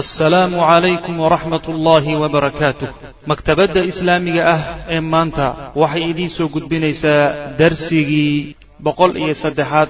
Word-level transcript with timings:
assalaamu 0.00 0.58
calaykum 0.70 1.14
waraxmat 1.24 1.64
ullaahi 1.72 2.12
wabarakaatuh 2.22 2.88
maktabadda 3.30 3.80
islaamiga 3.90 4.42
ah 4.54 4.60
ee 4.94 5.00
maanta 5.14 5.46
waxay 5.82 6.02
idiin 6.10 6.30
soo 6.36 6.48
gudbinaysaa 6.54 7.22
darsigii 7.60 8.56
boqol 8.86 9.12
iyo 9.22 9.34
saddexaad 9.42 9.88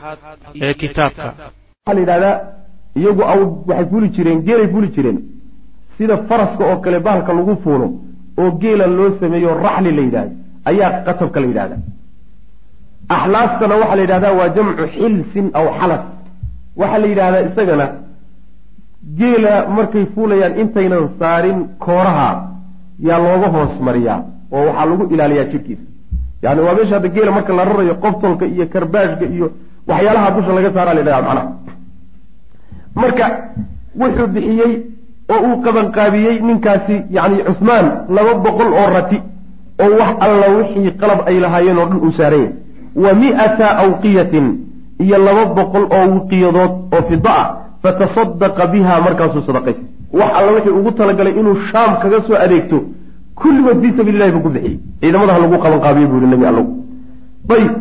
ee 0.66 0.74
kitaabka. 0.82 1.28
Waxaa 1.32 1.94
la 1.96 2.00
yidhahdaa 2.02 2.36
iyagu 3.00 3.22
aw 3.32 3.40
waxay 3.68 3.86
fuli 3.92 4.08
jireen 4.16 4.40
geelay 4.46 4.68
fuli 4.74 4.88
jireen. 4.96 5.18
Sida 5.98 6.16
faraska 6.28 6.62
oo 6.70 6.76
kale 6.84 6.98
bahalka 7.06 7.32
lagu 7.38 7.54
fuulo 7.64 7.86
oo 8.42 8.50
geela 8.62 8.86
loo 8.98 9.10
sameeyo 9.20 9.50
raxli 9.66 9.90
la 9.98 10.02
yidhahda 10.06 10.32
ayaa 10.70 10.90
qatabka 11.06 11.38
la 11.42 11.46
yidhahda 11.50 11.76
axlaastana 13.16 13.74
waxaa 13.82 13.96
la 13.98 14.02
yidhahdaa 14.06 14.32
waa 14.40 14.48
jamcu 14.56 14.84
xilsin 14.94 15.46
aw 15.58 15.66
xalas 15.80 16.02
waxaa 16.80 16.98
la 17.02 17.06
yidhahdaa 17.12 17.42
isagana 17.48 17.86
geela 19.18 19.54
markay 19.76 20.04
fuulayaan 20.14 20.58
intaynan 20.62 21.08
saarin 21.18 21.58
kooraha 21.84 22.28
yaa 23.08 23.18
looga 23.24 23.48
hoos 23.56 23.74
mariyaa 23.86 24.18
oo 24.52 24.64
waxaa 24.66 24.86
lagu 24.90 25.04
ilaaliyaa 25.14 25.44
jidhkiisa 25.52 25.82
yani 26.42 26.60
waa 26.66 26.74
meesha 26.78 26.94
hadda 26.94 27.08
geela 27.16 27.32
marka 27.36 27.52
la 27.58 27.64
rarayo 27.64 27.94
qoftolka 28.04 28.44
iyo 28.46 28.66
karbaashka 28.74 29.24
iyo 29.34 29.46
waxyaalaha 29.88 30.30
dusha 30.36 30.52
laga 30.56 30.70
saaraa 30.76 30.94
la 30.94 31.00
yidhahda 31.00 31.22
macnaha. 31.28 31.52
Marka 32.94 33.26
wuxuu 34.00 34.26
bixiyey 34.34 34.72
oo 35.34 35.40
uu 35.48 35.56
qabanqaabiyey 35.64 36.36
ninkaasi 36.48 36.96
yani 37.16 37.36
cusmaan 37.48 37.86
laba 38.16 38.34
boqol 38.44 38.70
oo 38.80 38.88
rati 38.96 39.18
oo 39.84 39.90
wax 40.00 40.10
alla 40.26 40.46
wixii 40.56 40.90
qalab 41.00 41.20
ay 41.28 41.36
lahaayeen 41.44 41.78
oo 41.78 41.86
dhan 41.90 42.00
uu 42.06 42.12
saaranya 42.18 42.50
wa 43.04 43.12
mi'ata 43.22 43.66
awqiyatin 43.84 44.46
iyo 45.04 45.18
laba 45.26 45.44
boqol 45.58 45.84
oo 45.96 46.04
wiqiyadood 46.14 46.72
oo 46.96 47.02
fida 47.08 47.34
ah 47.42 47.48
fatasadaqa 47.84 48.66
biha 48.72 48.94
markaasuu 49.06 49.42
sadaqaystay 49.48 49.88
wax 50.18 50.30
alla 50.38 50.50
wixii 50.56 50.74
ugu 50.80 50.90
talagalay 50.98 51.34
inuu 51.40 51.56
shaam 51.70 51.92
kaga 52.02 52.18
soo 52.26 52.36
adeegto 52.44 52.78
kulligood 53.40 53.78
fii 53.82 53.92
sabiili 53.98 54.18
lahi 54.18 54.32
buu 54.32 54.40
ku 54.46 54.50
bixiyey. 54.54 54.78
Ciidamadaha 55.00 55.38
lagu 55.44 55.56
qabanqaabiye 55.64 56.06
buu 56.10 56.18
yihi 56.22 56.30
nabi 56.34 56.46
allow. 56.50 56.66
Ayb 57.56 57.72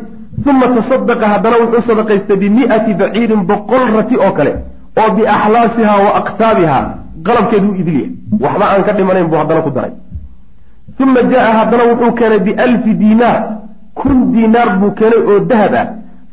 uma 0.51 0.67
tasadaqa 0.77 1.25
haddana 1.33 1.55
wuxuu 1.63 1.83
sadaqaystay 1.89 2.37
bimi'ati 2.43 2.93
baciirin 3.01 3.41
boqol 3.49 3.83
rati 3.97 4.15
oo 4.25 4.31
kale 4.37 4.53
oo 5.01 5.09
biaxlaasiha 5.17 5.95
wa 6.05 6.11
aktaabiha 6.21 6.79
qalabkeedu 7.27 7.67
u 7.71 7.75
idilya 7.81 8.07
waxba 8.43 8.65
aan 8.73 8.83
ka 8.87 8.91
dhimanayn 8.97 9.27
buu 9.31 9.37
haddana 9.41 9.61
ku 9.61 9.71
daray. 9.77 9.91
Uma 11.03 11.21
jaa 11.31 11.51
haddana 11.59 11.83
wuxuu 11.91 12.11
keenay 12.19 12.39
bialfi 12.47 12.91
diinaar. 13.01 13.39
Kun 13.99 14.17
diinaar 14.33 14.69
buu 14.79 14.91
keenay 14.99 15.21
oo 15.31 15.39
dahab 15.51 15.73
ah 15.81 15.87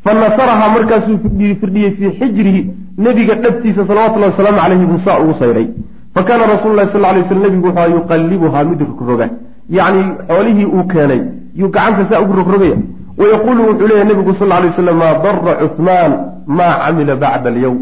fa 0.04 0.14
nasarahaa 0.14 0.68
markaasuu 0.76 1.18
firdhiyey 1.60 1.90
fii 1.96 2.10
xijrihi 2.18 2.62
nebiga 3.06 3.34
dhabtiisa 3.44 3.86
salawatullahi 3.90 4.32
wasalaamu 4.32 4.60
calayhi 4.62 4.86
buu 4.90 5.00
saa 5.06 5.18
ugu 5.22 5.34
sayray. 5.42 5.66
Fa 6.14 6.22
kaana 6.28 6.46
rasuulu 6.52 6.74
lahi 6.78 6.88
sal 6.92 7.02
lay 7.02 7.22
sl 7.28 7.38
nebigu 7.44 7.66
wuxua 7.68 7.86
yuqallibuhaa 7.96 8.64
mid 8.70 8.80
rogroga 8.88 9.26
yacni 9.78 10.02
xoolihii 10.28 10.68
uu 10.76 10.84
keenay 10.92 11.20
yuu 11.60 11.70
gacanta 11.76 12.02
saa 12.10 12.20
ugu 12.24 12.32
rogrogaya. 12.40 12.76
Wayaquulu 13.20 13.60
wuxuu 13.68 13.86
leeyahy 13.90 14.08
nebigu 14.10 14.34
sal 14.38 14.48
lay 14.48 14.72
slam 14.76 14.96
maa 15.02 15.14
dara 15.24 15.52
cuhmaan 15.62 16.12
maa 16.58 16.74
camila 16.82 17.16
bacda 17.22 17.48
alyowm 17.52 17.78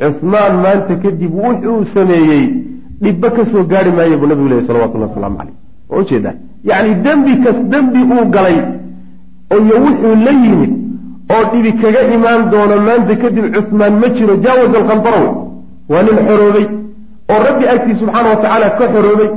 cuhmaan 0.00 0.54
maanta 0.64 0.94
kadib 1.02 1.32
wuxuu 1.44 1.80
sameeyey 1.94 2.44
dhibba 3.02 3.30
ka 3.36 3.42
soo 3.52 3.64
gaari 3.72 3.92
maayo 3.98 4.18
buu 4.20 4.28
nabigu 4.30 4.48
leeyahy 4.48 4.66
salawatullahi 4.70 5.10
wasalaamu 5.10 5.36
caleyh 5.40 5.56
waa 5.90 6.00
u 6.02 6.04
jeedaa 6.10 6.34
yacni 6.70 6.94
dembi 7.04 7.32
kas 7.44 7.58
dembi 7.72 8.00
uu 8.14 8.24
galay 8.36 8.56
iyo 9.58 9.76
wuxuu 9.84 10.14
la 10.26 10.32
yimid 10.42 10.72
oo 11.34 11.42
dhibi 11.52 11.70
kaga 11.82 12.00
imaan 12.16 12.42
doono 12.52 12.76
maanta 12.88 13.14
kadib 13.22 13.44
cuhmaan 13.56 13.94
ma 14.02 14.08
jiro 14.16 14.34
jaawaz 14.44 14.72
alqantarow 14.80 15.26
waa 15.92 16.02
nin 16.06 16.16
xoroobay 16.28 16.66
oo 17.32 17.38
rabbi 17.48 17.64
agtii 17.74 17.96
subxaana 18.00 18.28
wa 18.32 18.36
tacaala 18.42 18.68
ka 18.78 18.84
xoroobay 18.94 19.28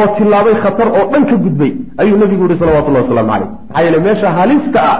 oo 0.00 0.06
tilaabay 0.18 0.54
khatar 0.64 0.88
oo 0.98 1.04
dhan 1.12 1.24
ka 1.30 1.36
gudbay 1.44 1.72
ayuu 2.02 2.16
nebigu 2.22 2.44
yihi 2.48 2.58
salawatullahi 2.62 3.04
wasalaamu 3.04 3.30
caleyh 3.32 3.48
maxaa 3.68 3.82
yeele 3.84 3.98
meesha 4.06 4.28
halista 4.38 4.80
ah 4.92 4.98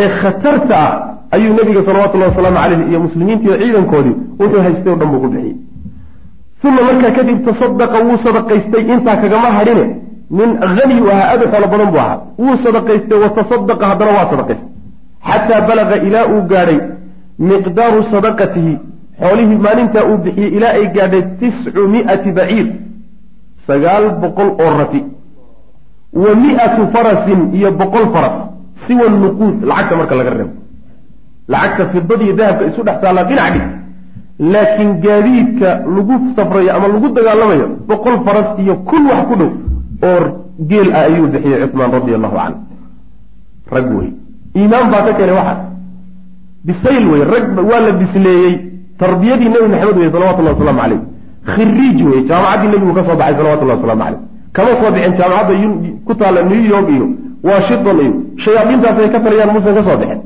ee 0.00 0.08
khatarta 0.20 0.76
ah 0.86 0.92
ayuu 1.36 1.52
nebiga 1.58 1.80
salawatullahi 1.88 2.30
wasalaamu 2.32 2.58
caleyh 2.62 2.80
iyo 2.90 2.98
muslimiintiiyo 3.06 3.54
ciidankoodii 3.62 4.14
wuxuu 4.40 4.60
haystay 4.66 4.92
o 4.92 4.96
dhan 5.00 5.08
buu 5.12 5.20
ku 5.24 5.28
bixiyey. 5.34 5.56
Uma 6.68 6.80
markaa 6.88 7.10
kadib 7.18 7.38
tasadaqa 7.48 7.98
wuu 8.06 8.18
sadaqaystay 8.26 8.82
intaa 8.94 9.16
kagama 9.22 9.48
hadhine 9.58 9.84
nin 10.38 10.50
haniyu 10.76 11.06
ahaa 11.14 11.26
aad 11.32 11.42
u 11.44 11.48
xoolo 11.52 11.66
badan 11.72 11.88
buu 11.92 12.00
ahaa. 12.04 12.18
Wuu 12.44 12.56
sadaqaystay 12.64 13.18
wa 13.24 13.28
tasadaqa 13.38 13.84
haddana 13.90 14.10
waa 14.18 14.26
sadaqaystay 14.32 14.68
xataa 15.28 15.60
balaga 15.68 15.96
ilaa 16.08 16.26
uu 16.34 16.42
gaadhay 16.52 16.78
miqdaaru 17.50 18.00
sadaqatihi 18.12 18.74
xoolihii 19.22 19.58
maalintaa 19.66 20.04
uu 20.10 20.18
bixiyey 20.24 20.50
ilaa 20.56 20.74
ay 20.80 20.86
gaadhay 20.96 21.22
tiscu 21.40 21.82
mi'ati 21.94 22.30
baciir 22.38 22.66
sagaal 23.68 24.04
boqol 24.22 24.50
oo 24.64 24.70
rati 24.80 25.00
wa 26.22 26.30
mi'atu 26.44 26.82
farasin 26.94 27.40
iyo 27.58 27.70
boqol 27.80 28.06
faras 28.14 28.36
siwa 28.86 29.08
nuquud 29.22 29.56
lacagta 29.70 29.96
marka 30.00 30.14
laga 30.20 30.30
reebo 30.38 30.54
lacagta 31.52 31.84
fidadiiyo 31.92 32.34
dahabka 32.40 32.64
isu 32.70 32.80
dhex 32.86 32.96
taallaa 33.02 33.24
dhinac 33.30 33.52
dhig 33.54 33.66
laakiin 34.52 34.90
gaadiidka 35.04 35.68
lagu 35.96 36.14
safrayo 36.36 36.70
ama 36.76 36.86
lagu 36.94 37.08
dagaalamayo 37.16 37.66
boqol 37.90 38.16
faras 38.26 38.48
iyo 38.62 38.74
kun 38.88 39.02
wax 39.10 39.22
ku 39.28 39.34
dhow 39.40 39.50
oo 40.10 40.24
geel 40.70 40.88
ah 40.98 41.04
ayuu 41.10 41.26
bixiyey 41.34 41.66
cuhmaan 41.70 41.90
radi 41.98 42.12
allahu 42.18 42.36
canhu 42.40 42.58
rag 43.76 43.86
wey 43.98 44.08
iimaan 44.58 44.86
baa 44.92 45.02
ka 45.06 45.12
keenay 45.18 45.36
waxaas 45.40 45.60
bisayl 46.66 47.04
wey 47.12 47.22
rag 47.32 47.46
waa 47.70 47.80
la 47.86 47.92
bisleeyey. 48.00 48.54
Tarbiyadii 49.02 49.48
nebi 49.54 49.68
maxamed 49.72 49.96
wey 50.02 50.10
salawatullahi 50.14 50.54
wasalaamu 50.56 50.80
caleyh 50.82 51.00
khiriij 51.54 51.98
wey 52.08 52.20
jaamacaddii 52.28 52.70
nebigu 52.72 52.92
ka 52.98 53.02
soo 53.06 53.16
baxay 53.20 53.36
salawatullahi 53.40 53.78
waslamu 53.80 54.02
caleyh 54.04 54.20
kama 54.56 54.70
soo 54.80 54.90
bixin 54.94 55.12
jaamacadda 55.20 55.54
ku 56.06 56.12
taalla 56.20 56.40
new 56.50 56.62
york 56.72 56.88
iyo 56.96 57.06
washington 57.50 57.96
iyo 58.04 58.12
shayaadiintaas 58.44 58.98
ay 59.04 59.10
ka 59.14 59.18
taliyaan 59.24 59.50
muusan 59.54 59.74
ka 59.78 59.82
soo 59.88 59.96
bixin. 60.02 60.20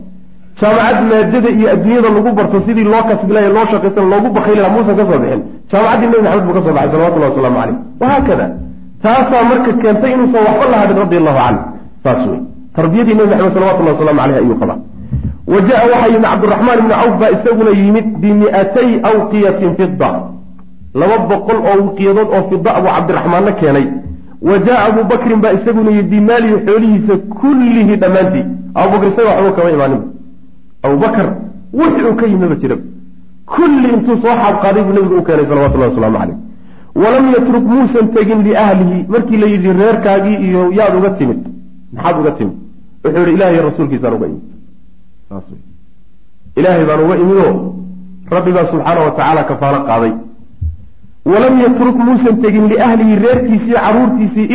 Jaamacad 0.60 0.97
maadada 1.10 1.50
iyo 1.59 1.66
adduunyada 1.75 2.09
lagu 2.16 2.31
barto 2.38 2.56
sidii 2.66 2.87
loo 2.93 3.03
kasbilay 3.10 3.47
loo 3.56 3.66
shaqaysan 3.72 4.04
loogu 4.12 4.28
bakayla 4.37 4.69
muusan 4.76 4.94
ka 5.00 5.04
soo 5.10 5.19
bixin. 5.22 5.41
Jaamacaddii 5.70 6.09
nebi 6.12 6.22
maxamed 6.26 6.44
buu 6.47 6.54
ka 6.56 6.62
soo 6.66 6.75
baxay 6.76 6.91
salawatullahi 6.94 7.31
wasalaamu 7.32 7.59
caleyh 7.60 7.76
wahaakada 8.00 8.47
taasaa 9.04 9.43
marka 9.50 9.70
keentay 9.82 10.10
inuusan 10.16 10.41
waxba 10.49 10.64
la 10.72 10.76
hadhin 10.82 10.97
radi 11.03 11.16
allahu 11.20 11.38
canhu. 11.44 11.62
Saas 12.04 12.22
wey 12.31 12.41
tarbiyadii 12.77 13.15
nebi 13.15 13.28
maxamed 13.31 13.55
salawatullahi 13.55 13.94
waslamu 13.97 14.21
caleyh 14.21 14.37
ayuu 14.43 14.56
qabaa. 14.62 14.78
Wa 15.53 15.59
jaa 15.69 15.83
waxaa 15.93 16.09
yimid 16.12 16.25
cabdiraxmaan 16.31 16.78
ibni 16.81 16.94
cawf 17.00 17.15
baa 17.21 17.31
isaguna 17.37 17.71
yimid 17.83 18.06
bimi'atay 18.22 18.88
awqiyatin 19.10 19.71
fida 19.78 20.10
laba 21.00 21.16
boqol 21.31 21.59
oo 21.71 21.77
wiqiyadood 21.87 22.28
oo 22.37 22.43
fida 22.50 22.71
abuu 22.78 22.93
cabdiraxmaanna 22.97 23.53
keenay. 23.61 23.87
Wa 24.49 24.55
jaa 24.66 24.78
abuu 24.88 25.05
bakrin 25.12 25.41
baa 25.44 25.53
isaguna 25.59 25.91
yimid 25.91 26.09
bimaalihi 26.15 26.56
xoolihiisa 26.66 27.15
kullihi 27.41 27.97
dhammaantii. 28.03 28.44
Abubakr 28.81 29.06
isaga 29.12 29.31
waxba 29.37 29.53
kama 29.56 29.71
imaanin. 29.77 30.03
Abubakar 30.87 31.27
wuxuu 31.81 32.15
ka 32.21 32.27
yimaba 32.32 32.55
jira. 32.62 32.77
Kulli 33.53 33.88
intuu 33.94 34.16
soo 34.22 34.34
xaabqaaday 34.41 34.82
buu 34.87 34.94
nebigu 34.97 35.16
u 35.21 35.22
keenay 35.27 35.47
salawatullahi 35.50 35.91
wasalaamu 35.93 36.19
caleyh 36.19 36.37
walam 37.03 37.27
yatruk 37.34 37.65
muusan 37.75 38.06
tegin 38.15 38.41
liahlihi 38.47 38.99
markii 39.12 39.38
la 39.43 39.47
yidhi 39.53 39.71
reerkaagii 39.81 40.37
iyo 40.47 40.62
yaad 40.78 40.94
uga 40.99 41.11
timid. 41.19 41.41
Maxaad 41.94 42.16
uga 42.21 42.31
timid 42.38 42.56
wuxuu 43.04 43.22
yihi 43.26 43.34
ilahay 43.36 43.58
rasuulkiisaan 43.68 44.14
uga 44.16 44.26
imid. 44.30 44.42
Ilaahay 46.58 46.84
baan 46.88 47.00
uga 47.06 47.16
imidoo 47.22 47.52
rabbi 48.34 48.50
baa 48.56 48.66
subxaana 48.72 49.00
wa 49.06 49.10
tacaala 49.16 49.42
kafaalo 49.50 49.78
qaaday. 49.88 50.12
Walam 51.32 51.54
yatruk 51.64 51.96
muusan 52.06 52.36
tegin 52.42 52.64
liahlihi 52.72 53.14
reerkiisii 53.24 53.74
caruurtiisii 53.84 54.46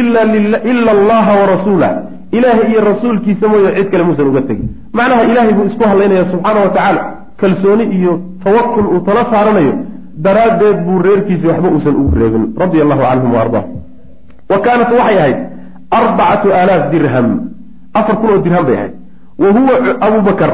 ila 0.71 0.91
allaha 0.97 1.31
warasuulah 1.41 1.91
ilaahay 2.37 2.67
iyo 2.71 2.81
rasuulkiisa 2.91 3.45
mooye 3.51 3.69
cid 3.77 3.87
kale 3.91 4.03
muusan 4.07 4.27
uga 4.31 4.41
tegin. 4.49 4.67
Macnaha 4.97 5.23
ilaahay 5.31 5.53
buu 5.57 5.65
isku 5.71 5.83
hadlaynaya 5.91 6.25
subxaana 6.31 6.59
wa 6.65 6.69
tacaala 6.75 7.01
kalsooni 7.41 7.85
iyo 7.97 8.13
tawakul 8.43 8.85
uu 8.93 8.99
tala 9.07 9.23
saaranayo 9.31 9.73
daraaddeed 10.25 10.77
buu 10.85 10.99
reerkiisii 11.07 11.47
waxba 11.51 11.67
uusan 11.75 11.95
ugu 12.01 12.15
reebin 12.19 12.43
radia 12.61 12.81
allahu 12.85 13.01
canhum 13.09 13.31
wa 13.35 13.39
ardaa 13.45 13.65
wa 14.51 14.57
kaanat 14.65 14.89
waxay 15.00 15.17
ahayd 15.21 15.38
arbacatu 16.00 16.47
aalaaf 16.59 16.83
dirham 16.93 17.27
afar 17.99 18.15
kun 18.21 18.29
oo 18.33 18.38
dirham 18.45 18.65
bay 18.67 18.75
ahayd. 18.79 18.94
Wa 19.41 19.47
huwa 19.55 19.73
abubakar 20.07 20.51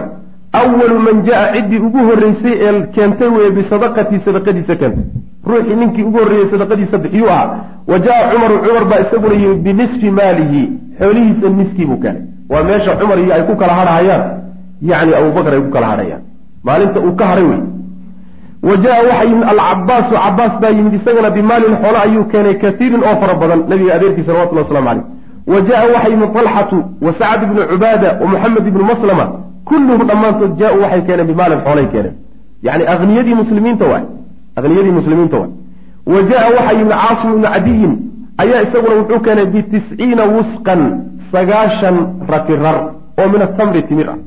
awalu 0.61 0.99
man 1.07 1.23
jaa 1.27 1.43
ciddii 1.53 1.79
ugu 1.87 1.99
horreysay 2.07 2.55
ee 2.67 2.81
keentay 2.95 3.27
weye 3.35 3.49
bisadaqatii 3.57 4.21
sadaqadiisa 4.25 4.75
keentay 4.81 5.05
ruuxii 5.49 5.75
ninkii 5.81 6.03
ugu 6.09 6.17
horreeyey 6.23 6.47
sadaqadiisa 6.51 6.97
bixiyuu 7.03 7.29
ahaa. 7.29 7.49
Wa 7.87 7.99
jaa 8.05 8.21
cumaru 8.31 8.55
cumar 8.65 8.85
baa 8.91 8.99
isaguna 9.05 9.35
yimid 9.41 9.59
binisfi 9.67 10.09
maalihi 10.19 10.61
xoolihiisa 10.99 11.49
niskii 11.59 11.85
buu 11.89 11.97
keenay 12.03 12.21
waa 12.51 12.63
meesha 12.69 12.95
cumar 13.01 13.19
iyo 13.19 13.33
ay 13.35 13.43
ku 13.49 13.55
kala 13.61 13.73
hadhahayaan. 13.79 14.23
Yacni 14.89 15.13
abubakar 15.19 15.53
ay 15.53 15.61
ku 15.65 15.71
kala 15.75 15.87
hadhayaan 15.93 16.21
maalinta 16.67 16.99
uu 16.99 17.15
ka 17.19 17.25
hadhay 17.31 17.45
wey 17.51 17.61
wa 18.67 18.75
jaa 18.83 18.99
waxaa 19.07 19.23
yimid 19.29 19.43
alcabaasu 19.53 20.13
cabaas 20.23 20.53
baa 20.61 20.69
yimid 20.77 20.93
isagana 20.99 21.29
bimaalin 21.37 21.75
xoolo 21.83 21.99
ayuu 22.05 22.23
keenay 22.31 22.55
kaiirin 22.63 23.03
oo 23.09 23.15
fara 23.21 23.33
badan 23.41 23.59
nabiga 23.71 23.95
adeerkii 23.95 24.23
salawatullah 24.27 24.63
waslamu 24.65 24.87
caleyh 24.87 25.03
wa 25.47 25.61
jaa 25.61 25.83
waxaa 25.93 26.09
yimid 26.09 26.33
talxatu 26.33 26.77
wa 27.05 27.13
sacd 27.19 27.43
ibnu 27.43 27.61
cubaada 27.71 28.09
wa 28.21 28.27
moxamed 28.27 28.67
ibnu 28.67 28.83
maslama 28.91 29.25
kulluhum 29.69 30.07
dhammaantood 30.07 30.51
jaa-u 30.59 30.81
waxay 30.83 31.01
keeneen 31.07 31.27
bimaalin 31.27 31.59
xoolay 31.65 31.87
keeneen 31.93 32.15
yacni 32.63 32.83
akniyadii 32.93 33.35
muslimiinta 33.35 33.85
waay 33.91 34.03
akniyadii 34.55 34.91
muslimiinta 34.99 35.37
waay 35.37 35.51
wa 36.13 36.21
jaa 36.29 36.45
waxaa 36.57 36.75
yimid 36.79 36.93
caasim 36.93 37.29
ibnu 37.31 37.43
cadiyin 37.53 37.93
ayaa 38.37 38.61
isaguna 38.65 38.95
wuxuu 38.99 39.19
keenay 39.25 39.45
bitisciina 39.45 40.23
wusqan 40.35 40.81
sagaashan 41.31 41.97
ratirar 42.33 42.77
oo 43.19 43.27
min 43.33 43.41
atamri 43.47 43.81
timir 43.89 44.09
ah 44.09 44.17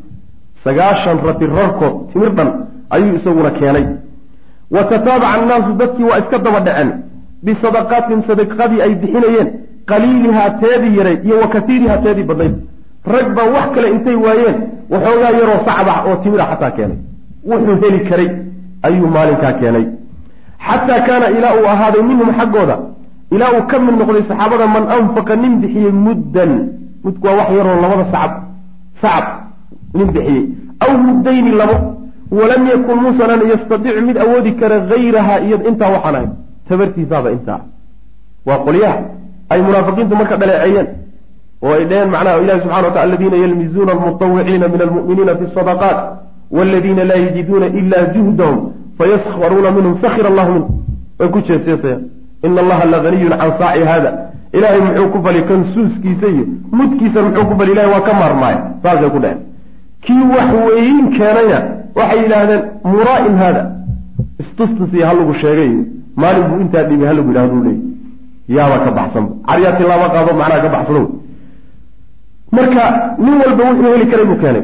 sagaashan 0.64 1.16
ratirarkood 1.28 1.94
timir 2.12 2.30
dhan 2.38 2.48
ayuu 2.90 3.16
isaguna 3.18 3.50
keenay 3.50 3.86
wa 4.74 4.84
tataabaca 4.90 5.28
annaasu 5.34 5.72
dadkii 5.80 6.04
waa 6.10 6.18
iska 6.22 6.38
daba 6.38 6.60
dhaceen 6.66 6.90
bisadaqaatin 7.44 8.22
sadaqadii 8.28 8.80
ay 8.86 8.92
bixinayeen 9.02 9.48
qaliilihaa 9.90 10.50
teedii 10.62 10.96
yaray 10.98 11.16
iyo 11.26 11.36
wa 11.42 11.48
teedii 12.04 12.28
badnayd 12.30 12.56
rag 13.06 13.34
baa 13.36 13.48
wax 13.54 13.66
kale 13.74 13.88
intay 13.90 14.16
waayeen 14.26 14.56
waxoogaa 14.90 15.32
yaroo 15.38 15.60
sacbax 15.66 15.98
oo 16.06 16.16
timira 16.22 16.46
xataa 16.50 16.70
keenay. 16.70 16.98
Wuxuu 17.50 17.76
heli 17.82 18.00
karay 18.08 18.30
ayuu 18.82 19.08
maalinkaa 19.16 19.52
keenay. 19.60 19.86
Xataa 20.66 21.00
kaana 21.06 21.26
ilaa 21.38 21.54
uu 21.58 21.66
ahaaday 21.74 22.02
minhum 22.02 22.30
xaggooda 22.38 22.76
ilaa 23.34 23.50
uu 23.56 23.66
ka 23.70 23.78
mid 23.78 23.94
noqday 23.98 24.24
saxaabada 24.28 24.66
man 24.66 24.84
anfaqa 24.96 25.36
nin 25.36 25.60
bixiyey 25.60 25.92
muddan 26.06 26.52
mudku 27.04 27.26
waa 27.26 27.36
wax 27.40 27.48
yaroo 27.58 27.76
labada 27.82 28.04
sacab 28.12 28.32
sacab 29.02 29.26
nin 29.94 30.08
bixiyey. 30.14 30.44
Aw 30.84 30.92
muddayni 31.06 31.50
labo 31.60 31.76
walam 32.38 32.66
yakun 32.72 32.98
muusanan 33.04 33.42
yastadiicu 33.52 34.02
mid 34.08 34.16
awoodi 34.24 34.52
kara 34.60 34.80
hayraha 34.90 35.34
iyo 35.46 35.56
intaa 35.68 35.90
waxaan 35.94 36.14
ahayn 36.14 36.32
tabartiisaaba 36.68 37.30
intaa. 37.36 37.60
Waa 38.46 38.58
qolyaha 38.66 38.98
ay 39.50 39.60
munaafiqiintu 39.66 40.14
marka 40.20 40.36
dhaleeceeyeen 40.40 40.86
oo 41.62 41.72
ay 41.78 41.84
dheheen 41.90 42.10
macnaha 42.14 42.42
ilahi 42.44 42.60
subxana 42.60 42.86
watala 42.88 43.02
aladiina 43.08 43.36
yalmizuuna 43.44 43.92
almutawiciina 43.96 44.68
min 44.74 44.80
almu'miniina 44.86 45.32
fi 45.40 45.44
sadaqaat 45.54 45.98
waladiina 46.56 47.04
laa 47.10 47.20
yajiduuna 47.26 47.66
ila 47.80 47.98
juhdahum 48.14 48.58
fayaskharuuna 48.98 49.70
minhum 49.76 49.94
sakira 50.04 50.28
allahu 50.32 50.52
minhum 50.52 50.70
way 51.18 51.28
ku 51.34 51.40
jeeseesayaan 51.48 52.02
ina 52.46 52.60
allaha 52.64 52.84
laganiyun 52.94 53.32
can 53.40 53.52
saaci 53.60 53.84
hada 53.92 54.10
ilaahay 54.56 54.80
muxuu 54.88 55.08
ku 55.14 55.22
fali 55.26 55.42
kan 55.50 55.60
suuskiisa 55.74 56.26
iyo 56.34 56.44
mudkiisa 56.78 57.22
muxuu 57.26 57.46
ku 57.50 57.54
fali 57.58 57.72
ilahay 57.72 57.90
waa 57.94 58.04
ka 58.08 58.12
maarmaaya 58.20 58.58
saasay 58.82 59.10
ku 59.14 59.18
dheheen 59.24 59.40
kii 60.06 60.22
wax 60.34 60.48
weyin 60.68 61.06
keenayna 61.16 61.58
waxay 61.98 62.18
yidhaahdeen 62.22 62.62
muraa'in 62.92 63.36
haada. 63.42 63.62
Istustus 64.42 64.90
iyo 64.94 65.06
halagu 65.06 65.34
sheegay. 65.42 65.70
Maalin 66.16 66.44
buu 66.48 66.60
intaa 66.64 66.82
dhibay 66.88 67.06
halagu 67.10 67.28
yidhahdu 67.30 67.64
leey 67.66 67.78
yaaba 68.48 68.78
ka 68.84 68.90
baxsanba 68.90 69.32
caryaati 69.48 69.82
lama 69.82 70.08
qaado 70.14 70.32
macnaha 70.40 70.60
ka 70.64 70.68
baxsado 70.68 71.02
marka 72.52 72.84
nin 73.18 73.34
walba 73.42 73.64
wuxuu 73.70 73.92
heli 73.92 74.06
karay 74.10 74.24
buu 74.26 74.36
keenay. 74.42 74.62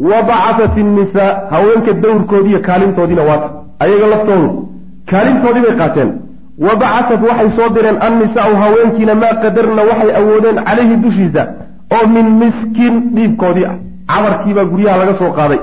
Wa 0.00 0.22
bacatat 0.22 0.76
innisaa 0.78 1.40
haweenka 1.50 1.92
dawrkoodii 1.92 2.50
iyo 2.50 2.60
kaalintoodiina 2.60 3.22
waata 3.22 3.50
ayaga 3.78 4.06
laftoodu. 4.06 4.68
Kaalintoodii 5.10 5.60
bay 5.60 5.76
qaateen. 5.76 6.10
Wa 6.58 6.76
bacatat 6.76 7.20
waxay 7.28 7.50
soo 7.56 7.68
direen 7.74 7.96
annisaau 8.06 8.56
haweenkiina 8.56 9.14
maa 9.14 9.34
qadarna 9.42 9.82
waxay 9.82 10.16
awoodeen 10.16 10.56
calayhi 10.64 10.96
dushiisa 10.96 11.46
oo 11.94 12.06
min 12.14 12.26
miskin 12.42 12.94
dhiibkoodii 13.14 13.64
ah. 13.64 13.76
Cabarkiibaa 14.06 14.64
guryaha 14.64 14.96
laga 14.98 15.14
soo 15.18 15.32
qaaday. 15.38 15.60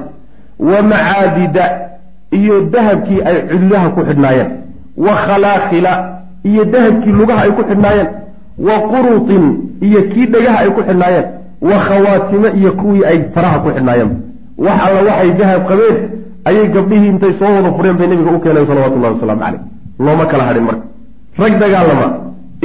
Wa 0.60 0.82
macaadida 0.82 1.66
iyo 2.32 2.62
dahabkii 2.62 3.22
ay 3.22 3.38
cudlaha 3.52 3.90
ku 3.90 4.02
xidhnaayeen. 4.06 4.50
Wa 4.98 5.14
khalaakila 5.26 6.19
iyo 6.44 6.66
dahabkii 6.66 7.12
lugaha 7.12 7.42
ay 7.42 7.52
ku 7.52 7.64
xidhnaayeen 7.70 8.10
wa 8.68 8.76
qurutin 8.92 9.44
iyo 9.82 10.02
kii 10.12 10.26
dhagaha 10.34 10.58
ay 10.64 10.70
ku 10.76 10.82
xidhnaayeen 10.88 11.26
wa 11.62 11.78
khawaatime 11.88 12.50
iyo 12.60 12.72
kuwii 12.72 13.04
ay 13.06 13.20
faraha 13.34 13.60
ku 13.60 13.70
xidhnaayeen. 13.76 14.12
Wax 14.58 14.80
alla 14.88 15.02
waxay 15.10 15.32
dahab 15.40 15.62
qabeen 15.70 15.98
ayay 16.46 16.68
gabdhihii 16.76 17.10
intay 17.14 17.34
soo 17.40 17.52
wada 17.56 17.72
fureen 17.78 17.98
bay 17.98 18.08
nabiga 18.08 18.32
u 18.32 18.40
keeneen 18.40 18.68
salawatullahi 18.68 19.14
wasalaamu 19.14 19.42
caleyh 19.42 19.62
looma 20.00 20.26
kala 20.32 20.44
hadhin 20.50 20.64
marka. 20.70 20.86
Rag 21.42 21.54
dagaalama 21.60 22.08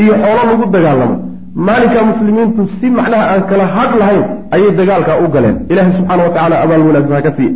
iyo 0.03 0.15
xoolo 0.23 0.43
lagu 0.51 0.65
dagaalamo 0.77 1.17
maalinka 1.55 2.03
muslimiintu 2.11 2.63
si 2.81 2.91
macnaha 2.91 3.25
aan 3.33 3.43
kala 3.51 3.67
hadh 3.77 3.93
lahayn 4.01 4.25
ayay 4.55 4.71
dagaalkaa 4.81 5.21
u 5.25 5.29
galeen. 5.35 5.57
Ilaahay 5.71 5.93
subxaana 5.99 6.23
wa 6.27 6.31
tacala 6.37 6.55
abaal 6.63 6.83
wanaagsan 6.89 7.17
ha 7.17 7.23
ka 7.23 7.33
siiye 7.37 7.55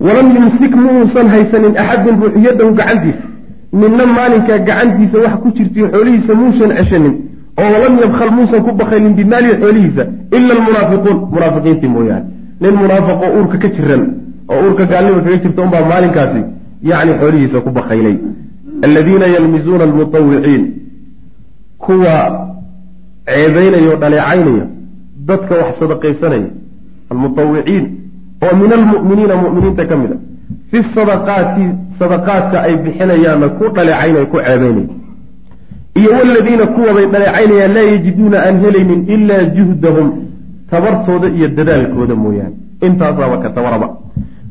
walam 0.00 0.26
yumsik 0.36 0.72
ma 0.74 1.22
haysanin 1.34 1.74
axadun 1.82 2.14
ruux 2.22 2.34
yadahu 2.46 2.74
gacantiisa 2.74 3.33
ninna 3.80 4.04
maalinkaa 4.16 4.58
gacantiisa 4.68 5.18
wax 5.24 5.34
ku 5.42 5.48
jirtay 5.56 5.84
xoolihiisa 5.92 6.32
muusan 6.40 6.70
ceshanin 6.78 7.14
oo 7.60 7.68
walam 7.74 7.94
yabkhal 8.04 8.30
muusan 8.38 8.60
ku 8.66 8.70
bakaylin 8.80 9.14
bimaalihi 9.18 9.54
xoolihiisa 9.62 10.02
ila 10.36 10.52
almunaafiquun 10.56 11.16
munaafiqiintii 11.34 11.90
mooyaane. 11.96 12.26
Nin 12.62 12.74
munaafaqoo 12.82 13.28
uurka 13.38 13.56
ka 13.62 13.68
jiran 13.76 14.02
oo 14.52 14.58
uurka 14.64 14.84
gaalnima 14.92 15.20
kaga 15.24 15.36
jirta 15.44 15.60
unbaa 15.66 15.84
maalinkaasi 15.92 16.40
yacni 16.90 17.12
xoolihiisa 17.20 17.58
ku 17.64 17.70
bakaylay 17.78 18.16
aladiina 18.86 19.26
yalmizuuna 19.34 19.84
almutawiciin 19.88 20.62
kuwa 21.84 22.14
ceebeynaya 23.26 23.88
oo 23.92 23.96
dhaleecaynaya 24.02 24.66
dadka 25.28 25.54
wax 25.60 25.74
sadaqaysanaya 25.80 26.48
almutawiciin 27.10 27.84
oo 28.44 28.52
min 28.62 28.70
almu'miniina 28.78 29.34
mu'miniinta 29.42 29.84
ka 29.90 29.96
mid 30.02 30.12
a 30.12 30.18
fi 30.70 30.78
sadaqaati 30.94 31.64
sadaqaadka 31.98 32.56
ay 32.66 32.74
bixinayaanna 32.84 33.48
ku 33.58 33.64
dhaleecaynaya 33.76 34.26
ku 34.32 34.36
ceebeynaya 34.46 34.86
iyo 36.00 36.10
waladiina 36.18 36.66
kuwabay 36.76 37.06
dhaleecaynayaan 37.12 37.72
laa 37.76 37.86
yajiduuna 37.92 38.38
aan 38.46 38.56
helaynin 38.64 39.00
ilaa 39.14 39.44
juhdahum. 39.56 40.08
Tabartooda 40.70 41.28
iyo 41.36 41.48
dadaalkooda 41.58 42.14
mooyaane. 42.14 42.56
Intaasaaba 42.86 43.36
ka 43.42 43.48
tabaraba. 43.56 43.88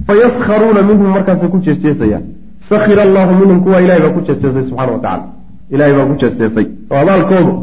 Fayaskharuuna 0.07 0.81
minhum 0.89 1.07
markaasay 1.15 1.49
ku 1.53 1.57
jeesjeesayaan. 1.65 2.23
Sakhira 2.69 3.01
allahu 3.07 3.31
minhum 3.41 3.57
kuwa 3.63 3.81
ilahay 3.81 4.01
baa 4.05 4.13
ku 4.15 4.21
jeesjeesay 4.27 4.63
subxana 4.69 4.91
wa 4.95 4.99
tacala 5.05 5.25
ilahay 5.73 5.93
baa 5.97 6.05
ku 6.11 6.15
jeesjeesay. 6.21 6.65
Oo 6.91 6.97
abaalkoodu 7.03 7.53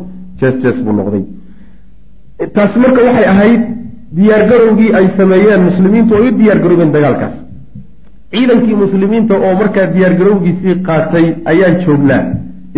jeesjees 0.40 0.76
buu 0.84 0.92
noqday. 0.98 1.24
Taasi 2.54 2.78
marka 2.84 3.00
waxay 3.08 3.26
ahayd 3.34 3.62
diyaargarowgii 4.16 4.90
ay 4.98 5.06
sameeyeen 5.18 5.62
muslimiintu 5.68 6.12
ay 6.16 6.22
u 6.28 6.30
diyaargaroobeen 6.40 6.92
dagaalkaas 6.96 7.34
ciidankii 8.32 8.76
muslimiinta 8.84 9.34
oo 9.46 9.52
markaa 9.60 9.86
diyaargarowgiisii 9.94 10.74
qaatay 10.88 11.26
ayaan 11.52 11.76
joognaa. 11.84 12.22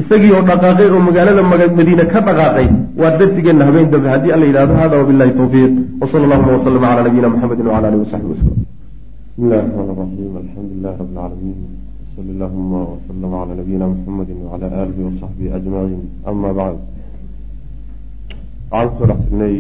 Isagii 0.00 0.32
oo 0.36 0.42
dhaqaaqay 0.50 0.88
oo 0.94 1.00
magaalada 1.08 1.42
madiine 1.78 2.04
ka 2.12 2.18
dhaqaaqay 2.28 2.66
waa 3.00 3.12
darsigeenna 3.18 3.64
habeen 3.68 3.88
dambe 3.92 4.08
haddii 4.14 4.32
alla 4.36 4.46
yidhahdo 4.50 4.74
hada 4.82 4.96
wabillahi 5.00 5.32
tawfiiq. 5.40 5.72
Wsala 6.02 6.24
allahuma 6.26 6.52
waslama 6.56 6.86
cala 6.88 7.02
nabiyina 7.06 7.28
muxamedi 7.34 7.62
wcala 7.68 7.86
alihi 7.88 8.02
wasaxbi 8.04 8.30
waslm 8.34 8.56
bismi 9.26 9.44
illahi 9.46 9.62
raxmaan 9.64 9.96
raxiim 10.00 10.34
alxamdu 10.42 10.72
lilahi 10.76 10.96
rabi 11.00 11.12
lcaalamiin 11.14 11.60
wsali 12.08 12.30
allahuma 12.36 12.80
waslama 12.92 13.36
cala 13.40 13.54
nabiyina 13.60 13.86
muxamedi 13.92 14.32
wcala 14.44 14.66
aalihi 14.80 15.02
wasaxbihi 15.08 15.48
ajmaciin 15.58 16.02
ama 16.30 16.48
bacd 16.58 16.80
waxaan 18.72 18.88
ku 18.88 18.94
soo 18.98 19.06
dhex 19.10 19.20
jirnay 19.30 19.54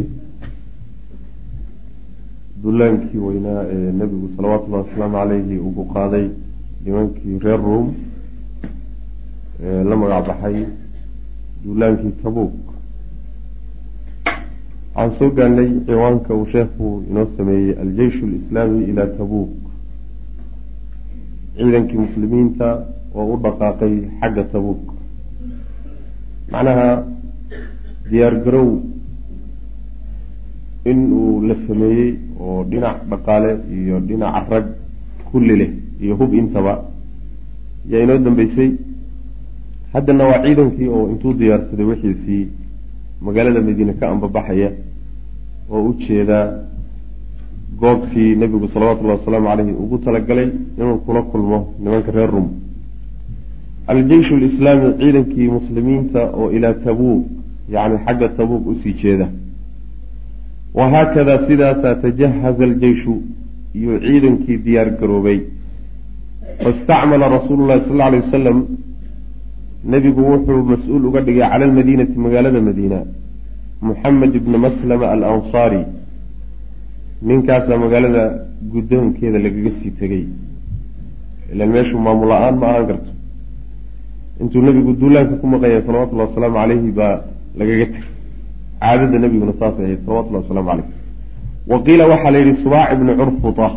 dullaankii 2.62 3.18
weynaa 3.26 3.62
ee 3.74 3.92
nebigu 4.00 4.28
salawatullahi 4.36 4.84
wasalaamu 4.88 5.16
caleyhi 5.16 5.58
uu 5.58 5.72
ku 5.78 5.84
qaaday 5.94 6.26
nimankii 6.84 7.38
reer 7.44 7.60
ruom 7.66 7.86
ee 9.62 9.84
la 9.84 9.96
magac 9.96 10.26
baxay 10.28 10.56
duulaankii 11.64 12.12
tabuuk. 12.22 12.54
Waxaan 14.94 15.10
soo 15.18 15.30
gaarnay 15.36 15.70
ciwaanka 15.86 16.34
uu 16.34 16.46
sheekhu 16.54 16.86
inoo 17.10 17.26
sameeyey 17.36 17.74
aljeyshu 17.82 18.26
alislaami 18.26 18.84
ilaa 18.90 19.06
tabuuk. 19.18 19.50
Ciidankii 21.56 21.98
muslimiinta 22.06 22.66
oo 23.14 23.26
u 23.34 23.36
dhaqaaqay 23.44 23.94
xagga 24.20 24.44
tabuuk. 24.54 24.84
Macnaha 26.52 26.88
diyaar 28.10 28.34
garow 28.44 28.68
in 30.84 31.12
uu 31.12 31.40
la 31.48 31.54
sameeyey 31.66 32.14
oo 32.40 32.64
dhinac 32.70 32.96
dhaqaale 33.10 33.50
iyo 33.76 34.00
dhinaca 34.00 34.46
rag 34.50 34.66
kulli 35.30 35.56
leh 35.60 35.70
iyo 36.02 36.16
hub 36.16 36.34
intaba 36.34 36.84
yaa 37.90 38.02
inoo 38.04 38.18
dambeysay. 38.18 38.70
Haddana 39.92 40.24
waa 40.30 40.42
ciidankii 40.44 40.88
oo 40.88 41.08
intuu 41.12 41.32
diyaarsaday 41.38 41.86
wixiisii 41.86 42.48
magaalada 43.20 43.60
madiine 43.60 43.92
ka 44.00 44.08
ambabaxaya 44.10 44.70
oo 45.70 45.82
u 45.88 45.92
jeeda 46.04 46.38
goobtii 47.80 48.36
nebigu 48.36 48.68
salawatullahi 48.68 49.18
wasalaamu 49.18 49.46
caleyhi 49.48 49.72
ugu 49.82 49.98
talagalay 49.98 50.48
inuu 50.78 50.98
kula 51.06 51.22
kulmo 51.22 51.58
nimanka 51.82 52.10
reer 52.12 52.30
rum 52.30 52.48
aljeyshu 53.86 54.34
alislaami 54.36 54.88
ciidankii 55.00 55.48
muslimiinta 55.48 56.20
oo 56.38 56.50
ilaa 56.50 56.74
tabuuk 56.74 57.26
yacni 57.74 57.98
xagga 58.04 58.28
tabuuk 58.28 58.66
u 58.66 58.74
sii 58.82 58.92
jeeda 59.02 59.28
wahaakada 60.78 61.34
sidaasaa 61.48 61.94
tajahaza 62.04 62.64
aljeyshu 62.70 63.14
iyo 63.78 63.92
ciidankii 64.04 64.56
diyaar 64.66 64.90
garoobay. 65.00 65.38
Faistacmala 66.62 67.28
rasuulu 67.36 67.62
llahi 67.68 67.82
sal 67.88 67.96
lla 67.96 68.04
alay 68.08 68.20
wasalam 68.24 68.58
nebigu 69.92 70.22
wuxuu 70.32 70.62
mas'uul 70.72 71.04
uga 71.08 71.20
dhigay 71.26 71.44
cala 71.50 71.64
almadiinati 71.68 72.16
magaalada 72.24 72.60
madiina 72.68 72.98
muxamed 73.88 74.32
ibna 74.40 74.58
maslama 74.66 75.06
alansaari. 75.14 75.82
Ninkaasaa 77.26 77.82
magaalada 77.84 78.22
guddoonkeeda 78.72 79.38
lagaga 79.46 79.70
sii 79.80 79.92
tegey 80.00 80.24
ilan 81.52 81.68
meeshu 81.74 81.96
maamul 82.06 82.28
la'aan 82.32 82.56
ma 82.60 82.66
ahaan 82.70 82.86
karto. 82.90 83.10
Intuu 84.40 84.62
nebigu 84.66 84.92
duulaanka 85.00 85.34
ku 85.40 85.46
maqanyay 85.54 85.82
salawatullahi 85.86 86.28
wasalaamu 86.30 86.56
caleyhi 86.60 86.90
baa 86.98 87.16
lagaga 87.60 87.86
tegay 87.92 88.11
caadada 88.82 89.18
nebiguna 89.18 89.52
saasay 89.60 89.84
ahayd 89.84 90.00
salawatullahi 90.06 90.42
wasalaamu 90.44 90.68
caleyh 90.70 90.86
wa 91.70 91.76
qiila 91.86 92.04
waxaa 92.12 92.30
la 92.34 92.38
yidhi 92.38 92.62
subaac 92.62 92.88
ibnu 92.94 93.10
curfuta. 93.20 93.68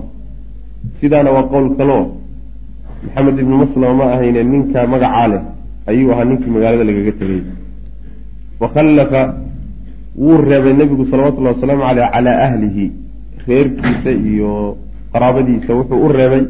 Sidaana 1.00 1.30
waa 1.36 1.44
qowl 1.54 1.66
kaloo 1.78 2.04
maxamed 3.04 3.40
ibnu 3.40 3.56
maslama 3.64 3.94
ma 4.00 4.06
ahayne 4.14 4.42
ninka 4.44 4.88
magacaa 4.94 5.28
leh 5.32 5.42
ayuu 5.90 6.12
ahaa 6.14 6.26
ninkii 6.30 6.52
magaalada 6.56 6.84
lagaga 6.90 7.12
tegay. 7.20 7.42
Fakhallafa 8.60 9.22
wuu 10.24 10.38
reebay 10.50 10.74
nebigu 10.74 11.06
salawatullahi 11.12 11.56
wasalaamu 11.56 11.84
caleyh 11.88 12.10
calaa 12.14 12.38
ahlihi 12.48 12.86
reerkiisa 13.48 14.12
iyo 14.12 14.78
qaraabadiisa. 15.14 15.72
Wuxuu 15.78 16.06
u 16.06 16.08
reebay 16.18 16.44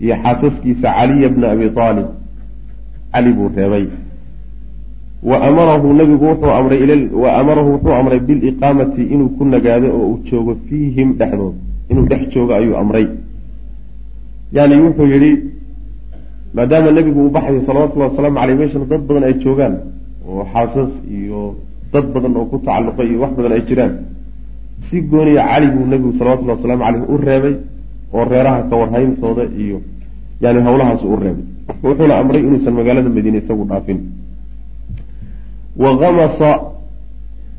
iyo 0.00 0.14
xaasaskiisa 0.22 0.88
caliya 0.98 1.28
bna 1.28 1.46
abi 1.50 1.64
aalib 1.76 2.08
cali 3.12 3.32
buu 3.32 3.50
reebay 3.56 3.84
wa 5.22 5.36
amarahu 5.42 5.92
nabigu 5.94 6.24
wuxuu 6.24 6.50
amray 6.50 7.08
wa 7.10 7.28
amarahu 7.40 7.68
wuxuu 7.74 7.94
amray 8.00 8.20
biliqaamati 8.20 9.02
inuu 9.02 9.34
ku 9.36 9.44
nagaado 9.44 9.88
oo 9.90 10.06
uu 10.10 10.18
joogo 10.30 10.56
fiihim 10.68 11.18
dhexdood. 11.18 11.54
Inuu 11.90 12.06
dhex 12.06 12.28
joogo 12.34 12.54
ayuu 12.54 12.76
amray. 12.76 13.06
Yani 14.52 14.74
wuxuu 14.82 15.06
yihi 15.06 15.30
maadaama 16.54 16.90
nebigu 16.90 17.20
uu 17.24 17.30
baxayo 17.30 17.62
salawatullahi 17.66 18.10
wasalaamu 18.10 18.38
caleyh 18.40 18.56
meeshana 18.58 18.86
dad 18.86 19.02
badan 19.08 19.24
ay 19.24 19.34
joogaan 19.44 19.74
oo 20.28 20.46
xaasas 20.52 20.92
iyo 21.10 21.56
dad 21.92 22.06
badan 22.14 22.36
oo 22.36 22.46
ku 22.50 22.56
tacalluqay 22.62 23.06
iyo 23.10 23.18
wax 23.20 23.32
badan 23.38 23.52
ay 23.52 23.62
jiraan 23.68 23.92
si 24.86 25.02
gooniya 25.02 25.42
cali 25.50 25.66
buu 25.74 25.86
nebigu 25.92 26.12
salawatullahi 26.18 26.58
wasalaamu 26.58 26.84
caleyh 26.84 27.02
u 27.12 27.16
reebay 27.26 27.54
oo 28.14 28.24
reeraha 28.24 28.60
ka 28.70 28.74
warhayntooda 28.80 29.44
iyo 29.50 29.78
yani 30.40 30.60
hawlahaas 30.62 31.02
u 31.02 31.16
reebay. 31.16 31.44
Wuxuuna 31.82 32.14
amray 32.22 32.40
inuusan 32.46 32.74
magaalada 32.78 33.10
madiine 33.10 33.38
isagu 33.42 33.64
dhaafin 33.70 33.98
wa 35.82 35.90
kamasa 35.98 36.50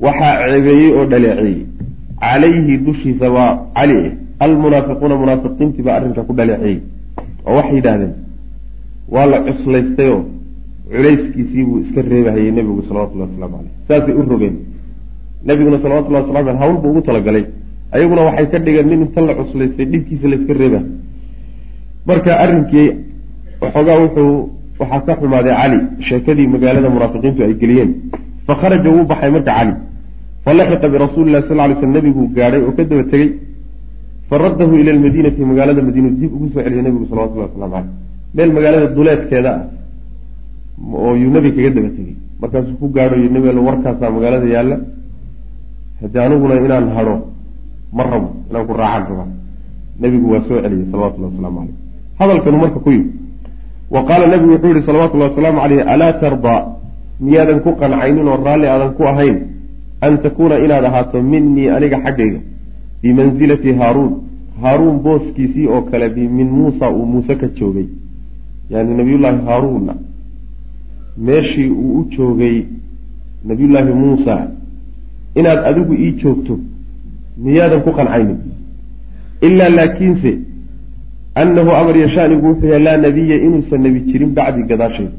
waxaa 0.06 0.34
ceebeeyey 0.52 0.92
oo 0.98 1.06
dhaleeceeyey 1.12 1.66
calayhi 2.24 2.78
dushiisa 2.86 3.28
waa 3.36 3.52
cali 3.76 4.00
almunaafiquuna 4.46 5.16
munaafiqiintii 5.22 5.84
baa 5.88 5.96
arrinka 6.00 6.24
ku 6.28 6.34
dhaleeceeyey 6.40 6.80
oo 7.48 7.56
waxay 7.58 7.76
yidhaahdeen. 7.80 8.14
Waa 9.14 9.26
la 9.32 9.38
cuslaystayoo 9.48 10.22
culayskiisii 10.92 11.64
buu 11.68 11.80
iska 11.84 12.02
reebahayey 12.02 12.52
nebigu 12.58 12.82
salawatullahi 12.88 13.32
waslamu 13.32 13.56
caleyh 13.58 13.74
saasay 13.88 14.14
u 14.20 14.22
rogeen. 14.32 14.56
Nebiguna 15.48 15.80
salawatullahi 15.84 16.24
waslamu 16.24 16.50
aleh 16.50 16.60
hawl 16.62 16.78
buu 16.82 16.90
ugu 16.92 17.02
talagalay. 17.02 17.46
Ayaguna 17.92 18.22
waxay 18.28 18.46
ka 18.52 18.60
dhigeen 18.66 18.88
nin 18.90 19.02
inta 19.06 19.22
la 19.22 19.34
cuslaystay 19.40 19.86
dhibkiisa 19.92 20.28
layska 20.32 20.54
reeba 20.62 20.82
marka 22.10 22.32
arrinkii 22.44 22.90
waxoogaa 23.62 24.00
wuxuu 24.04 24.34
waxaa 24.80 25.02
ka 25.08 25.14
xumaaday 25.20 25.54
cali. 25.62 25.78
Sheekadii 26.08 26.48
magaalada 26.48 26.90
munaafiqiintu 26.96 27.42
ay 27.44 27.54
geliyeen. 27.62 27.92
Fa 28.48 28.54
kharaja 28.62 28.90
wuu 28.96 29.06
baxay 29.12 29.32
marka 29.36 29.52
cali. 29.58 29.74
Falaxiqa 30.46 30.88
birasuuli 30.94 31.32
lahi 31.32 31.48
sal 31.48 31.60
ly 31.70 31.76
sl 31.82 31.90
nebiguu 31.96 32.28
gaadhay 32.38 32.62
oo 32.68 32.72
ka 32.78 32.84
daba 32.84 33.04
tegey 33.12 33.30
faraddahu 34.30 34.74
ila 34.82 34.92
lmadiinati 34.98 35.42
magaalada 35.52 35.82
madiina 35.88 36.10
dib 36.10 36.32
ugu 36.36 36.48
soo 36.54 36.62
celiyay 36.64 36.84
nebigu 36.88 37.06
salawatullahi 37.10 37.50
waslamu 37.50 37.74
caleyh 37.74 37.90
meel 38.36 38.52
magaalada 38.58 38.88
duleedkeeda 38.96 39.52
ah 39.58 39.64
oo 41.06 41.14
yuu 41.22 41.32
nebi 41.36 41.50
kaga 41.56 41.70
daba 41.78 41.90
tegey 41.98 42.16
markaasuu 42.42 42.78
ku 42.82 42.88
gaadho 42.96 43.16
y 43.24 43.28
nebi 43.36 43.48
warkaasaa 43.68 44.10
magaalada 44.16 44.48
yaalla. 44.56 44.78
Haddii 46.02 46.22
aniguna 46.26 46.56
inaan 46.66 46.88
hadho 46.98 47.16
ma 47.98 48.04
rabo 48.04 48.30
inaan 48.50 48.66
ku 48.68 48.74
raacaan 48.82 49.04
rabaa 49.10 49.30
nebigu 50.02 50.26
waa 50.34 50.42
soo 50.48 50.62
celiyey 50.64 50.88
salawatullahi 50.92 51.32
waslamu 51.34 51.58
caleyh 51.60 51.76
hadalkanu 52.20 52.58
marka 52.64 52.80
ku 52.86 52.90
yimi 52.96 53.19
wa 53.92 54.04
qaala 54.08 54.28
nebigu 54.28 54.52
wuxuu 54.54 54.74
yihi 54.74 54.86
salawatullahi 54.86 55.32
wasalaamu 55.32 55.62
caleyh 55.62 55.88
alaa 55.94 56.14
tardaa 56.14 56.62
miyaadan 57.20 57.60
ku 57.66 57.72
qancaynin 57.82 58.28
oo 58.28 58.38
raalli 58.48 58.68
aadan 58.68 58.92
ku 58.98 59.04
ahayn 59.12 59.38
an 60.02 60.18
takuuna 60.24 60.60
inaad 60.66 60.86
ahaato 60.86 61.24
minii 61.32 61.70
aniga 61.76 61.98
xaggayga 62.06 62.40
bimansilati 63.02 63.74
haaruun. 63.74 64.14
Haaruun 64.62 65.00
booskiisii 65.00 65.68
oo 65.68 65.82
kale 65.82 66.10
min 66.10 66.50
muusa 66.50 66.90
uu 66.92 67.06
muuse 67.06 67.36
ka 67.36 67.48
joogay. 67.48 67.88
Yani 68.70 68.98
nabiyullaahi 68.98 69.46
haaruunna. 69.46 69.94
Meeshii 71.18 71.70
uu 71.70 72.00
u 72.00 72.06
joogay 72.18 72.64
nabiyullaahi 73.46 73.94
muusa 73.94 74.48
inaad 75.36 75.60
adigu 75.70 75.94
ii 75.94 76.12
joogto 76.12 76.60
miyaadan 77.38 77.82
ku 77.82 77.92
qancaynin 77.92 78.40
ilaa 79.42 79.70
laakiinse 79.70 80.32
annahu 81.42 81.70
amar 81.82 81.96
yashaanigu 82.04 82.46
wuxuu 82.50 82.70
yahay 82.72 82.84
laa 82.88 82.98
nabiya 83.06 83.36
inuusan 83.46 83.80
nebi 83.86 84.00
jirin 84.10 84.32
bacdi 84.38 84.62
gadaasheeda 84.72 85.18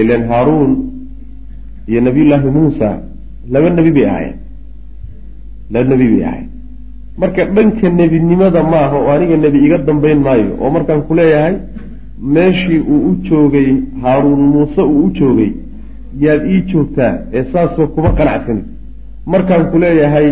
ilan 0.00 0.22
haaruun 0.30 0.72
iyo 1.90 2.00
nabiyullaahi 2.06 2.48
muusa 2.58 2.88
laba 3.52 3.68
nebi 3.78 3.90
bay 3.96 4.06
ahaayeen 4.10 4.36
laba 5.74 5.88
nebi 5.92 6.06
bay 6.12 6.24
ahayen 6.28 6.48
marka 7.20 7.42
dhanka 7.56 7.88
nebinimada 8.00 8.60
maaha 8.72 8.96
oo 9.02 9.10
aniga 9.16 9.36
nebi 9.44 9.58
iga 9.66 9.78
dambayn 9.88 10.20
maayo 10.26 10.50
oo 10.62 10.70
markaan 10.76 11.02
ku 11.08 11.14
leeyahay 11.18 11.54
meeshii 12.34 12.80
uu 12.92 13.00
u 13.10 13.12
joogay 13.28 13.68
haaruun 14.02 14.42
muuse 14.54 14.82
uu 14.82 15.04
u 15.06 15.10
joogay 15.18 15.50
yaad 16.24 16.42
ii 16.54 16.62
joogtaa 16.70 17.12
ee 17.36 17.44
saasoo 17.52 17.86
kuma 17.94 18.10
qanacsanin 18.18 18.64
markaan 19.32 19.64
ku 19.70 19.78
leeyahay 19.84 20.28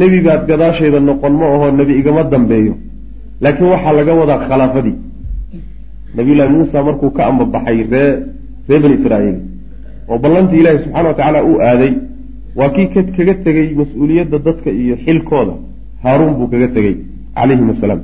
nebigaad 0.00 0.42
gadaashayda 0.50 1.00
noqon 1.08 1.32
ma 1.40 1.46
aho 1.54 1.70
nebi 1.80 1.92
igama 2.00 2.22
dambeeyo 2.34 2.74
laakiin 3.40 3.68
waxaa 3.74 3.92
laga 3.98 4.12
wadaa 4.20 4.38
khalaafadii. 4.48 4.96
Nabiyullaahi 6.16 6.52
muusa 6.56 6.82
markuu 6.88 7.10
ka 7.10 7.26
ambabaxay 7.26 7.78
ree 7.92 8.10
ree 8.68 8.78
bani 8.82 8.94
israa'iil 9.00 9.38
oo 10.08 10.18
ballantii 10.18 10.60
ilaahi 10.62 10.78
subxana 10.84 11.08
wa 11.08 11.14
tacaala 11.14 11.44
uu 11.44 11.58
aaday 11.60 11.92
waa 12.58 12.68
kii 12.74 12.86
kaga 13.16 13.34
tegey 13.44 13.68
mas'uuliyadda 13.80 14.38
dadka 14.38 14.70
iyo 14.70 14.96
xilkooda. 15.04 15.54
Haaruun 16.02 16.34
buu 16.38 16.48
kaga 16.52 16.68
tegey 16.76 16.94
calayhim 17.36 17.70
asalaam. 17.70 18.00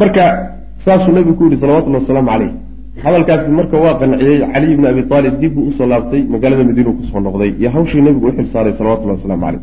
Marka 0.00 0.24
saasuu 0.84 1.12
nabigu 1.12 1.34
ku 1.38 1.44
yihi 1.44 1.60
salawatullahi 1.60 2.02
wasalaamu 2.04 2.30
caleyh 2.32 2.50
hadalkaasi 3.04 3.50
marka 3.50 3.76
waa 3.84 3.94
qanciyey 4.00 4.38
caliy 4.52 4.76
bni 4.76 4.86
abi 4.92 5.02
aalib 5.10 5.34
dib 5.40 5.52
buu 5.54 5.68
u 5.68 5.72
soo 5.78 5.86
laabtay 5.86 6.22
magaalada 6.34 6.64
madiinu 6.64 6.92
ku 6.98 7.02
soo 7.10 7.20
noqday 7.20 7.50
iyo 7.60 7.70
hawshii 7.74 8.02
nabigu 8.06 8.26
u 8.28 8.32
xilsaaray 8.36 8.72
salawatullahi 8.78 9.18
waslamu 9.18 9.42
caleyh 9.46 9.62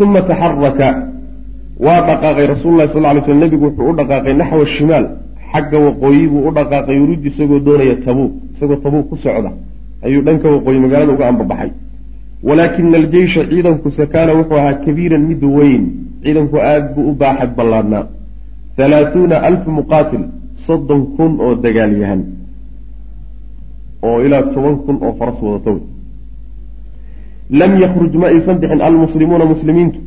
uma 0.00 0.20
taxaraka 0.30 0.88
waa 1.86 2.00
dhaqaaqay 2.08 2.46
rasuululahi 2.54 2.92
sal 2.94 3.06
ly 3.16 3.20
sl 3.26 3.38
nebigu 3.44 3.64
wuxuu 3.68 3.90
u 3.90 3.94
dhaqaaqay 4.00 4.34
naxwa 4.40 4.66
shimaal. 4.76 5.06
Xagga 5.52 5.78
waqooyi 5.86 6.26
buu 6.32 6.42
u 6.48 6.52
dhaqaaqay 6.58 6.96
yuruudu 7.00 7.28
isagoo 7.30 7.60
doonaya 7.66 7.96
tabuuk 8.06 8.32
isagoo 8.54 8.76
tabuuk 8.84 9.08
ku 9.10 9.16
socda. 9.24 9.50
Ayuu 10.06 10.22
dhanka 10.26 10.48
waqooyi 10.54 10.78
magaalada 10.84 11.12
uga 11.12 11.28
ambabaxay. 11.28 11.70
Walaakina 12.48 12.96
aljeysha 13.02 13.42
ciidankuse 13.50 14.06
kaana 14.14 14.32
wuxuu 14.38 14.58
ahaa 14.62 14.74
kabiiran 14.84 15.22
mid 15.30 15.42
weyn. 15.58 15.84
Ciidanku 16.22 16.56
aada 16.56 16.88
buu 16.94 17.10
u 17.10 17.14
baaxad 17.22 17.50
ballaadnaa 17.58 18.04
halaathuuna 18.80 19.36
alf 19.48 19.64
muqaatil 19.78 20.24
soddon 20.66 21.00
kun 21.16 21.32
oo 21.44 21.54
dagaalyahan 21.64 22.20
oo 24.08 24.18
ilaa 24.26 24.42
toban 24.54 24.76
kun 24.84 24.96
oo 25.04 25.12
faras 25.18 25.38
wadata 25.42 25.70
wey 25.74 25.82
lam 27.60 27.72
yakruj 27.84 28.12
ma 28.22 28.26
aysan 28.34 28.56
bixin 28.62 28.80
almuslimuuna 28.88 29.44
muslimiintu 29.52 30.00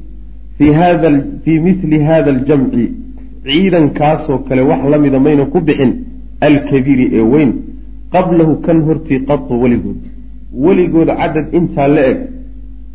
fii 0.57 1.59
mithli 1.67 1.97
hada 2.09 2.29
aljamci 2.35 2.85
ciidankaasoo 3.45 4.37
kale 4.47 4.61
wax 4.61 4.81
la 4.91 4.97
mida 4.97 5.19
mayna 5.19 5.45
ku 5.45 5.59
bixin 5.67 5.93
alkabiiri 6.47 7.05
ee 7.17 7.21
weyn 7.33 7.51
qablahu 8.11 8.53
kan 8.65 8.81
hortii 8.87 9.19
qadu 9.29 9.53
weligood 9.63 10.01
weligood 10.65 11.09
cadad 11.19 11.45
intaa 11.59 11.87
la 11.95 12.01
eg 12.11 12.19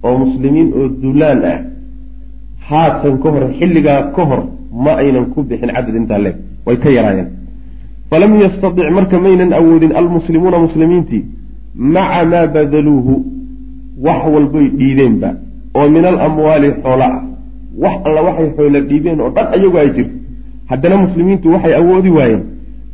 oo 0.06 0.16
muslimiin 0.24 0.68
oo 0.78 0.88
dulaan 1.02 1.40
ah 1.52 1.58
haatan 2.68 3.14
ka 3.22 3.28
hor 3.34 3.44
xilligaa 3.58 4.00
ka 4.16 4.22
hor 4.30 4.42
ma 4.84 4.92
aynan 5.02 5.26
ku 5.32 5.42
bixin 5.48 5.70
cadad 5.76 5.94
intaa 6.00 6.18
la 6.24 6.28
eg 6.32 6.36
way 6.66 6.76
ka 6.82 6.90
yaraayeen 6.96 7.28
falam 8.10 8.32
yastatic 8.44 8.90
marka 8.98 9.16
maynan 9.26 9.50
awoodin 9.60 9.92
almuslimuuna 10.00 10.58
muslimiintii 10.66 11.24
maca 11.94 12.24
maa 12.32 12.46
badaluuhu 12.54 13.14
wax 14.06 14.22
walbay 14.34 14.66
dhiideenba 14.78 15.30
oo 15.78 15.88
min 15.94 16.04
alamwaali 16.12 16.68
xoola 16.82 17.06
ah 17.16 17.22
wax 17.82 17.94
alla 18.06 18.20
waxay 18.28 18.48
xoola 18.56 18.80
dhiibeen 18.90 19.20
oo 19.20 19.30
dhan 19.36 19.46
ayagoo 19.54 19.78
ay 19.84 19.90
jirto. 19.96 20.14
Haddana 20.70 20.96
muslimiintu 21.04 21.46
waxay 21.54 21.74
awoodi 21.80 22.10
waayeen 22.18 22.42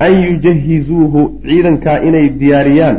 an 0.07 0.12
yujahizuuhu 0.26 1.21
ciidankaa 1.49 1.99
inay 2.09 2.26
diyaariyaan 2.41 2.97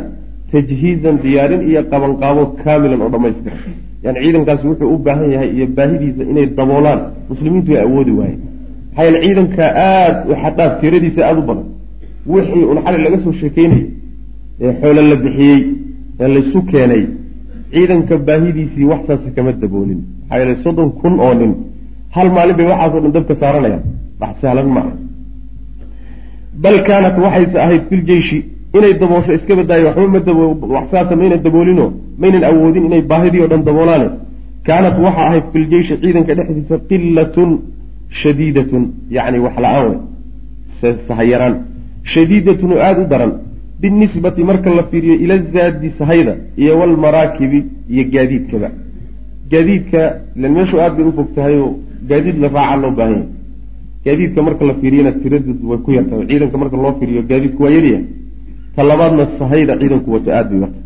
tajhiizan 0.52 1.16
diyaarin 1.24 1.62
iyo 1.70 1.82
qabanqaabo 1.92 2.42
kaamilan 2.64 3.00
oo 3.04 3.08
dhammaystiran. 3.14 3.58
Yani 4.04 4.18
ciidankaasi 4.24 4.64
wuxuu 4.70 4.88
u 4.94 4.98
baahan 5.06 5.30
yahay 5.34 5.50
iyo 5.56 5.66
baahidiisa 5.76 6.22
inay 6.32 6.46
daboolaan. 6.58 7.00
Muslimiintu 7.30 7.72
way 7.72 7.80
awoodi 7.86 8.12
waayeen. 8.20 8.40
Maxaa 8.96 9.04
yeele 9.04 9.18
ciidanka 9.26 9.64
aada 9.88 10.24
u 10.30 10.34
xadhaaf 10.42 10.72
tiradiisa 10.80 11.20
aada 11.28 11.40
u 11.42 11.46
badan. 11.50 11.66
Wixii 12.34 12.64
un 12.72 12.78
xali 12.84 12.98
laga 13.04 13.18
soo 13.24 13.32
sheekeynayay 13.40 13.86
ee 14.60 14.72
xoolo 14.80 15.02
la 15.10 15.16
bixiyey 15.24 15.60
ee 16.20 16.28
laysu 16.34 16.62
keenay 16.70 17.02
ciidanka 17.72 18.14
baahidiisii 18.28 18.84
waxsaasa 18.92 19.30
kama 19.36 19.52
daboolin 19.62 20.00
maxaa 20.20 20.38
yeele 20.40 20.54
soddon 20.64 20.90
kun 21.00 21.14
oo 21.26 21.34
nin 21.40 21.52
hal 22.16 22.28
maalin 22.36 22.56
bay 22.58 22.66
waxaasoo 22.72 23.00
dhan 23.04 23.12
dabka 23.16 23.34
saaranayaan. 23.42 23.82
Wax 24.20 24.34
sahlan 24.42 24.68
ma 24.76 24.82
bal 26.64 26.76
kaanat 26.88 27.16
waxayse 27.24 27.56
ahayd 27.64 27.82
filjeyshi 27.90 28.38
inay 28.76 28.92
daboosho 29.02 29.32
iska 29.38 29.52
badaayo 29.58 29.84
waxba 29.88 30.08
ma 30.14 30.20
dabo 30.28 30.44
waxsaasa 30.76 31.12
mayna 31.20 31.36
daboolino 31.46 31.86
maynan 32.22 32.42
awoodin 32.50 32.84
inay 32.88 33.02
baahidii 33.10 33.42
o 33.44 33.48
dhan 33.52 33.62
daboolaane. 33.68 34.08
Kaanat 34.66 34.96
waxa 35.06 35.22
ahayd 35.28 35.44
filjeyshi 35.52 35.94
ciidanka 36.02 36.32
dhexdiisa 36.38 36.76
qilatun 36.90 37.50
shadiidatun 38.20 38.82
yacni 39.16 39.38
wax 39.46 39.56
la'aan 39.64 39.86
wey 39.90 40.92
sahayaraan. 41.08 41.54
Shadiidatun 42.12 42.70
oo 42.74 42.80
aada 42.86 43.00
u 43.04 43.06
daran. 43.12 43.32
Binisbati 43.80 44.42
marka 44.50 44.70
la 44.78 44.82
fiiriyo 44.90 45.14
ila 45.24 45.34
zaadi 45.54 45.88
sahayda 45.98 46.32
iyo 46.62 46.72
walmaraakibi 46.80 47.58
iyo 47.92 48.04
gaadiidkaba. 48.14 48.68
Gaadiidka 49.52 50.00
ilan 50.36 50.52
meeshu 50.56 50.76
aad 50.80 50.92
bay 50.96 51.04
u 51.10 51.12
fog 51.18 51.28
tahay 51.36 51.56
gaadiid 52.08 52.36
raaca 52.42 52.76
loo 52.82 52.90
baahan 52.90 53.12
yahay. 53.14 53.28
Gaadiidka 54.04 54.42
marka 54.42 54.64
la 54.64 54.74
fiiriyana 54.74 55.12
tiradeed 55.12 55.60
way 55.64 55.78
ku 55.78 55.90
yartahay. 55.92 56.26
Ciidanka 56.28 56.58
marka 56.58 56.76
loo 56.76 56.92
fiiriyo 56.98 57.22
gaadiidku 57.22 57.62
waa 57.62 57.70
yaryahay 57.70 58.04
ta 58.76 58.82
labaadna 58.82 59.26
sahayda 59.38 59.78
ciidanku 59.80 60.12
wato 60.12 60.30
aada 60.30 60.48
bay 60.50 60.60
yartahay 60.60 60.84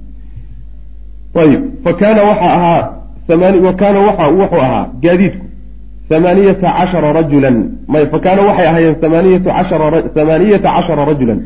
ayib. 1.42 1.62
Fa 1.84 1.92
kaana 2.00 2.22
waxaa 2.22 2.52
ahaa 2.58 2.82
amaan 3.28 3.64
wa 3.64 3.72
kaana 3.72 3.98
waxa 3.98 4.28
wuxuu 4.28 4.60
ahaa 4.60 4.86
gaadiidku 5.02 5.46
hamaaniyata 6.10 6.72
cashara 6.78 7.12
rajulan. 7.12 7.56
May 7.88 8.06
fa 8.06 8.18
kaana 8.18 8.42
waxay 8.42 8.66
ahaayeen 8.66 8.96
hamaaniyatu 9.02 9.48
cashara 9.48 10.02
hamaaniyata 10.14 11.04
rajulan. 11.10 11.40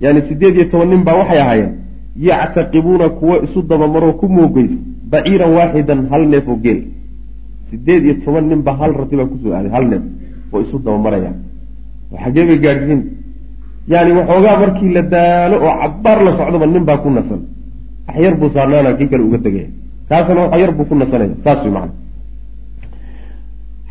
Yani 0.00 0.22
sideed 0.28 0.54
iyo 0.56 0.64
toban 0.64 0.88
nin 0.88 1.04
baa 1.04 1.14
waxay 1.14 1.40
ahaayeen. 1.40 1.72
Yactaqibuuna 2.16 3.08
kuwo 3.08 3.42
isu 3.44 3.62
dabamaroo 3.62 4.12
ku 4.12 4.28
moogeysa 4.28 4.76
baciiran 5.10 5.52
waaxidan 5.52 6.08
hal 6.10 6.28
neef 6.28 6.48
oo 6.48 6.56
geel 6.56 6.80
sideed 7.72 8.02
iyo 8.06 8.14
toban 8.24 8.44
nin 8.50 8.60
ba 8.66 8.72
hal 8.80 8.92
rati 9.00 9.14
baa 9.18 9.28
ku 9.32 9.36
soo 9.42 9.52
aaday 9.56 9.70
hal 9.76 9.84
neef 9.92 10.02
oo 10.52 10.60
isu 10.64 10.76
dabamaraya. 10.84 11.32
Xaggee 12.22 12.44
bay 12.48 12.58
gaadhsiin 12.64 13.00
yani 13.92 14.10
waxoogaa 14.18 14.56
markii 14.62 14.90
la 14.96 15.02
daalo 15.14 15.56
oo 15.66 15.74
cabaar 15.82 16.18
la 16.26 16.30
socdoba 16.38 16.66
nin 16.74 16.84
baa 16.88 16.98
ku 17.02 17.08
nasan. 17.16 17.40
Waxyar 18.08 18.34
buu 18.40 18.50
saarnaana 18.54 18.90
kii 18.98 19.08
kale 19.10 19.22
uga 19.28 19.38
tegaya. 19.44 19.68
Kaasna 20.08 20.40
waxyar 20.44 20.70
buu 20.76 20.84
ku 20.88 20.94
nasanaya. 21.00 21.34
Saas 21.44 21.60
way 21.64 21.72
macana 21.76 21.92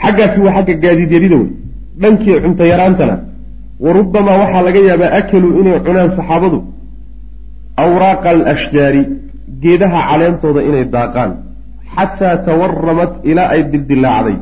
xaggaasi 0.03 0.39
waa 0.45 0.53
xagga 0.57 0.73
gaadiidyarida 0.83 1.38
wey. 1.41 1.50
Dhankii 2.01 2.38
cunto 2.43 2.63
yaraantana 2.71 3.15
wa 3.83 3.89
rubamaa 3.97 4.38
waxaa 4.41 4.61
laga 4.67 4.79
yaabaa 4.89 5.11
akaluu 5.19 5.51
inay 5.59 5.79
cunaan 5.85 6.09
saxaabadu. 6.17 6.59
Awraaqa 7.83 8.29
alashjaari 8.35 9.01
geedaha 9.63 10.00
caleentooda 10.09 10.61
inay 10.69 10.85
daaqaan 10.95 11.31
xataa 11.95 12.36
tawaramat 12.48 13.12
ilaa 13.31 13.50
ay 13.55 13.62
dildilaacday 13.71 14.38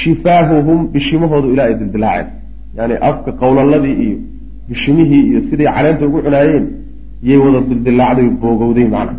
shifaahuhum 0.00 0.78
bishimahoodu 0.92 1.48
ilaa 1.54 1.66
ay 1.70 1.74
dildilaaceen 1.80 2.28
yani 2.78 2.94
afka 3.10 3.30
qowlaladii 3.42 3.96
iyo 4.04 4.18
bishimihii 4.68 5.22
iyo 5.30 5.40
siday 5.50 5.68
caleenta 5.76 6.06
ugu 6.08 6.18
cunaayeen 6.26 6.66
yay 7.28 7.38
wada 7.44 7.60
dildilaacday 7.70 8.28
boogowday 8.42 8.86
macna 8.94 9.14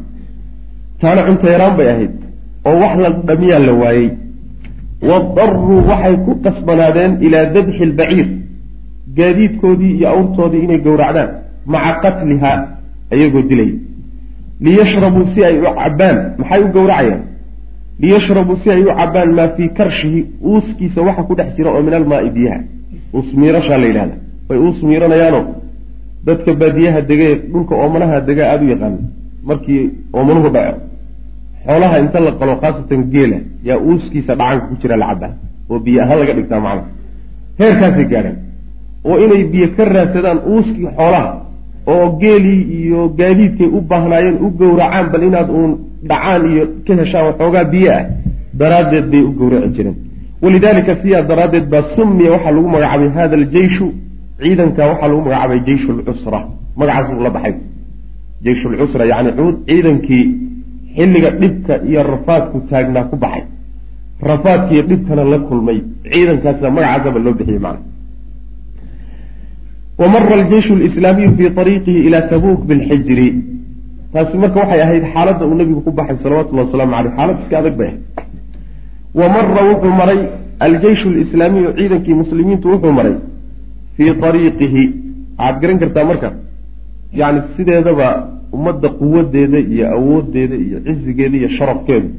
taana 1.02 1.22
cunto 1.28 1.46
yaraan 1.54 1.74
bay 1.80 1.90
ahayd 1.96 2.16
oo 2.68 2.76
wax 2.82 2.94
la 3.04 3.10
dhamiyaa 3.30 3.60
la 3.68 3.74
waayey 3.82 4.10
wadaruu 5.10 5.80
waxay 5.90 6.16
ku 6.26 6.32
qasbanaadeen 6.46 7.12
ilaa 7.26 7.46
dabxi 7.56 7.86
lbaciir 7.92 8.28
gaadiidkoodii 9.18 9.94
iyo 9.98 10.08
awrtoodii 10.16 10.62
inay 10.66 10.80
gowracdaan 10.88 11.30
maca 11.74 11.94
qatliha 12.04 12.52
ayagoo 13.14 13.44
dilaya 13.50 13.76
liyashrabuu 14.66 15.26
si 15.34 15.40
ay 15.50 15.56
u 15.60 15.70
cabbaan 15.80 16.18
maxay 16.40 16.62
u 16.66 16.68
gowracayaan 16.78 17.22
liyashrabuu 18.02 18.58
si 18.64 18.70
ay 18.72 18.82
u 18.84 18.96
cabbaan 19.00 19.32
maa 19.38 19.50
fii 19.56 19.70
karshihi 19.78 20.26
uuskiisa 20.50 21.02
waxa 21.02 21.24
ku 21.24 21.34
dhex 21.36 21.50
jira 21.58 21.70
oo 21.72 21.82
min 21.82 21.94
almaai 21.94 22.30
biyaha. 22.30 22.60
Uus 23.14 23.34
miirashaa 23.34 23.78
la 23.78 23.88
yidhahda. 23.88 24.16
Way 24.50 24.60
uus 24.60 24.84
miiranayaano 24.84 25.40
dadka 26.26 26.54
baadiyaha 26.62 27.02
degee 27.10 27.36
dhulka 27.52 27.76
oomanaha 27.76 28.22
degaa 28.28 28.48
aada 28.52 28.64
u 28.66 28.70
yaqaana 28.74 28.98
markii 29.50 29.84
oomanuhu 30.14 30.50
dhaco 30.56 30.80
xoolaha 31.66 32.00
inta 32.04 32.20
la 32.26 32.32
qalo 32.40 32.54
khaasatan 32.62 33.02
geela 33.14 33.38
yaa 33.68 33.78
uuskiisa 33.88 34.36
dhacanka 34.40 34.66
ku 34.70 34.76
jira 34.82 34.96
la 35.02 35.06
cabaa 35.12 35.32
oo 35.70 35.80
biyo 35.86 36.00
ahaan 36.04 36.20
laga 36.20 36.34
dhigtaa 36.38 36.60
macna 36.66 36.84
heerkaasay 37.60 38.06
gaadheen 38.12 38.38
oo 39.10 39.16
inay 39.24 39.44
biyo 39.52 39.68
ka 39.78 39.84
raadsadaan 39.96 40.40
uuskii 40.52 40.88
xoolaha 40.98 41.32
oo 41.94 42.06
geelii 42.22 42.62
iyo 42.80 43.10
gaadiidkay 43.20 43.68
u 43.78 43.82
baahnaayeen 43.90 44.38
u 44.46 44.50
gowracaan 44.60 45.06
bal 45.12 45.24
inaad 45.30 45.50
uun 45.50 45.72
dhacaan 46.10 46.44
iyo 46.52 46.64
ka 46.88 46.94
heshaan 47.02 47.26
waxoogaa 47.30 47.66
biyo 47.74 47.92
ah 48.00 48.04
daraaddeed 48.60 49.06
bay 49.12 49.22
u 49.30 49.32
gowraci 49.40 49.70
jireen 49.76 49.96
walidaalika 50.44 50.94
siyaa 51.02 51.22
daraaddeed 51.32 51.66
baa 51.74 51.84
sumiya 51.96 52.32
waxaa 52.36 52.52
lagu 52.58 52.70
magacaabay 52.76 53.10
hada 53.18 53.36
aljeyshu 53.42 53.88
ciidanka 54.42 54.82
waxaa 54.92 55.08
lagu 55.12 55.22
magacaabay 55.22 55.60
jeyshu 55.70 55.92
lcusra 56.00 56.40
magacaas 56.78 57.10
uu 57.14 57.22
la 57.24 57.30
baxay. 57.30 57.56
Jeyshu 58.46 58.70
lcusra 58.70 59.06
yani 59.06 59.30
ciidankii 59.68 60.26
xilliga 60.96 61.30
dhibka 61.42 61.74
iyo 61.90 62.04
rafaadku 62.04 62.58
taagnaa 62.70 63.04
ku 63.10 63.16
baxay. 63.24 63.44
Rafaadkiiyo 64.30 64.84
dhibkana 64.90 65.24
la 65.24 65.40
kulmay 65.40 65.80
ciidankaasa 66.12 66.70
magacaasaba 66.70 67.20
loo 67.20 67.34
bixiyey 67.34 67.60
macna. 67.66 67.82
Wamara 70.00 70.34
aljeyshu 70.40 70.76
lislaamiyu 70.76 71.32
fii 71.38 71.50
ariiqihi 71.62 72.00
ila 72.08 72.22
tabuuk 72.22 72.62
bilxijri 72.70 73.28
taasi 74.14 74.38
marka 74.38 74.60
waxay 74.60 74.82
ahayd 74.82 75.04
xaaladda 75.14 75.44
uu 75.48 75.56
nabigu 75.56 75.82
ku 75.82 75.92
baxay 75.92 76.18
salawatullahi 76.24 76.68
wasalaamu 76.68 76.94
caleyh 76.96 77.14
xaalad 77.18 77.38
iska 77.44 77.56
adag 77.60 77.76
bay. 77.78 77.88
Ahayd 77.88 78.00
wa 79.20 79.28
mara 79.36 79.62
wuxuu 79.72 79.94
maray 80.02 80.20
aljeyshu 80.60 81.10
lislaamiyu 81.10 81.70
ciidankii 81.78 82.14
muslimiintu 82.14 82.68
wuxuu 82.74 82.94
maray 83.00 83.16
fii 83.96 84.12
ariiqihi 84.30 84.84
waxaad 85.38 85.62
garan 85.62 85.78
kartaa 85.80 86.06
marka 86.12 86.30
yani 87.20 87.42
sideedaba 87.56 88.08
ummadda 88.56 88.90
quwadeeda 89.00 89.60
iyo 89.60 89.86
awoodeeda 89.96 90.56
iyo 90.56 90.78
cizigeeda 90.86 91.38
iyo 91.38 91.50
sharafkeedu 91.58 92.10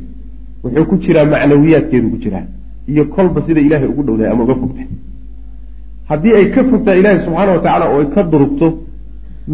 wuxuu 0.64 0.84
ku 0.90 0.96
jiraa 1.04 1.24
macnawiyaadkeedu 1.32 2.10
ku 2.10 2.16
jiraa 2.24 2.46
iyo 2.92 3.04
kolba 3.14 3.42
sida 3.46 3.60
ilaahay 3.60 3.88
ugu 3.88 4.02
dhowdahay 4.02 4.32
ama 4.32 4.42
uga 4.44 4.54
fogtay. 4.54 4.86
Haddii 6.08 6.34
ay 6.38 6.46
ka 6.54 6.64
fogtaa 6.70 6.94
ilaahay 7.00 7.20
subxaana 7.24 7.52
wa 7.52 7.58
tacaala 7.58 7.86
oo 7.92 8.00
ay 8.00 8.08
ka 8.14 8.22
durugto 8.22 8.66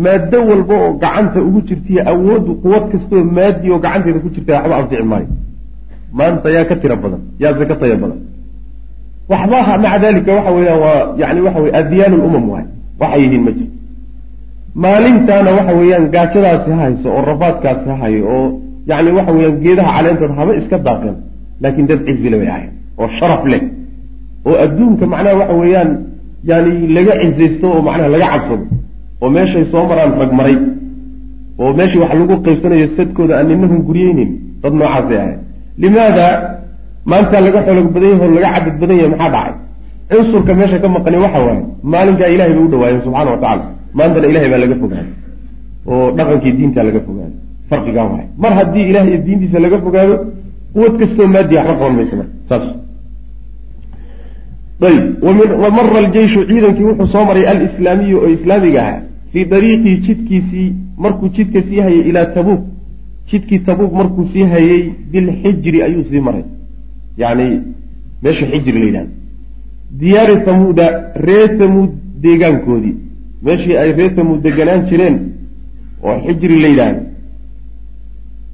maado 0.02 0.38
walba 0.50 0.74
oo 0.84 0.92
gacanta 1.02 1.38
ugu 1.48 1.60
jirtaiyo 1.68 2.02
awooddu 2.12 2.52
quwad 2.62 2.84
kastaoo 2.92 3.24
maadi 3.36 3.66
oo 3.72 3.78
gacanteeda 3.84 4.18
ku 4.24 4.28
jirta 4.34 4.52
waxba 4.56 4.76
anfici 4.80 5.02
maayo. 5.12 5.28
Maanta 6.18 6.48
yaa 6.56 6.64
ka 6.70 6.74
tira 6.82 6.96
badan 7.02 7.20
yaase 7.42 7.64
ka 7.70 7.74
taya 7.80 7.96
badan. 8.02 8.20
Waxbaha 9.30 9.72
maca 9.84 9.98
dalika 10.04 10.30
waxa 10.38 10.50
weeyaan 10.56 10.80
waa 10.84 11.00
yani 11.20 11.40
waxa 11.46 11.60
weye 11.64 11.72
adyaan 11.80 12.14
lumam 12.22 12.44
waay. 12.52 12.66
Waxay 13.00 13.20
yihiin 13.24 13.42
ma 13.46 13.50
jiro 13.56 13.70
maalintaana 14.82 15.50
waxa 15.58 15.72
weeyaan 15.80 16.04
gaajadaasi 16.14 16.70
ha 16.70 16.76
hayso 16.84 17.08
oo 17.16 17.22
rafaadkaasi 17.30 17.88
ha 17.90 17.96
hayo 18.02 18.22
oo 18.36 18.46
yani 18.90 19.10
waxa 19.16 19.32
weeyaan 19.36 19.56
geedaha 19.64 19.90
caleentood 19.96 20.32
haba 20.38 20.52
iska 20.60 20.76
daaqeen 20.86 21.16
laakiin 21.62 21.86
dad 21.90 22.00
cizile 22.06 22.36
bay 22.40 22.48
ahayn 22.54 22.70
oo 23.00 23.08
sharaf 23.18 23.42
leh. 23.52 23.62
Oo 24.46 24.56
adduunka 24.64 25.04
macnaha 25.12 25.36
waxa 25.40 25.54
weeyaan 25.62 25.90
yani 26.50 26.72
laga 26.96 27.12
cizaysto 27.22 27.66
oo 27.74 27.80
macnaha 27.88 28.08
laga 28.14 28.26
cabsado 28.32 28.64
oo 29.24 29.30
meeshay 29.36 29.64
soo 29.72 29.84
maraan 29.90 30.12
ragmaray 30.22 30.56
oo 31.62 31.70
meeshii 31.78 32.00
wax 32.02 32.12
lagu 32.20 32.34
qaybsanayo 32.46 32.86
sadkooda 32.96 33.34
aan 33.38 33.82
guryeynin 33.88 34.30
dad 34.62 34.74
noocaasay 34.80 35.18
ahayd. 35.22 35.38
Limaada 35.82 36.26
maanta 37.10 37.36
laga 37.46 37.60
xoolog 37.66 37.88
badan 37.94 38.10
yaho 38.12 38.26
laga 38.36 38.48
cadad 38.54 38.76
badan 38.82 38.96
yahay 39.00 39.10
maxaa 39.14 39.30
dhacay? 39.34 39.54
Cunsurka 40.10 40.52
meesha 40.60 40.78
ka 40.82 40.88
maqani 40.96 41.18
waxa 41.24 41.40
waaye 41.46 41.62
maalinkaa 41.92 42.28
ilahay 42.34 42.52
bay 42.56 42.64
u 42.66 42.68
dhawaayeen 42.72 43.02
subxana 43.06 43.30
wa 43.34 43.38
tacala 43.44 43.64
maantana 43.98 44.26
ilahay 44.32 44.48
baa 44.52 44.60
laga 44.64 44.76
fogaaday 44.82 45.12
oo 45.90 46.06
dhaqankii 46.18 46.52
diinta 46.58 46.80
laga 46.88 47.00
fogaaday 47.06 47.38
farqigaa 47.70 48.06
waay. 48.12 48.26
Mar 48.42 48.52
haddii 48.58 48.84
ilahay 48.90 49.08
iyo 49.12 49.18
diintiisa 49.26 49.58
laga 49.66 49.78
fogaado 49.84 50.14
quwad 50.74 50.94
kastoo 51.00 51.26
maadiya 51.34 51.60
waxba 51.60 51.74
qaban 51.80 51.94
maysa 51.98 52.14
marka 52.20 52.34
saas. 52.50 52.64
Ayb 54.88 55.04
wamara 55.64 55.98
aljeyshu 56.04 56.40
ciidankii 56.48 56.84
wuxuu 56.90 57.08
soo 57.14 57.24
maray 57.28 57.44
alislaamiyu 57.52 58.16
oo 58.24 58.28
islaamiga 58.36 58.80
ahaa 58.82 59.00
fii 59.34 59.44
dariiqihi 59.52 59.96
jidkiisii 60.06 60.74
markuu 61.04 61.28
jidka 61.36 61.62
sii 61.68 61.80
hayay 61.86 62.08
ilaa 62.10 62.26
tabuuk 62.36 62.62
jidkii 63.30 63.58
tabuuk 63.68 63.92
markuu 64.00 64.26
sii 64.32 64.42
hayay 64.54 64.82
bilxijri 65.12 65.82
ayuu 65.82 66.04
sii 66.10 66.20
maray. 66.20 66.44
Yani 67.22 67.46
meesha 68.22 68.46
xijri 68.52 68.78
la 68.78 68.84
yidhahda 68.86 69.10
diyaari 70.00 70.36
tamuuda 70.44 70.86
ree 71.26 71.48
tamuud 71.58 71.90
deegaankoodii. 72.22 72.94
Meeshii 73.42 73.76
ay 73.82 73.90
ree 73.98 74.10
tamuud 74.18 74.40
deganaan 74.46 74.86
jireen 74.90 75.16
oo 76.02 76.16
xijri 76.26 76.60
la 76.62 76.68
yidhaahda 76.68 77.02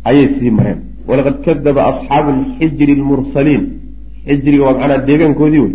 ayay 0.05 0.29
sii 0.39 0.51
mareen. 0.51 0.79
Walaqad 1.09 1.37
kadaba 1.45 1.83
asxaabu 1.91 2.31
alxijri 2.39 2.93
almursaliin. 2.99 3.65
Xijriga 4.27 4.65
waa 4.65 4.79
macnaa 4.79 5.07
deegaankoodii 5.09 5.61
wey. 5.67 5.75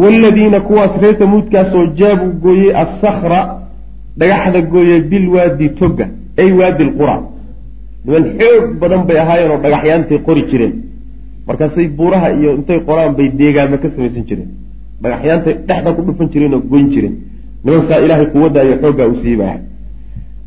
Waaladiina 0.00 0.60
kuwaas 0.60 0.94
ree 1.02 1.12
tamuudkaasoo 1.20 1.86
jaabuu 2.00 2.32
gooyey 2.42 2.72
assakra 2.84 3.65
dhagaxda 4.18 4.60
gooyey 4.72 5.00
bilwaadi 5.10 5.68
toga 5.80 6.06
ay 6.40 6.50
waadi 6.58 6.84
lqura 6.90 7.16
niman 8.04 8.24
xoog 8.38 8.64
badan 8.80 9.02
bay 9.08 9.18
ahaayeen 9.24 9.50
oo 9.54 9.60
dhagaxyaantay 9.64 10.18
qori 10.26 10.42
jireen. 10.50 10.74
Markaasay 11.46 11.88
buuraha 11.98 12.28
iyo 12.38 12.50
intay 12.58 12.80
qoraan 12.88 13.12
bay 13.18 13.28
deegaama 13.40 13.76
ka 13.82 13.88
samaysan 13.94 14.24
jireen. 14.28 14.50
Dhagaxyaantay 15.02 15.54
dhexda 15.68 15.90
ku 15.96 16.00
dhufan 16.06 16.28
jireen 16.32 16.54
oo 16.54 16.62
goyn 16.70 16.86
jireen. 16.94 17.14
Nimankaa 17.64 17.98
ilaahay 18.04 18.26
quwadda 18.34 18.64
iyo 18.66 18.76
xooggaa 18.82 19.08
u 19.12 19.16
siiyey 19.22 19.58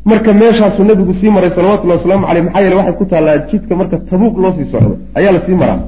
marka 0.04 0.32
meeshaasuu 0.32 0.84
nabigu 0.84 1.14
sii 1.20 1.30
maray 1.30 1.50
salawatullahi 1.50 1.98
wasalaamu 1.98 2.26
caleyh 2.26 2.44
maxaa 2.44 2.60
yeele 2.64 2.76
waxay 2.76 2.94
ku 3.00 3.04
taallaa 3.04 3.38
jidka 3.50 3.76
marka 3.80 3.96
tabuuq 4.10 4.34
loo 4.42 4.52
sii 4.56 4.70
socdo. 4.72 4.96
Ayaa 5.18 5.32
la 5.32 5.40
sii 5.46 5.54
maraa 5.62 5.80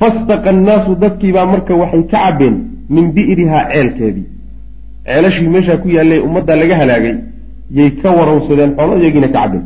fastaqa 0.00 0.50
annaasu 0.50 0.94
dadkiibaa 1.02 1.46
marka 1.46 1.72
waxay 1.82 2.02
ka 2.12 2.18
cabeen 2.24 2.56
min 2.94 3.04
bi'rihaa 3.16 3.64
ceelkeedii 3.72 4.26
ceelashii 5.06 5.48
meeshaa 5.54 5.78
ku 5.82 5.88
yaallay 5.96 6.18
ummadda 6.26 6.56
laga 6.62 6.76
halaagay 6.80 7.16
yay 7.78 7.90
ka 8.02 8.10
warawsadeen 8.18 8.70
xoolo 8.76 8.94
iyagiina 9.00 9.28
ka 9.28 9.40
cabeen 9.42 9.64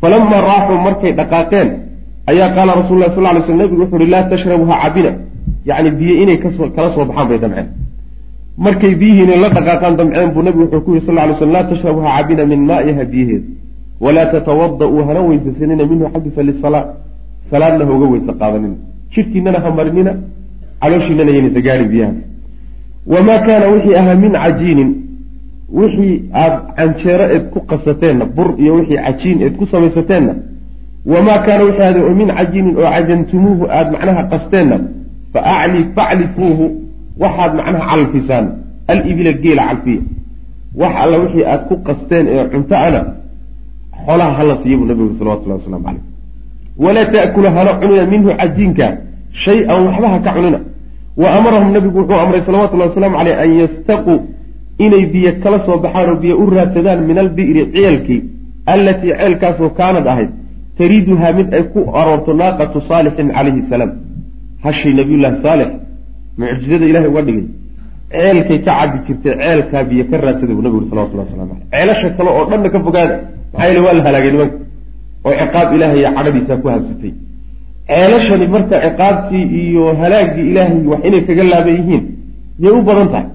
falamaa 0.00 0.40
raaxuu 0.50 0.78
markay 0.86 1.12
dhaqaaqeen 1.20 1.68
ayaa 2.30 2.50
qaala 2.56 2.72
rasul 2.80 2.98
lah 3.02 3.10
sal 3.14 3.26
ly 3.36 3.42
sl 3.46 3.56
nabigu 3.62 3.80
wuxu 3.82 3.96
uhi 3.96 4.06
laa 4.14 4.24
tashrabuha 4.32 4.74
cabina 4.82 5.12
yacni 5.68 5.90
biyo 5.98 6.14
inay 6.22 6.38
ka 6.44 6.48
soo 6.56 6.68
kala 6.76 6.94
soo 6.94 7.04
baxaan 7.08 7.28
bay 7.28 7.38
damceen. 7.38 7.68
Markay 8.64 8.94
biyihiina 9.00 9.34
la 9.42 9.48
dhaqaaqaan 9.56 9.94
damceen 10.00 10.30
buu 10.34 10.42
nabigu 10.42 10.64
wuxuu 10.64 10.84
ku 10.84 10.90
yihi 10.94 11.06
sal 11.06 11.16
ly 11.28 11.34
slm 11.38 11.52
laa 11.56 11.64
tashrabuha 11.70 12.08
cabina 12.16 12.42
min 12.52 12.60
maa'iha 12.70 13.04
biyaheed 13.12 13.44
walaa 14.04 14.26
tatawada-uu 14.34 15.02
hana 15.08 15.20
weysasanina 15.28 15.84
minhu 15.90 16.04
xaggiisa 16.12 16.42
lisalaa 16.48 16.84
salaadna 17.50 17.84
ha 17.86 17.92
uga 17.96 18.06
weysa 18.14 18.32
qaadanina 18.40 18.76
jidhkiinana 19.14 19.58
ha 19.64 19.70
marinina 19.78 20.12
calooshiinana 20.82 21.30
yanaysa 21.36 21.60
gaadhin 21.66 21.88
biyahaas 21.92 22.31
wamaa 23.06 23.38
kaana 23.38 23.66
wixii 23.66 23.94
ahaa 23.94 24.14
min 24.14 24.32
cajiinin 24.32 24.94
wixii 25.72 26.24
aada 26.34 26.60
canjeero 26.76 27.24
eed 27.34 27.44
ku 27.50 27.60
qasateenna 27.60 28.24
bur 28.24 28.54
iyo 28.58 28.74
wixii 28.74 28.96
cajiin 28.96 29.42
eed 29.42 29.56
ku 29.56 29.66
samaysateenna 29.66 30.34
wamaa 31.06 31.38
kaana 31.38 31.64
wixii 31.64 31.82
aada 31.82 32.00
min 32.00 32.28
cajiinin 32.28 32.76
oo 32.76 32.90
cajantumuuhu 32.90 33.66
aada 33.70 33.90
macnaha 33.90 34.22
qasteenna 34.22 34.80
fa 35.32 35.40
acli 35.44 35.84
faclifuuhu 35.94 36.82
waxaad 37.18 37.54
macnaha 37.54 37.86
calfisaan 37.90 38.46
alibila 38.88 39.32
geela 39.32 39.62
calfiya 39.68 40.00
wax 40.76 40.92
alla 41.02 41.18
wixii 41.18 41.44
aada 41.44 41.64
ku 41.64 41.76
qasteen 41.76 42.26
ee 42.28 42.44
cunto 42.48 42.76
ana 42.76 43.00
xoolaha 44.06 44.32
hala 44.32 44.58
siiya 44.62 44.78
buu 44.78 44.86
nabigu 44.86 45.14
salawatullahi 45.18 45.60
waslamu 45.60 45.84
caleyh 45.84 46.02
walaa 46.78 47.04
taakulu 47.04 47.46
hana 47.46 47.74
cunina 47.74 48.06
minhu 48.06 48.36
cajiinka 48.36 48.96
shay-an 49.44 49.86
waxba 49.86 50.08
ha 50.08 50.18
ka 50.18 50.32
cunina 50.32 50.60
wa 51.16 51.28
amarahum 51.38 51.72
nabigu 51.76 51.98
wuxuu 52.00 52.20
amray 52.24 52.40
salawatullahi 52.48 52.88
wasalaamu 52.90 53.16
caleyh 53.20 53.36
an 53.44 53.50
yastaquu 53.62 54.14
inay 54.84 55.04
biyo 55.12 55.32
kala 55.42 55.58
soo 55.66 55.78
baxaan 55.84 56.10
oo 56.10 56.16
biyo 56.22 56.34
u 56.42 56.46
raadsadaan 56.56 57.00
min 57.08 57.18
albi'ri 57.24 57.62
ceelkii 57.74 58.20
allatii 58.74 59.12
ceelkaasoo 59.18 59.70
kaanad 59.78 60.06
ahayd 60.12 60.30
tariiduhaa 60.78 61.32
mid 61.38 61.48
ay 61.56 61.62
ku 61.72 61.80
aroorto 62.00 62.32
naaqatu 62.42 62.78
saalixin 62.88 63.28
calayhi 63.36 63.62
salaam. 63.72 63.92
Hashii 64.64 64.94
nabiyullaahi 65.00 65.42
saalix 65.46 65.70
mucjizada 66.38 66.84
ilahay 66.90 67.08
uga 67.12 67.22
dhigay 67.26 67.46
ceelkay 68.12 68.58
ka 68.66 68.72
cabi 68.78 68.98
jirtay 69.06 69.34
ceelkaa 69.40 69.82
biyo 69.90 70.04
ka 70.10 70.16
raadsada 70.24 70.52
buu 70.56 70.62
nabigu 70.66 70.78
uri 70.80 70.88
salawatullah 70.92 71.24
waslamu 71.26 71.54
caleyh 71.54 71.68
ceelasha 71.72 72.08
kale 72.16 72.30
oo 72.38 72.44
dhanna 72.50 72.68
ka 72.74 72.78
fogaada 72.86 73.14
maxaa 73.52 73.66
yeele 73.68 73.80
waa 73.86 73.94
la 73.98 74.02
halaagay 74.06 74.30
nimanka 74.34 74.56
oo 75.26 75.34
ciqaab 75.40 75.68
ilaahay 75.76 76.02
cadhadiisaa 76.16 76.56
ku 76.62 76.68
habsatay 76.74 77.12
ceelashani 77.94 78.46
marka 78.54 78.76
ciqaabtii 78.84 79.44
iyo 79.62 79.84
halaagii 80.00 80.46
ilaahay 80.50 80.86
wax 80.90 81.00
inay 81.08 81.22
kaga 81.28 81.44
laaban 81.52 81.74
yihiin 81.80 82.02
yay 82.64 82.72
u 82.78 82.82
badan 82.88 83.08
tahay. 83.12 83.28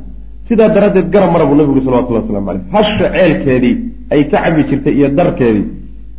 Sidaa 0.48 0.70
daraaddeed 0.76 1.08
garab 1.14 1.30
mara 1.36 1.46
buu 1.50 1.56
nabigu 1.60 1.74
uri 1.76 1.84
salawatullah 1.86 2.22
waslamu 2.24 2.48
caleyh 2.48 2.64
hasha 2.76 3.06
ceelkeedii 3.16 3.76
ay 4.14 4.22
ka 4.32 4.38
cabi 4.44 4.62
jirtay 4.70 4.94
iyo 5.00 5.08
darkeedii 5.18 5.66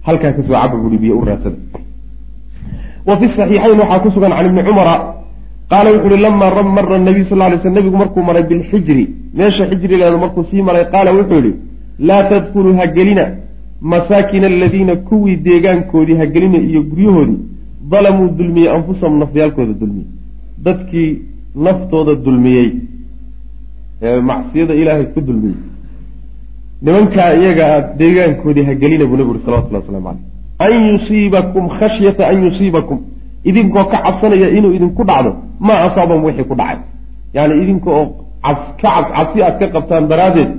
halkaa 0.06 0.32
ka 0.36 0.42
soo 0.46 0.52
caba 0.62 0.76
buui 0.82 0.98
biyo 1.02 1.14
u 1.20 1.24
raadsada 1.28 1.56
wa 3.08 3.14
fi 3.20 3.26
saxiixayn 3.36 3.78
waxaa 3.82 4.00
ku 4.04 4.08
sugan 4.14 4.32
can 4.36 4.46
ibni 4.46 4.62
cumara 4.68 4.94
qaala 5.70 5.88
wuxu 5.94 6.06
uhi 6.12 6.22
lamaa 6.26 6.62
mara 6.76 6.98
nabiy 6.98 7.24
sal 7.30 7.38
lay 7.38 7.58
sl 7.62 7.70
nabigu 7.78 7.96
markuu 8.02 8.22
maray 8.28 8.42
bilxijri 8.50 9.04
meesha 9.38 9.64
xijrigeedu 9.70 10.18
markuu 10.24 10.44
sii 10.50 10.62
maray 10.68 10.84
qaala 10.94 11.10
wuxuu 11.18 11.40
yihi 11.44 11.54
laa 12.08 12.22
tadkuluu 12.30 12.74
ha 12.78 12.86
gelina 12.96 13.24
masaakina 13.92 14.46
aladiina 14.52 14.94
kuwii 15.08 15.36
deegaankoodii 15.46 16.16
ha 16.20 16.26
gelina 16.34 16.58
iyo 16.70 16.80
guryahoodii 16.90 17.38
dalamuu 17.92 18.28
dulmiyey 18.38 18.70
anfusahum 18.76 19.18
nafyaalkooda 19.22 19.74
dulmiyey. 19.80 20.08
Dadkii 20.66 21.10
naftooda 21.66 22.14
dulmiyey 22.24 22.68
ee 24.02 24.20
macsiyada 24.30 24.74
ilaahay 24.80 25.06
ku 25.14 25.20
dulmiyey. 25.28 25.58
Nimankaa 26.82 27.30
iyaga 27.40 27.66
deegaankoodii 28.00 28.64
ha 28.68 28.74
gelina 28.82 29.04
buu 29.08 29.16
nabi 29.20 29.30
uri 29.32 29.40
salawatullah 29.44 29.80
waslamu 29.82 30.08
caleyh 30.08 30.24
an 30.66 30.72
yusiibakum 30.92 31.64
khashyata 31.78 32.22
an 32.30 32.36
yusiibakum. 32.44 32.98
Idinkoo 33.48 33.84
ka 33.92 33.98
cabsanaya 34.04 34.48
inuu 34.58 34.72
idinku 34.78 35.02
dhacdo 35.10 35.30
maa 35.66 35.80
asaabahum 35.86 36.24
wixii 36.24 36.48
ku 36.50 36.54
dhacay. 36.60 36.78
Yani 37.36 37.54
idinka 37.62 37.90
oo 37.90 38.06
ka 38.42 38.54
cas 38.82 39.06
cabsi 39.16 39.38
aad 39.42 39.58
ka 39.60 39.66
qabtaan 39.74 40.04
daraaddeed 40.08 40.50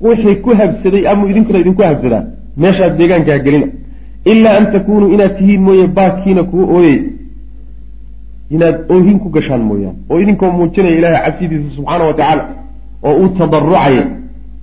wixii 0.00 0.36
ku 0.44 0.50
habsaday 0.60 1.08
ama 1.10 1.28
idinkuna 1.30 1.58
idinku 1.58 1.82
habsadaan 1.82 2.24
meeshaad 2.62 2.92
deegaanka 2.98 3.32
ha 3.32 3.38
gelina 3.46 3.66
ilaa 4.32 4.56
an 4.60 4.66
takunuu 4.72 5.12
inaad 5.14 5.32
tihiin 5.38 5.62
mooye 5.66 5.86
baakiina 5.98 6.42
kuwa 6.50 6.64
ooyey 6.76 6.98
inaad 8.50 8.76
oohin 8.94 9.18
ku 9.22 9.28
gashaan 9.36 9.62
mooyaane 9.70 9.98
oo 10.10 10.20
idinkoo 10.20 10.50
muujinaya 10.58 10.96
ilaahay 10.98 11.22
cabsidiisa 11.26 11.76
subxaana 11.76 12.04
wa 12.10 12.14
tacaala 12.14 12.44
oo 13.06 13.14
uu 13.22 13.28
tadarucaya 13.38 14.04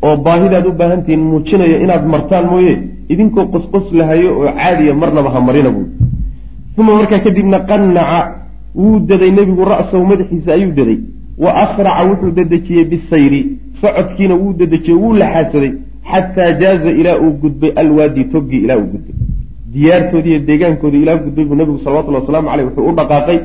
oo 0.05 0.15
baahidaad 0.25 0.65
u 0.67 0.71
baahantihiin 0.81 1.23
muujinaya 1.31 1.77
inaad 1.85 2.05
martaan 2.13 2.45
mooye 2.53 2.73
idinkoo 3.13 3.45
qosqos 3.53 3.91
lahayo 3.99 4.29
oo 4.39 4.51
caadiya 4.59 4.93
marnaba 5.01 5.29
ha 5.35 5.41
marina 5.47 5.69
buui 5.75 5.87
uma 6.77 6.95
markaa 6.99 7.19
kadibna 7.25 7.59
qanaca 7.69 8.19
wuu 8.75 8.99
daday 9.09 9.31
nebigu 9.31 9.65
ra'sahu 9.73 10.05
madaxiisa 10.11 10.53
ayuu 10.53 10.71
daday 10.79 10.97
wa 11.43 11.51
asraca 11.63 12.03
wuxuu 12.09 12.31
dedejiyey 12.39 12.85
bisayri 12.91 13.41
socodkiina 13.81 14.35
wuu 14.41 14.53
dedejiyey 14.61 14.97
wuu 15.03 15.13
laxaasaday 15.21 15.71
xataa 16.11 16.51
jaaza 16.61 16.89
ilaa 16.91 17.17
uu 17.25 17.31
gudbay 17.43 17.71
alwaadi 17.81 18.23
toggii 18.33 18.57
ilaa 18.65 18.77
uu 18.77 18.89
gudbay 18.93 19.15
diyaartoodii 19.73 20.31
iyo 20.33 20.39
deegaankoodii 20.49 21.01
ilaa 21.05 21.17
gudbay 21.25 21.45
buu 21.49 21.55
nabigu 21.61 21.79
salawatullhi 21.85 22.19
wasalaamu 22.21 22.47
caleyh 22.49 22.65
wuxuu 22.67 22.85
u 22.89 22.95
dhaqaaqay 22.99 23.39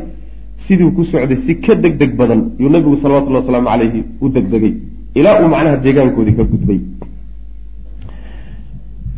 siduu 0.66 0.90
ku 0.96 1.02
socday 1.10 1.38
si 1.46 1.52
ka 1.64 1.74
deg 1.74 1.94
deg 2.00 2.10
badan 2.20 2.40
yuu 2.60 2.70
nabigu 2.74 2.96
salawatullahi 3.02 3.42
wasalaamu 3.44 3.68
caleyhi 3.72 4.00
u 4.24 4.28
degdegay. 4.36 4.72
Ilaa 5.18 5.34
uu 5.42 5.48
macnaha 5.54 5.76
deegaankoodii 5.84 6.36
ka 6.38 6.44
gudbay. 6.52 6.80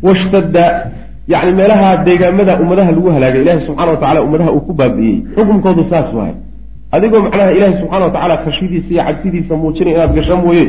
Washtadda 0.05 0.91
yani 1.27 1.51
meelaha 1.59 1.89
deegaamada 2.07 2.53
ummadaha 2.63 2.91
lagu 2.91 3.09
halaagay 3.15 3.41
ilahi 3.41 3.65
subxana 3.67 3.91
wa 3.91 3.97
tacala 3.97 4.19
ummadaha 4.27 4.51
uu 4.55 4.61
ku 4.67 4.73
baabi'iyey 4.79 5.19
xukunkoodu 5.35 5.83
saas 5.91 6.09
waaye. 6.17 6.35
Adigoo 6.95 7.21
macnaha 7.25 7.51
ilahi 7.57 7.73
subxana 7.81 8.03
wa 8.07 8.11
tacala 8.15 8.35
khashidiisa 8.43 8.89
iyo 8.93 9.03
cabsidiisa 9.07 9.53
muujinay 9.61 9.93
inaad 9.93 10.11
gasho 10.17 10.37
mooye 10.43 10.63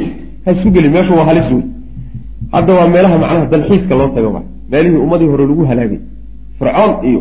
ha 0.45 0.53
isu 0.53 0.71
geli 0.75 0.89
meeshu 0.95 1.13
waa 1.19 1.27
halis 1.31 1.49
wey 1.55 1.65
hadda 2.53 2.73
waa 2.79 2.89
meelaha 2.95 3.17
macnaha 3.23 3.47
dalxiiska 3.53 3.95
loo 4.01 4.09
tago 4.17 4.29
wa 4.37 4.43
meelihii 4.71 4.97
ummadii 5.05 5.29
hore 5.33 5.45
lagu 5.51 5.65
halaagay 5.71 6.01
fircoon 6.63 6.93
iyo 7.11 7.21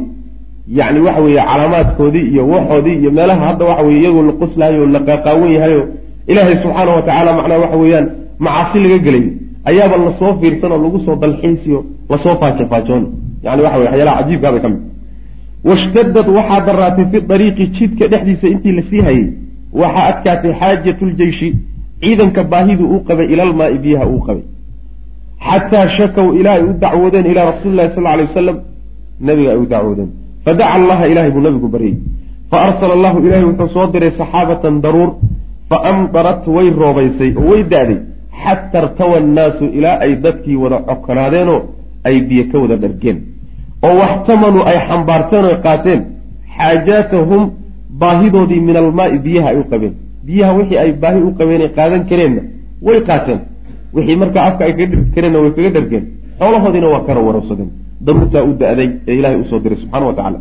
yani 0.79 0.99
waxa 1.05 1.21
weeye 1.25 1.41
calaamaadkoodii 1.49 2.25
iyo 2.33 2.43
waxoodii 2.53 2.95
iyo 3.01 3.11
meelaha 3.17 3.45
hadda 3.47 3.65
waxa 3.69 3.83
weye 3.87 3.99
iyagoo 4.01 4.23
la 4.29 4.33
qoslahayo 4.41 4.85
la 4.95 4.99
qaaqaawan 5.07 5.51
yahayo 5.55 5.81
ilaahay 6.31 6.55
subxaana 6.63 6.91
wa 6.97 7.01
tacaala 7.07 7.31
macnaha 7.37 7.59
waxa 7.65 7.77
weeyaan 7.83 8.07
macaasi 8.45 8.77
laga 8.83 8.97
gelayo 9.05 9.29
ayaaba 9.69 9.95
la 10.05 10.11
soo 10.19 10.31
fiirsan 10.41 10.71
oo 10.71 10.81
lagu 10.85 10.99
soo 11.05 11.15
dalxiisiyo 11.23 11.79
la 12.09 12.17
soo 12.23 12.35
faajafaajoon. 12.41 13.03
Yani 13.45 13.61
waxa 13.65 13.77
wey 13.79 13.85
waxyaalaha 13.87 14.17
cajiibkaabay 14.21 14.61
ka 14.65 14.69
mid. 14.69 14.81
Washtadad 15.69 16.27
waxaa 16.37 16.61
daraatay 16.67 17.05
fi 17.11 17.17
dariiqi 17.31 17.65
jidka 17.77 18.07
dhexdiisa 18.11 18.47
intii 18.53 18.71
la 18.77 18.83
sii 18.89 19.01
hayay. 19.07 19.25
Waxaa 19.81 20.05
adkaatay 20.11 20.51
xaajatu 20.59 21.05
ljeyshi 21.05 21.49
ciidanka 22.01 22.43
baahidii 22.43 22.87
uu 22.93 22.99
qabay 23.07 23.25
ilalmaai 23.33 23.77
biyaha 23.83 24.05
uu 24.13 24.19
qabay. 24.27 24.43
Xataa 25.49 25.87
shakow 25.97 26.27
ilaa 26.39 26.53
ay 26.59 26.63
u 26.69 26.73
dacwoodeen 26.83 27.25
ilaa 27.31 27.45
rasuuli 27.51 27.75
lahi 27.75 27.89
sal 27.95 28.07
alay 28.07 28.25
wasalam 28.25 28.57
nabiga 29.27 29.49
ay 29.53 29.59
u 29.63 29.65
dacwoodeen 29.73 30.09
fadaca 30.45 30.73
allaha 30.77 31.03
ilahay 31.11 31.31
buu 31.35 31.43
nabigu 31.47 31.67
baryey 31.75 31.95
fa 32.51 32.57
arsala 32.67 32.93
allahu 32.97 33.17
ilahay 33.25 33.45
wuxuu 33.49 33.69
soo 33.75 33.87
diray 33.93 34.11
saxaabatan 34.21 34.81
daruur 34.85 35.09
fa 35.69 35.77
amdarat 35.91 36.43
way 36.55 36.67
roobaysay 36.83 37.29
oo 37.39 37.45
way 37.51 37.63
da-day 37.73 37.99
xata 38.43 38.77
irtawa 38.83 39.15
annaasu 39.23 39.65
ilaa 39.77 39.97
ay 40.05 40.11
dadkii 40.25 40.57
wada 40.63 40.77
cokonaadeenoo 40.87 41.61
ay 42.07 42.21
biyo 42.27 42.43
ka 42.51 42.57
wada 42.59 42.75
dhargeen. 42.83 43.17
Oo 43.85 43.95
waxtamanuu 44.01 44.63
ay 44.69 44.77
xambaarteen 44.87 45.45
oo 45.45 45.57
qaateen 45.65 46.01
xaajaatahum 46.57 47.43
baahidoodii 48.01 48.61
min 48.67 48.75
almaai 48.83 49.19
biyaha 49.25 49.47
ay 49.49 49.57
u 49.61 49.63
qabeen. 49.71 49.93
Biyaha 50.27 50.51
wixii 50.57 50.77
ay 50.83 50.91
baahi 51.03 51.21
u 51.27 51.31
qabeen 51.39 51.61
qaadan 51.77 52.01
kareenna 52.09 52.41
way 52.87 52.99
qaateen. 53.09 53.39
Wixii 53.95 54.17
markaa 54.21 54.43
afka 54.49 54.65
ay 54.65 54.73
kaga 54.77 54.85
dhergi 54.91 55.11
kareenna 55.15 55.39
way 55.43 55.51
kaga 55.57 55.69
dhargeen. 55.77 56.05
Xoolahoodiina 56.39 56.87
waa 56.93 57.03
kana 57.07 57.21
warabsadeen 57.27 57.69
daruurtaa 58.05 58.43
u 58.49 58.53
da-day 58.61 58.89
ee 59.07 59.15
ilahay 59.19 59.37
u 59.43 59.45
soo 59.49 59.59
diray 59.59 59.77
subxana 59.83 60.05
wa 60.09 60.13
tacala 60.13 60.39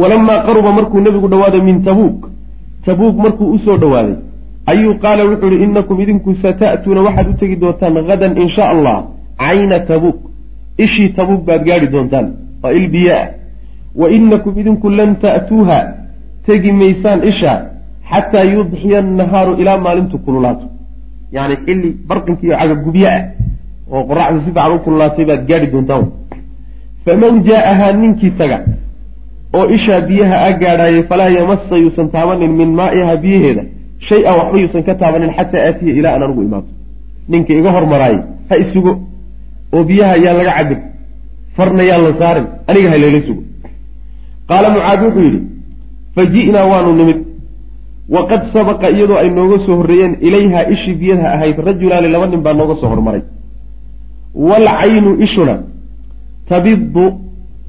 walamaa 0.00 0.40
qaruba 0.46 0.72
markuu 0.78 1.00
nebigu 1.06 1.28
dhawaaday 1.28 1.62
min 1.68 1.82
tabuuk 1.88 2.18
tabuuk 2.86 3.16
markuu 3.24 3.52
u 3.56 3.58
soo 3.58 3.76
dhowaaday 3.82 4.16
ayuu 4.72 4.94
qaala 5.04 5.22
wuxuu 5.30 5.50
ihi 5.54 5.64
inakum 5.64 6.00
idinku 6.00 6.34
sata'tuuna 6.44 7.00
waxaad 7.06 7.28
u 7.32 7.34
tegi 7.42 7.56
doontaan 7.62 7.96
hadan 8.10 8.32
in 8.42 8.48
sha 8.56 8.64
allah 8.74 8.96
cayna 9.40 9.80
tabuuk. 9.80 10.18
Ishii 10.84 11.08
tabuuk 11.18 11.44
baad 11.44 11.64
gaadhi 11.68 11.88
doontaan 11.94 12.26
waa 12.62 12.72
il 12.72 12.88
biyaa. 12.94 13.26
Wa 14.00 14.10
inakum 14.10 14.58
idinku 14.58 14.88
lan 14.90 15.16
ta'tuuha 15.24 15.78
tegi 16.46 16.72
maysaan 16.72 17.20
isha 17.30 17.52
xataa 18.10 18.44
yudxiya 18.54 18.98
annahaaru 18.98 19.52
ilaa 19.60 19.78
maalintu 19.78 20.18
kululaato 20.18 20.66
yani 21.32 21.56
xilli 21.64 21.90
barqinkiiyo 22.08 22.54
cagagubyo 22.60 23.08
ah 23.08 23.22
oo 23.94 24.02
qoraxdu 24.10 24.38
si 24.44 24.50
fiican 24.54 24.72
u 24.76 24.78
kululaatay 24.84 25.24
baad 25.30 25.42
gaadhi 25.50 25.66
doontaan 25.74 26.04
faman 27.04 27.34
jaa-ahaa 27.48 27.92
ninkii 28.02 28.32
taga 28.40 28.58
oo 29.58 29.64
ishaa 29.76 30.00
biyaha 30.08 30.36
a 30.48 30.50
gaadhaayay 30.62 31.02
falaa 31.10 31.30
yamasa 31.38 31.74
yuusan 31.84 32.08
taabanin 32.14 32.52
min 32.60 32.70
maa'iha 32.80 33.14
biyaheeda 33.24 33.62
shay-an 34.08 34.34
waxba 34.40 34.56
yuusan 34.62 34.82
ka 34.88 34.92
taabanin 35.02 35.30
xataa 35.38 35.62
aatiya 35.68 35.92
ilaa 36.00 36.14
an 36.16 36.22
anugu 36.26 36.42
imaado 36.48 36.68
ninka 37.32 37.52
iga 37.60 37.70
hormaraayay 37.76 38.20
ha 38.50 38.54
isugo 38.64 38.92
oo 39.74 39.82
biyaha 39.90 40.14
yaan 40.24 40.36
laga 40.40 40.52
cabin 40.58 40.80
farna 41.56 41.82
yaan 41.90 42.02
la 42.06 42.12
saarin 42.20 42.46
aniga 42.70 42.88
ha 42.92 42.96
layla 43.04 43.20
sugo. 43.26 43.42
Qaala 44.48 44.68
mucaad 44.74 45.00
wuxuu 45.04 45.22
yidhi 45.26 45.40
fa 46.14 46.22
ji'naa 46.34 46.66
waanu 46.72 46.90
nimid. 47.00 47.18
Waqad 48.14 48.42
sabaqa 48.54 48.86
iyadoo 48.94 49.18
ay 49.22 49.28
nooga 49.38 49.56
soo 49.66 49.74
horreeyeen 49.80 50.12
ilayha 50.26 50.60
ishii 50.74 50.94
biyaha 51.02 51.26
ahayd 51.36 51.56
rajulaani 51.68 52.08
laba 52.14 52.26
nin 52.32 52.40
baa 52.46 52.54
nooga 52.60 52.74
soo 52.80 52.88
hormaray 52.92 53.22
waalcaynu 54.34 55.20
ishuna 55.26 55.62
tabidu 56.48 57.04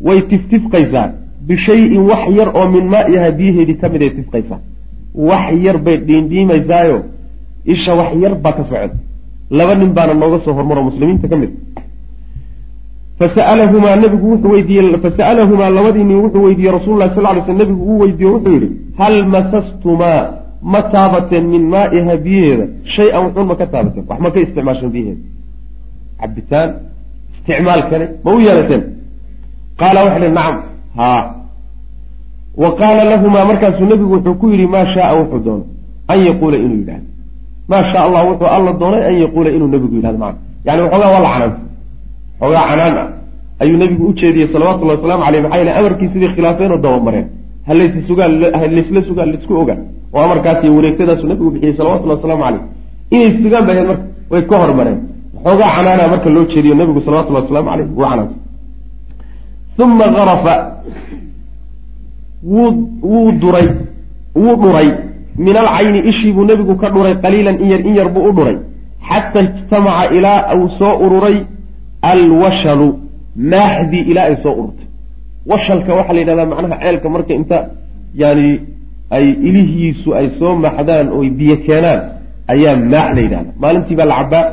way 0.02 0.22
tiftifqaysaa 0.22 1.10
bishayin 1.48 1.98
wax 2.10 2.24
yar 2.38 2.50
oo 2.56 2.68
min 2.70 2.86
maa'iha 2.94 3.32
biyaheedii 3.32 3.78
ka 3.82 3.90
mid 3.90 4.02
ay 4.02 4.10
tifqaysaa 4.10 4.60
wax 5.16 5.46
yar 5.66 5.78
bay 5.78 5.98
dhiindhiimaysaayo 5.98 7.04
isha 7.66 7.94
wax 7.96 8.12
yar 8.24 8.36
baa 8.36 8.52
ka 8.52 8.64
socda 8.64 8.96
laba 9.50 9.76
nin 9.76 9.94
baana 9.94 10.14
nooga 10.14 10.40
soo 10.46 10.54
hormaro 10.54 10.84
muslimiinta 10.84 11.28
ka 11.28 11.38
mid. 11.38 11.52
fasa'alahumaa 13.20 13.96
nabigu 13.96 14.32
wuxuu 14.32 14.52
weydiiyey 14.52 14.98
fasa'alahumaa 15.06 15.70
labadii 15.70 16.04
nin 16.04 16.18
wuxuu 16.26 16.44
weydiiyey 16.44 16.74
rasuulullahi 16.78 17.16
sal 17.16 17.36
ly 17.36 17.42
sl 17.46 17.58
nabigu 17.64 17.84
uu 17.92 18.00
weydiiye 18.04 18.32
wuxuu 18.36 18.54
yidhi 18.54 18.70
hal 18.98 19.26
masastumaa? 19.34 20.42
ma 20.62 20.82
taabateen 20.94 21.46
min 21.54 21.64
maa'iha 21.74 22.18
biyaheeda 22.18 22.66
shay-an 22.96 23.22
wuxuun 23.26 23.48
ma 23.48 23.56
ka 23.56 23.66
taabateen 23.74 24.06
wax 24.10 24.20
ma 24.26 24.32
ka 24.32 24.40
isticmaasheen 24.40 24.92
biyaheeda 24.92 25.22
cabitaan 26.22 26.70
isticmaal 27.34 27.82
kale 27.90 28.06
ma 28.24 28.30
u 28.36 28.40
yeelateen? 28.46 28.84
Qaala 29.80 30.00
waxay 30.06 30.28
hi 30.28 30.34
nacam. 30.38 30.56
Haa 31.00 31.22
wa 32.62 32.70
qaala 32.80 33.04
lahumaa 33.12 33.46
markaasuu 33.50 33.86
nabigu 33.92 34.14
wuxuu 34.16 34.36
ku 34.42 34.46
yidhi 34.52 34.68
maa 34.76 34.86
shaaa 34.94 35.14
wuxuu 35.20 35.40
doono 35.46 35.66
an 36.12 36.20
yaquula 36.28 36.58
inuu 36.66 36.78
yidhahdo 36.82 37.06
maa 37.72 37.84
sha 37.92 38.00
allah 38.06 38.22
wuxuu 38.30 38.50
alla 38.56 38.72
doonay 38.82 39.04
an 39.10 39.16
yaquula 39.24 39.50
inuu 39.56 39.68
nabigu 39.76 39.96
yidhahdo 39.96 40.18
maana 40.24 40.38
yani 40.66 40.82
waxoogaa 40.86 41.12
waa 41.16 41.24
la 41.26 41.30
canaan. 41.34 41.54
Xoogaa 42.40 42.66
canaan 42.70 42.98
ah. 43.02 43.08
Ayuu 43.62 43.78
nabigu 43.84 44.04
u 44.10 44.14
jeediyey 44.20 44.48
salawatullahi 44.54 44.98
wasalaamu 44.98 45.24
aleyh 45.28 45.42
maxaa 45.44 45.60
yele 45.62 45.72
amarkiisidii 45.80 46.30
khilaafeen 46.36 46.72
oo 46.72 46.78
dabamareen 46.86 47.28
halaysa 47.70 48.00
sugaan 48.10 48.32
halaysla 48.62 49.02
sugaan 49.10 49.28
la 49.32 49.38
isku 49.40 49.54
ogaan. 49.62 49.80
Oo 50.14 50.22
amarkaas 50.28 50.64
iyo 50.64 50.74
wareegtadaasu 50.78 51.26
nabigu 51.32 51.50
bixiyey 51.54 51.76
salawatullahi 51.80 52.18
wasalaamu 52.20 52.44
caleyh 52.48 52.64
inay 53.16 53.32
sugaan 53.44 53.64
ba 53.68 53.72
ahayd 53.74 53.88
marka 53.92 54.06
way 54.32 54.42
ka 54.50 54.56
hormareen 54.64 55.00
xoogaa 55.46 55.72
canaana 55.76 56.08
marka 56.14 56.30
loo 56.36 56.46
jeediyo 56.54 56.76
nabigu 56.76 57.02
salawatullahi 57.06 57.44
wasalaamu 57.46 57.70
caleyh 57.72 57.88
wuu 57.98 58.04
canaantay 58.04 58.38
uma 59.84 60.06
arafa 60.24 60.54
wuu 62.44 62.72
wuu 63.12 63.32
duray. 63.32 63.68
Wuu 64.36 64.56
dhuray 64.64 64.90
min 65.38 65.56
alcayni 65.58 66.00
ishii 66.10 66.32
buu 66.32 66.46
nebigu 66.46 66.76
ka 66.76 66.90
dhuray 66.90 67.16
qaliilan 67.24 67.56
in 67.64 67.70
yar 67.72 67.82
in 67.88 67.96
yar 67.96 68.10
buu 68.14 68.24
u 68.30 68.32
dhuray 68.38 68.58
xata 69.10 69.40
ijtamaca 69.48 70.14
ilaa 70.18 70.56
uu 70.56 70.70
soo 70.80 70.94
ururay 71.06 71.38
alwashalu 72.02 72.88
maaxdii 73.52 74.04
ilaa 74.12 74.24
ay 74.30 74.36
soo 74.44 74.54
ururtay. 74.60 74.88
Washalka 75.46 75.94
waxaa 75.94 76.14
la 76.14 76.20
yidhahdaa 76.20 76.46
macnaha 76.46 76.82
ceelka 76.82 77.10
marka 77.10 77.34
inta 77.34 77.58
yani 78.22 78.48
ay 79.10 79.26
ilihiisu 79.48 80.10
ay 80.16 80.28
soo 80.40 80.56
maxdaan 80.56 81.08
oy 81.18 81.30
biyo 81.30 81.56
keenaan 81.66 82.02
ayaa 82.54 82.76
maax 82.92 83.10
la 83.16 83.22
yidhahda 83.22 83.52
maalintii 83.62 83.96
baa 84.00 84.06
la 84.12 84.16
cabaa 84.22 84.46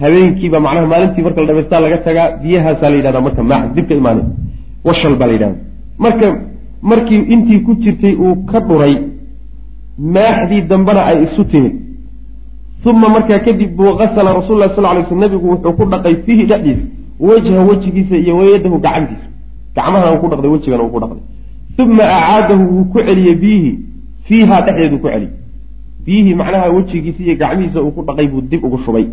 habeenkiiba 0.00 0.60
macnaha 0.60 0.86
maalintii 0.92 1.22
marka 1.26 1.40
la 1.40 1.46
dhamaystaa 1.50 1.80
laga 1.80 1.98
tagaa 2.06 2.28
biyahaasaa 2.42 2.90
la 2.90 2.96
yidhahda 2.96 3.20
marka 3.26 3.42
maax 3.50 3.64
dibka 3.76 3.94
imaanay 4.00 4.24
washal 4.84 5.14
baa 5.20 5.26
la 5.26 5.32
yidhahda 5.32 5.58
marka 6.04 6.26
markii 6.90 7.22
intii 7.34 7.60
ku 7.66 7.74
jirtay 7.82 8.14
uu 8.24 8.34
ka 8.50 8.60
dhuray 8.68 8.94
maaxdii 10.16 10.62
dambena 10.70 11.00
ay 11.10 11.18
isu 11.26 11.44
timid 11.52 11.74
uma 12.84 13.08
markaa 13.08 13.38
kadib 13.38 13.76
buu 13.76 13.92
gasala 14.00 14.32
rasul 14.40 14.58
lah 14.58 14.74
sal 14.74 14.84
lay 14.84 15.04
sl 15.04 15.14
nabigu 15.14 15.46
wuxuu 15.52 15.72
ku 15.78 15.84
dhaqay 15.84 16.14
fiihi 16.24 16.44
dhexdiisa 16.50 16.84
wejha 17.20 17.60
wejigiisa 17.68 18.16
iyo 18.16 18.36
wayadahu 18.36 18.78
gacantiisa. 18.78 19.28
Gacmahana 19.76 20.12
uu 20.12 20.20
ku 20.20 20.28
dhaqday 20.28 20.50
wejigana 20.50 20.82
uu 20.84 20.88
ku 20.88 21.00
dhaqday. 21.00 21.22
Uma 21.78 22.04
acaadahu 22.04 22.62
wuu 22.74 22.84
ku 22.84 22.98
celiyey 23.06 23.34
biyihii 23.34 23.78
fiihaa 24.24 24.60
dhexdeedu 24.66 24.98
ku 24.98 25.08
celiyey 25.08 25.32
biyihii 26.04 26.34
macnaha 26.34 26.68
wejigiisa 26.76 27.22
iyo 27.22 27.36
gacmihiisa 27.36 27.82
uu 27.82 27.90
ku 27.90 28.02
dhaqay 28.08 28.26
buu 28.26 28.40
dib 28.40 28.64
ugu 28.64 28.78
shubay 28.84 29.06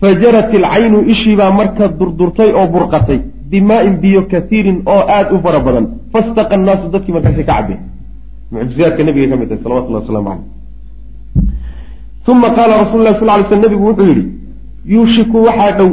fajarat 0.00 0.54
ilcaynu 0.58 0.98
ishiibaa 1.12 1.50
marka 1.60 1.88
durdurtay 1.98 2.50
oo 2.58 2.66
burqatay 2.74 3.20
bimaa-in 3.50 3.94
biyo 4.02 4.22
kaiirin 4.32 4.78
oo 4.86 5.02
aada 5.14 5.32
u 5.34 5.38
fara 5.44 5.60
badan. 5.66 5.86
Fastaqa 6.12 6.54
annaasu 6.56 6.88
dadkii 6.94 7.12
markaasi 7.16 7.44
ka 7.44 7.54
cabeen 7.54 7.80
mucjizaadka 8.52 9.04
nabiga 9.04 9.26
ka 9.30 9.36
mid 9.36 9.48
tahay 9.48 9.62
salawatullah 9.62 10.00
waslamu 10.02 10.30
caleyh 10.30 10.44
uma 12.28 12.48
qaala 12.56 12.74
rasul 12.84 13.00
lah 13.02 13.14
sal 13.18 13.30
ly 13.40 13.44
sl 13.48 13.60
nabigu 13.64 13.84
wuxuu 13.88 14.06
yidhi 14.10 14.24
yuushiku 14.94 15.36
waxaa 15.46 15.72
dhow 15.78 15.90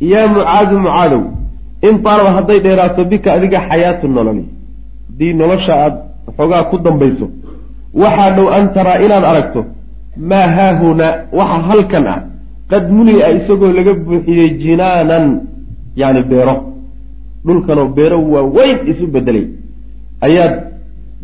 yaa 0.00 0.26
mucaadu 0.34 0.78
mucaadow 0.78 1.22
in 1.88 2.02
taalaba 2.02 2.30
hadday 2.36 2.58
dheeraato 2.66 3.04
bika 3.04 3.32
adiga 3.32 3.58
xayaatu 3.68 4.08
nololi. 4.08 4.44
Haddii 5.08 5.32
nolosha 5.34 5.72
aada 5.84 5.98
waxoogaa 6.26 6.62
ku 6.70 6.78
dambayso 6.78 7.26
waxaa 7.94 8.30
dhow 8.36 8.48
an 8.58 8.64
taraa 8.74 8.98
inaad 9.04 9.24
aragto 9.24 9.60
maa 10.30 10.46
haahuna 10.56 11.06
waxa 11.38 11.58
halkan 11.68 12.06
ah 12.06 12.18
qad 12.70 12.84
muli-a 12.96 13.28
isagoo 13.38 13.72
laga 13.78 13.92
buuxiyey 14.06 14.50
jinaanan 14.62 15.26
yani 16.00 16.22
beero. 16.30 16.54
Dhulkanoo 17.46 17.88
beero 17.96 18.16
waaweyn 18.32 18.78
isu 18.90 19.04
bedelay 19.14 19.46
ayaad 20.26 20.54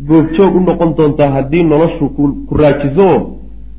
goobjoog 0.07 0.53
u 0.57 0.59
noqon 0.67 0.91
doontaa 0.97 1.29
haddii 1.35 1.63
noloshu 1.71 2.05
ku 2.15 2.23
raajiso 2.61 3.07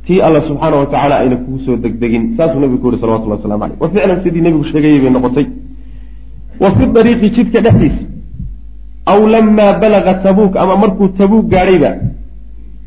tii 0.07 0.21
alla 0.27 0.41
subxaana 0.49 0.77
wa 0.83 0.87
tacaala 0.93 1.15
ayna 1.23 1.37
kugu 1.43 1.59
soo 1.65 1.77
degdegin. 1.85 2.25
Saasuu 2.37 2.61
nabigu 2.61 2.81
ku 2.81 2.87
yuri 2.89 2.99
salawatullah 3.03 3.39
waslamu 3.39 3.63
caleyh 3.63 3.81
wa 3.83 3.89
ficlan 3.93 4.19
sidii 4.25 4.43
nebigu 4.47 4.65
sheegayay 4.71 5.01
bay 5.05 5.11
noqotay. 5.17 5.47
Wa 6.63 6.69
fi 6.77 6.83
dariiqi 6.97 7.29
jidka 7.37 7.61
dhexdiisa 7.67 8.05
aw 9.13 9.21
lamaa 9.35 9.73
balaga 9.83 10.15
tabuuk 10.25 10.57
ama 10.57 10.75
markuu 10.83 11.09
tabuuk 11.21 11.47
gaadhayba 11.53 11.91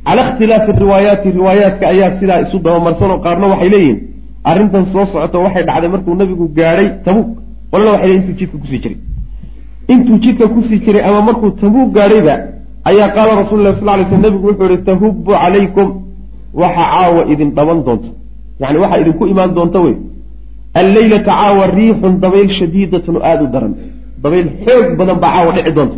cala 0.06 0.22
ikhtilaafi 0.30 0.72
riwaayaati 0.84 1.28
riwaayaadka 1.40 1.86
ayaa 1.94 2.12
sidaa 2.20 2.40
isu 2.46 2.58
dabamarsanoo 2.66 3.20
qaarna 3.26 3.46
waxay 3.52 3.70
leeyihiin 3.70 3.98
arrintan 4.50 4.86
soo 4.94 5.06
socoto 5.12 5.38
waxay 5.46 5.64
dhacday 5.70 5.90
markuu 5.94 6.16
nabigu 6.22 6.46
gaadhay 6.58 6.88
tabuuk. 7.06 7.30
Qolana 7.72 7.92
waxay 7.96 8.12
intuu 8.18 8.34
jidka 8.40 8.58
ku 8.62 8.68
sii 8.72 8.80
jiray. 8.84 8.98
Intuu 9.94 10.18
jidka 10.24 10.46
ku 10.54 10.60
sii 10.68 10.80
jiray 10.86 11.04
ama 11.08 11.20
markuu 11.28 11.52
tabuuk 11.62 11.90
gaadhayba 11.98 12.36
ayaa 12.90 13.10
qaala 13.16 13.32
rasul 13.42 13.60
lah 13.66 13.74
sal 13.80 13.88
lay 14.00 14.06
sl 14.10 14.20
nabigu 14.26 14.46
wuxuu 14.50 14.70
yihi 14.72 14.84
tahubu 14.90 15.32
calaykum. 15.32 15.88
Waxa 16.62 16.84
caawa 16.92 17.22
idin 17.32 17.50
dhaban 17.58 17.80
doonta 17.88 18.10
yani 18.62 18.78
waxaa 18.84 19.00
idinku 19.04 19.24
imaan 19.34 19.52
doonta 19.58 19.80
wey. 19.86 19.96
Alleylata 20.82 21.26
caawa 21.32 21.64
riixun 21.78 22.14
dabayl 22.24 22.50
shadiidatun 22.60 23.16
oo 23.18 23.24
aada 23.30 23.44
u 23.48 23.50
daran. 23.56 23.74
Dabayl 24.24 24.48
xoog 24.66 24.88
badan 25.00 25.18
baa 25.24 25.32
caawa 25.36 25.52
dhici 25.56 25.72
doonta 25.78 25.98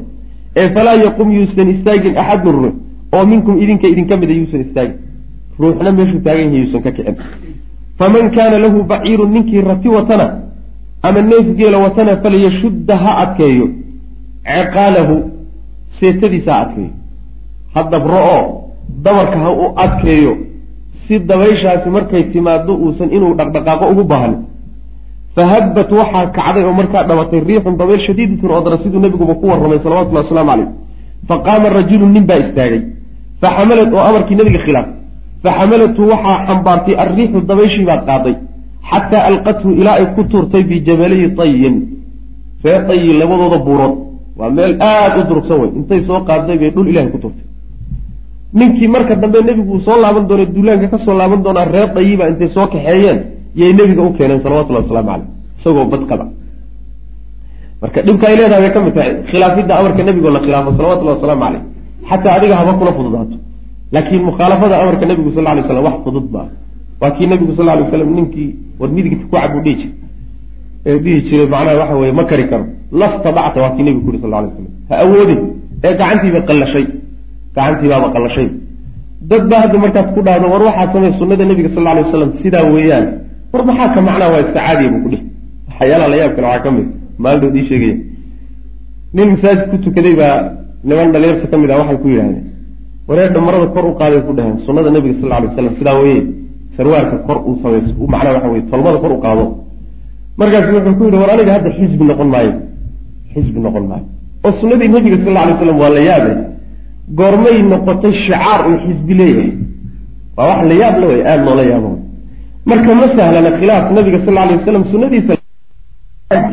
ee 0.59 0.67
falaa 0.75 0.97
yaqum 1.05 1.27
yuusan 1.37 1.67
istaagin 1.75 2.13
axadun 2.21 2.55
ruux 2.63 2.75
oo 3.15 3.23
minkum 3.31 3.55
idinka 3.63 3.87
idinka 3.93 4.13
mida 4.21 4.33
yuusan 4.39 4.61
istaagin. 4.65 4.97
Ruuxna 5.61 5.91
meeshuu 5.97 6.21
taagan 6.25 6.45
yahay 6.47 6.59
yuusan 6.63 6.81
ka 6.85 6.91
kicin 6.97 7.15
faman 7.99 8.31
kaana 8.35 8.57
lahu 8.65 8.83
baciirun 8.83 9.31
ninkii 9.35 9.61
rati 9.61 9.89
watana 9.89 10.27
ama 11.01 11.21
neef 11.21 11.47
geela 11.59 11.77
watana 11.85 12.17
falyashudda 12.23 12.95
ha 13.03 13.11
adkeeyo 13.23 13.67
ciqaalahu 14.49 15.15
seetadiisa 15.99 16.53
ha 16.53 16.59
adkeeyo 16.65 16.91
ha 17.73 17.83
dabro 17.83 18.19
oo 18.35 18.43
dabarka 19.05 19.39
ha 19.39 19.51
u 19.51 19.65
adkeeyo 19.85 20.33
si 21.07 21.19
dabayshaasi 21.19 21.89
markay 21.89 22.23
timaado 22.33 22.73
uusan 22.83 23.09
inuu 23.17 23.33
dhaqdhaqaaqo 23.39 23.85
ugu 23.91 24.03
baahan 24.11 24.33
fahabbat 25.35 25.89
waxaa 25.99 26.25
kacday 26.37 26.63
oo 26.69 26.73
markaa 26.81 27.03
dhabatay 27.09 27.39
riixun 27.49 27.77
dabayl 27.81 28.01
shadiidatun 28.07 28.51
oo 28.51 28.61
dara 28.65 28.77
siduu 28.83 28.99
nebiguba 29.05 29.33
ku 29.41 29.45
warramay 29.51 29.79
salawatullahi 29.85 30.25
wasalaamu 30.25 30.51
caleyh 30.51 30.69
faqaama 31.29 31.67
rajulun 31.79 32.11
nin 32.15 32.25
baa 32.29 32.39
istaagay 32.45 32.81
faxamalat 33.41 33.89
oo 33.93 34.03
amarkii 34.09 34.37
nebiga 34.39 34.59
khilaaf 34.65 34.98
faxamalatu 35.43 36.01
waxaa 36.11 36.37
xambaartay 36.47 36.95
alriixu 37.03 37.39
dabayshii 37.49 37.85
baad 37.89 38.01
qaaday 38.09 38.35
xataa 38.91 39.23
alqathu 39.31 39.67
ilaa 39.79 39.95
ay 40.01 40.07
ku 40.15 40.21
tuurtay 40.31 40.63
bijabalayi 40.69 41.27
tayin 41.39 41.75
ree 42.65 42.79
tayi 42.87 43.09
labadooda 43.21 43.57
buurood 43.67 43.93
waa 44.39 44.49
meel 44.57 44.73
aada 44.89 45.17
u 45.19 45.23
durugsan 45.29 45.57
wey 45.61 45.71
intay 45.79 46.01
soo 46.07 46.19
qaaday 46.29 46.57
bay 46.61 46.69
dhul 46.75 46.87
ilahay 46.91 47.11
ku 47.13 47.19
tuurtay 47.23 47.47
ninkii 48.59 48.89
marka 48.95 49.13
dambe 49.21 49.39
nebigu 49.47 49.71
uu 49.75 49.81
soo 49.87 49.97
laaban 50.03 50.25
doona 50.29 50.45
duulaanka 50.55 50.87
ka 50.93 50.97
soo 51.05 51.15
laaban 51.19 51.39
doonaa 51.45 51.65
reer 51.73 51.89
dayiba 51.95 52.23
intay 52.31 52.49
soo 52.55 52.67
kaxeeyeen 52.73 53.19
yay 53.59 53.71
nebiga 53.79 54.01
u 54.07 54.11
keeneen 54.17 54.41
salawatullahi 54.45 54.83
wasalaamu 54.85 55.09
caleyh 55.11 55.27
isagoo 55.59 55.85
badqaba 55.93 56.25
marka 57.81 57.99
dhibka 58.07 58.25
ay 58.29 58.35
leedahay 58.39 58.61
bay 58.65 58.71
ka 58.75 58.79
mid 58.85 58.93
tahay 58.97 59.11
khilaafidda 59.29 59.73
amarka 59.79 60.01
nebigoo 60.07 60.31
la 60.35 60.39
khilaafo 60.45 60.69
salawatullahi 60.77 61.15
wasalaamu 61.17 61.43
caleyh 61.45 61.63
xataa 62.09 62.33
adiga 62.37 62.55
haba 62.61 62.71
kula 62.79 62.91
fududaato 62.97 63.35
laakiin 63.93 64.23
mukhaalafada 64.29 64.75
amarka 64.81 65.05
nebigu 65.09 65.31
sal 65.35 65.43
lay 65.57 65.63
slam 65.67 65.83
wax 65.87 65.97
fudud 66.05 66.27
maa 66.35 66.47
waa 67.01 67.11
kii 67.17 67.27
nabigu 67.31 67.53
sal 67.57 67.65
lay 67.79 67.85
slam 67.91 68.09
ninkii 68.17 68.49
war 68.79 68.89
midigta 68.95 69.23
ku 69.25 69.29
cab 69.35 69.53
dhihi 69.65 69.75
jir 69.81 69.89
ee 70.89 70.97
dhihi 71.03 71.17
jiray 71.27 71.47
macnaha 71.53 71.75
waxa 71.81 71.95
weye 72.01 72.13
ma 72.19 72.23
kari 72.29 72.45
karo. 72.51 72.65
Lastadacta 72.99 73.57
waa 73.63 73.71
kii 73.75 73.83
nabigu 73.87 74.01
ku 74.05 74.07
yuri 74.11 74.19
sal 74.23 74.31
lay 74.43 74.49
slam 74.55 74.67
ha 74.89 74.95
awoodin. 75.03 75.39
Ee 75.85 75.91
gacantiiba 75.99 76.39
qallashay. 76.49 76.85
Gacantiibaaba 77.55 78.07
qallashay. 78.15 78.47
Dad 79.29 79.43
baa 79.51 79.59
hadda 79.63 79.77
markaad 79.83 80.07
ku 80.15 80.21
dhahdo 80.27 80.45
war 80.53 80.61
waxaa 80.69 80.87
samey 80.93 81.11
sunada 81.19 81.43
nabiga 81.51 81.69
sal 81.75 81.83
lay 81.87 82.03
wasalam 82.05 82.29
sidaa 82.41 82.65
weeyaan. 82.75 83.05
War 83.53 83.61
maxaa 83.69 83.89
ka 83.95 83.99
macnaha 84.07 84.29
waa 84.33 84.41
iska 84.45 84.59
caadiya 84.67 84.89
buu 84.93 85.01
ku 85.05 85.09
dhihi. 85.13 85.23
Waxyaalaha 85.69 86.09
la 86.13 86.17
yaab 86.21 86.31
kale 86.35 86.47
waxaa 86.51 86.63
ka 86.65 86.69
mid. 86.75 86.87
Maaldood 87.23 87.55
ii 87.59 87.65
sheegaya 87.69 87.95
nin 89.15 89.27
masaajid 89.33 89.65
ku 89.71 89.75
tukaday 89.85 90.15
baa 90.21 90.35
niman 90.87 91.07
dhalinyarta 91.13 91.47
ka 91.51 91.55
mid 91.61 91.69
ah 91.73 91.77
waxay 91.81 91.97
ku 92.03 92.07
yidhahdeen 92.13 92.45
waree 93.09 93.29
dhamarada 93.35 93.67
kor 93.75 93.85
u 93.91 93.93
qaaday 93.99 94.21
ku 94.27 94.31
dhaheen 94.37 94.57
sunada 94.65 94.89
nabiga 94.95 95.15
sal 95.21 95.29
lay 95.33 95.47
wasalam 95.49 95.73
sidaa 95.79 95.97
weye 96.01 96.19
sarwaalka 96.75 97.15
kor 97.27 97.37
uu 97.47 97.55
samays 97.63 97.87
macnaha 98.13 98.33
waxa 98.35 98.49
weye 98.53 98.63
tolmada 98.71 98.97
kor 99.03 99.11
u 99.17 99.19
qaado. 99.25 99.45
Markaasu 100.39 100.69
wuxuu 100.75 100.95
ku 100.97 101.03
yidhi 101.05 101.17
war 101.21 101.31
aniga 101.33 101.51
hadda 101.55 101.69
xisbi 101.77 102.03
noqon 102.09 102.29
maayo 102.33 102.53
xisbi 103.33 103.59
noqon 103.65 103.85
maayo. 103.91 104.05
Oo 104.45 104.51
sunadii 104.61 104.89
nabiga 104.95 105.17
sal 105.23 105.31
lla 105.33 105.41
alay 105.45 105.55
slam 105.61 105.77
waa 105.81 105.91
la 105.97 106.01
yaabe 106.09 106.31
goormay 107.19 107.57
noqotay 107.71 108.13
shicaar 108.23 108.59
uu 108.69 108.77
xisbi 108.85 109.13
leeyahay. 109.19 109.51
Waa 110.37 110.47
wax 110.49 110.61
la 110.69 110.75
yaab 110.81 110.95
la 111.01 111.05
way 111.11 111.21
aada 111.31 111.43
loola 111.47 111.63
yaabo. 111.71 111.91
Marka 112.69 112.91
ma 112.99 113.05
sahlana 113.17 113.51
khilaaf 113.59 113.85
nabiga 113.97 114.19
sal 114.25 114.37
alay 114.43 114.55
wasalam 114.59 114.83
sunadiisa 114.91 115.33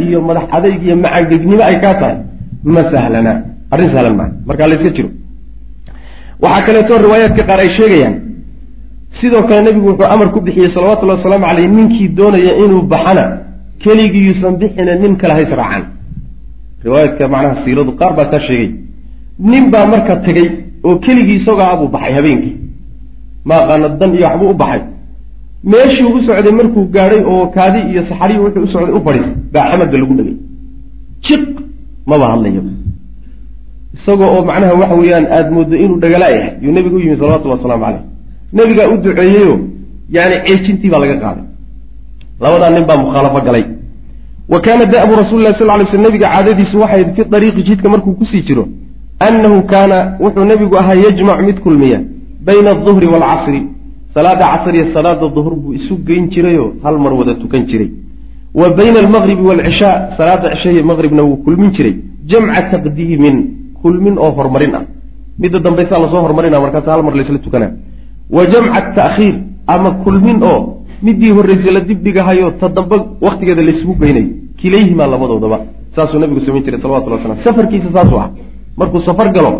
iyo 0.04 0.18
madax 0.28 0.46
adayg 0.56 0.80
iyo 0.86 0.96
macangegnimo 1.04 1.62
ay 1.70 1.76
kaa 1.84 1.94
tahay 2.00 2.16
ma 2.74 2.82
sahlana. 2.92 3.32
Arrin 3.72 3.88
sahlan 3.94 4.14
maa 4.20 4.30
markaa 4.48 4.68
la 4.70 4.74
iska 4.78 4.90
jiro 4.96 5.08
waxaa 6.44 6.62
kaleeto 6.66 6.94
riwaayaadka 7.04 7.42
qaar 7.48 7.60
ay 7.64 7.70
sheegayaan 7.78 8.14
sidoo 9.18 9.42
kale 9.48 9.60
nebigu 9.66 9.86
wuxuu 9.90 10.08
amar 10.14 10.28
ku 10.34 10.40
bixiyey 10.46 10.70
salawatullahi 10.76 11.18
wasalaamu 11.20 11.46
caleyh 11.50 11.68
ninkii 11.76 12.08
doonaya 12.18 12.52
inuu 12.64 12.82
baxana 12.92 13.24
keligiiyuusan 13.82 14.54
bixina 14.60 14.92
nin 15.02 15.12
kale 15.20 15.32
hays 15.38 15.50
raacan 15.60 15.84
riwaayaadka 16.84 17.24
macnaha 17.34 17.54
siiradu 17.64 17.92
qaar 18.00 18.12
baa 18.18 18.28
saa 18.32 18.42
sheegay 18.48 18.68
nin 19.50 19.64
baa 19.72 19.86
marka 19.92 20.14
tegey 20.26 20.46
oo 20.88 20.94
keligii 21.04 21.38
isagoo 21.40 21.68
abuu 21.74 21.88
baxay 21.94 22.12
habeenkii. 22.18 22.54
Ma 23.48 23.54
aqaana 23.62 23.88
dan 24.00 24.10
iyo 24.16 24.26
waxbuu 24.28 24.50
u 24.54 24.56
baxay. 24.62 24.80
Meeshii 25.72 26.08
u 26.16 26.18
socday 26.26 26.52
markuu 26.58 26.84
gaadhay 26.94 27.22
oo 27.32 27.44
kaadi 27.56 27.80
iyo 27.92 28.02
saxariyi 28.08 28.40
wuxuu 28.44 28.62
u 28.66 28.68
socday 28.74 28.94
u 28.98 29.00
fadhiisay 29.06 29.32
baa 29.54 29.64
xamadda 29.70 29.96
lagu 30.02 30.14
dhegay 30.18 30.36
jiq 31.26 31.44
maba 32.10 32.26
hadlayo 32.32 32.62
isagoo 33.96 34.30
oo 34.36 34.44
macnaha 34.48 34.74
waxa 34.80 34.94
weeyaan 35.00 35.26
aada 35.36 35.50
mooddo 35.56 35.76
inuu 35.84 35.98
dhagala 36.02 36.26
yahay 36.34 36.52
yuu 36.62 36.72
nebigu 36.76 36.96
u 36.96 37.00
yimi 37.00 37.16
salawatullhi 37.20 37.56
wasalaamu 37.58 37.84
caleyh 37.84 38.02
nebigaa 38.58 38.88
u 38.94 38.96
duceeyeyo 39.04 39.56
yani 40.16 40.36
ceejintii 40.46 40.90
baa 40.92 40.98
laga 41.04 41.16
qaaday. 41.24 41.44
Labadaa 42.40 42.70
nin 42.70 42.84
baa 42.88 42.96
mukhaalafo 43.04 43.40
galay. 43.46 43.64
Wa 44.52 44.60
kaana 44.60 44.84
da'bu 44.84 45.12
rasuli 45.22 45.42
lah 45.44 45.54
sal 45.58 45.66
lay 45.66 45.86
sl 45.90 46.00
nabiga 46.06 46.26
caadadiisu 46.34 46.76
waxay 46.82 47.04
fi 47.16 47.22
ariiqi 47.36 47.62
jidka 47.68 47.88
markuu 47.88 48.12
ku 48.18 48.24
sii 48.30 48.42
jiro 48.48 48.64
annahu 49.26 49.62
kaana 49.72 49.96
wuxuu 50.24 50.44
nebigu 50.44 50.76
ahaa 50.78 50.94
yajmacu 50.94 51.42
mid 51.48 51.58
kulmiya 51.64 51.98
bayna 52.46 52.70
aduhri 52.70 53.06
waalcasri 53.12 53.60
salaada 54.14 54.44
casr 54.52 54.74
iyo 54.74 54.86
salaada 54.94 55.26
duhur 55.36 55.54
buu 55.62 55.72
isu 55.78 55.94
geyn 56.08 56.24
jirayoo 56.30 56.70
hal 56.84 56.98
mar 57.04 57.12
wada 57.14 57.34
tukan 57.34 57.66
jiray. 57.70 57.90
Wa 58.54 58.70
bayna 58.78 58.98
almaqribi 59.04 59.42
waalcishaa 59.48 59.96
salaada 60.18 60.46
cishahiy 60.54 60.82
maqribna 60.90 61.22
wuu 61.22 61.36
kulmin 61.44 61.70
jiray 61.76 61.94
jamca 62.30 62.62
taqdiimin 62.72 63.36
kulmin 63.86 64.14
oo 64.24 64.30
horumarin 64.38 64.74
ah. 64.80 64.84
Midda 65.42 65.58
dambaysaa 65.66 65.98
la 66.02 66.08
soo 66.12 66.20
horumarina 66.24 66.58
markaas 66.64 66.86
hal 66.92 67.02
mar 67.06 67.14
laysla 67.18 67.38
tukanaa 67.46 67.72
wa 68.36 68.42
jamca 68.52 68.80
ta'khiir 68.98 69.34
ama 69.74 69.90
kulmin 70.04 70.38
oo 70.52 70.58
midii 71.06 71.30
horreysay 71.36 71.72
la 71.76 71.80
dibdhigahayo 71.88 72.50
ta 72.60 72.68
dambe 72.76 72.96
waktigeeda 73.26 73.62
laysugu 73.68 73.94
geynayo 74.02 74.28
kilayhimaa 74.60 75.08
labadoodaba. 75.14 75.58
Saasuu 75.96 76.18
nabigu 76.22 76.40
samayn 76.46 76.64
jiray 76.66 76.80
salawatullah 76.84 77.18
waslam 77.20 77.38
safarkiisa 77.46 77.88
saasuu 77.96 78.18
ah. 78.24 78.30
Markuu 78.80 79.00
safar 79.08 79.28
galo 79.36 79.50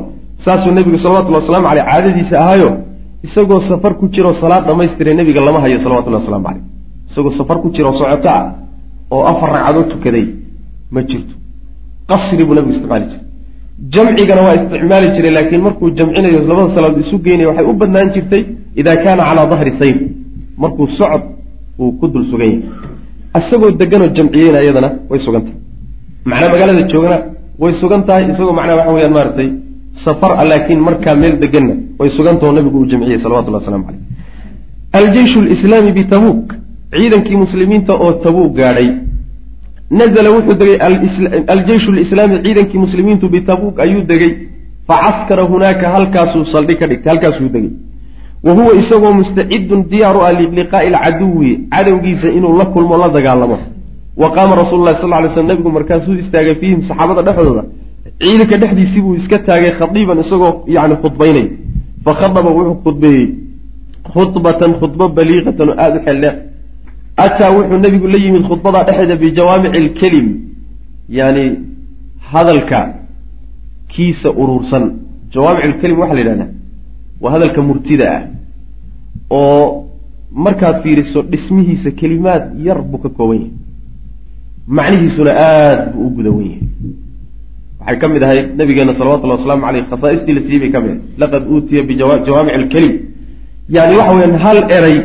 saasuu 0.45 0.73
nebigu 0.79 0.99
salawatullahi 1.05 1.43
waslamu 1.45 1.67
caleyh 1.69 1.85
caadadiisa 1.91 2.35
ahaayo 2.43 2.71
isagoo 3.27 3.61
safar 3.71 3.93
ku 4.01 4.05
jiroo 4.15 4.35
salaad 4.43 4.63
dhamaystiray 4.69 5.15
nebiga 5.21 5.41
lama 5.49 5.61
hayo 5.65 5.79
salawatullahi 5.85 6.23
waslamu 6.25 6.45
caleyh. 6.49 6.65
Isagoo 7.11 7.33
safar 7.39 7.57
ku 7.63 7.69
jiroo 7.77 7.95
socoto 8.01 8.29
ah 8.39 8.45
oo 9.15 9.23
afar 9.33 9.49
ragcadood 9.55 9.89
tukaday 9.93 10.27
ma 10.95 11.01
jirto. 11.09 11.35
Qasri 12.11 12.45
buu 12.49 12.55
nabigu 12.57 12.73
isticmaali 12.75 13.07
jiray 13.13 13.26
jamcigana 13.95 14.43
waa 14.43 14.55
isticmaali 14.55 15.09
jiray 15.17 15.31
laakiin 15.37 15.63
markuu 15.63 15.91
jamcinayo 15.91 16.41
labada 16.49 16.75
salaadood 16.75 17.01
isu 17.07 17.19
geynayo 17.19 17.49
waxay 17.51 17.67
u 17.71 17.75
badnaan 17.81 18.09
jirtay 18.15 18.43
ida 18.81 18.97
kaana 19.05 19.23
calaa 19.29 19.47
dahri 19.53 19.73
sayr 19.81 19.97
markuu 20.63 20.87
socod 20.99 21.23
uu 21.81 21.93
ku 22.01 22.09
dul 22.13 22.25
sugan 22.31 22.51
yahay 22.51 23.47
isagoo 23.49 23.71
deganoo 23.81 24.09
jamciyeyna 24.17 24.59
iyadana 24.65 24.89
way 25.11 25.21
sugan 25.27 25.43
tahay. 25.47 25.59
Macnaa 26.25 26.49
magaalada 26.53 26.83
joogana 26.93 27.19
way 27.63 27.73
sugan 27.81 28.03
tahay 28.09 28.25
isagoo 28.33 28.53
macnaha 28.59 28.77
waxa 28.81 28.93
weyaan 28.97 29.13
maaragtay 29.17 29.49
safar 30.05 30.33
a 30.41 30.45
laakiin 30.51 30.81
markaa 30.89 31.15
meel 31.23 31.35
deganna 31.43 31.75
way 31.99 32.11
sugantaho 32.17 32.53
nabigu 32.57 32.77
uu 32.81 32.87
jamciyey 32.93 33.19
salawatullah 33.25 33.61
waslamu 33.61 33.85
caleyh 33.87 34.01
aljeyshu 34.99 35.39
lislaami 35.51 35.93
bitabuuk 35.99 36.45
ciidankii 36.97 37.37
muslimiinta 37.45 37.93
oo 38.05 38.13
tabuuk 38.25 38.53
gaadhay 38.59 38.89
nazla 39.91 40.31
wuxuu 40.31 40.59
degay 40.61 40.77
aljeyshu 41.55 41.93
lislaami 41.93 42.43
ciidankii 42.45 42.79
muslimiintu 42.79 43.29
bitabuuk 43.29 43.81
ayuu 43.81 44.03
degay. 44.03 44.33
Facaskara 44.89 45.43
hunaaka 45.43 45.89
halkaasuu 45.95 46.45
saldhig 46.53 46.79
ka 46.79 46.87
dhigtay 46.87 47.11
halkaasuu 47.13 47.49
degay. 47.49 47.71
Wa 48.45 48.53
huwa 48.53 48.75
isagoo 48.81 49.13
mustacidun 49.13 49.89
diyaaru 49.91 50.21
ah 50.27 50.33
liqaa'i 50.33 50.87
alcaduwi 50.95 51.51
cadowgiisa 51.71 52.29
inuu 52.39 52.59
la 52.59 52.65
kulmo 52.65 52.99
la 52.99 53.09
dagaalamo. 53.09 53.59
Wa 54.17 54.31
qaama 54.31 54.55
rasulu 54.57 54.85
lahi 54.85 54.97
sal 55.01 55.23
ly 55.23 55.35
slm 55.35 55.47
nabigu 55.47 55.71
markaasuu 55.71 56.15
istaagay 56.15 56.55
fiihim 56.55 56.83
saxaabada 56.89 57.23
dhexdooda. 57.23 57.65
Ciidanka 58.21 58.57
dhexdiisii 58.57 59.01
buu 59.01 59.15
iska 59.15 59.39
taagay 59.39 59.73
khadiiban 59.79 60.19
isagoo 60.21 60.65
yani 60.67 60.95
khudbaynay. 61.03 61.47
Fa 62.05 62.15
khadaba 62.15 62.51
wuxuu 62.51 62.77
khudbeeyey. 62.85 63.29
Khudbatan 64.15 64.73
khudbo 64.81 65.09
baliiqatan 65.09 65.69
oo 65.69 65.75
aada 65.79 65.97
u 66.01 66.05
xeeldheer 66.07 66.35
ataa 67.25 67.51
wuxuu 67.57 67.79
nabigu 67.85 68.07
la 68.15 68.19
yimid 68.25 68.43
khudbadaa 68.51 68.85
dhexeeda 68.89 69.17
bijawaamici 69.17 69.77
alkelim 69.83 70.27
yani 71.09 71.45
hadalka 72.33 72.81
kiisa 73.93 74.29
uruursan 74.43 74.85
jawaamic 75.35 75.65
alkelim 75.65 75.99
waxaa 76.03 76.15
la 76.19 76.21
yidhahdaa 76.23 76.51
waa 77.23 77.33
hadalka 77.35 77.63
murtida 77.63 78.07
ah 78.17 78.23
oo 79.31 79.85
markaad 80.45 80.77
fiiriso 80.83 81.23
dhismihiisa 81.33 81.91
kelimaad 82.01 82.43
yar 82.67 82.79
buu 82.91 82.99
ka 83.05 83.09
kooban 83.09 83.37
yahay. 83.39 83.51
Macnihiisuna 84.77 85.33
aada 85.49 85.87
buu 85.93 86.07
u 86.07 86.11
gudawan 86.17 86.45
yahay. 86.51 86.63
Waxay 87.81 87.99
ka 88.01 88.09
mid 88.09 88.23
ahayd 88.27 88.47
nabigeena 88.59 88.93
salawatullahi 88.99 89.39
wasalaamu 89.41 89.65
caleyh 89.67 89.85
khasaaistii 89.91 90.35
la 90.37 90.41
siiyey 90.47 90.61
bay 90.61 90.71
ka 90.75 90.81
mid 90.81 90.91
ahay 90.91 91.01
laqad 91.23 91.43
uutiya 91.53 91.83
bijawaamic 91.89 92.55
alkelim 92.61 92.95
yani 93.77 93.95
waxa 94.01 94.15
weyaan 94.17 94.37
hal 94.45 94.59
eray 94.79 94.97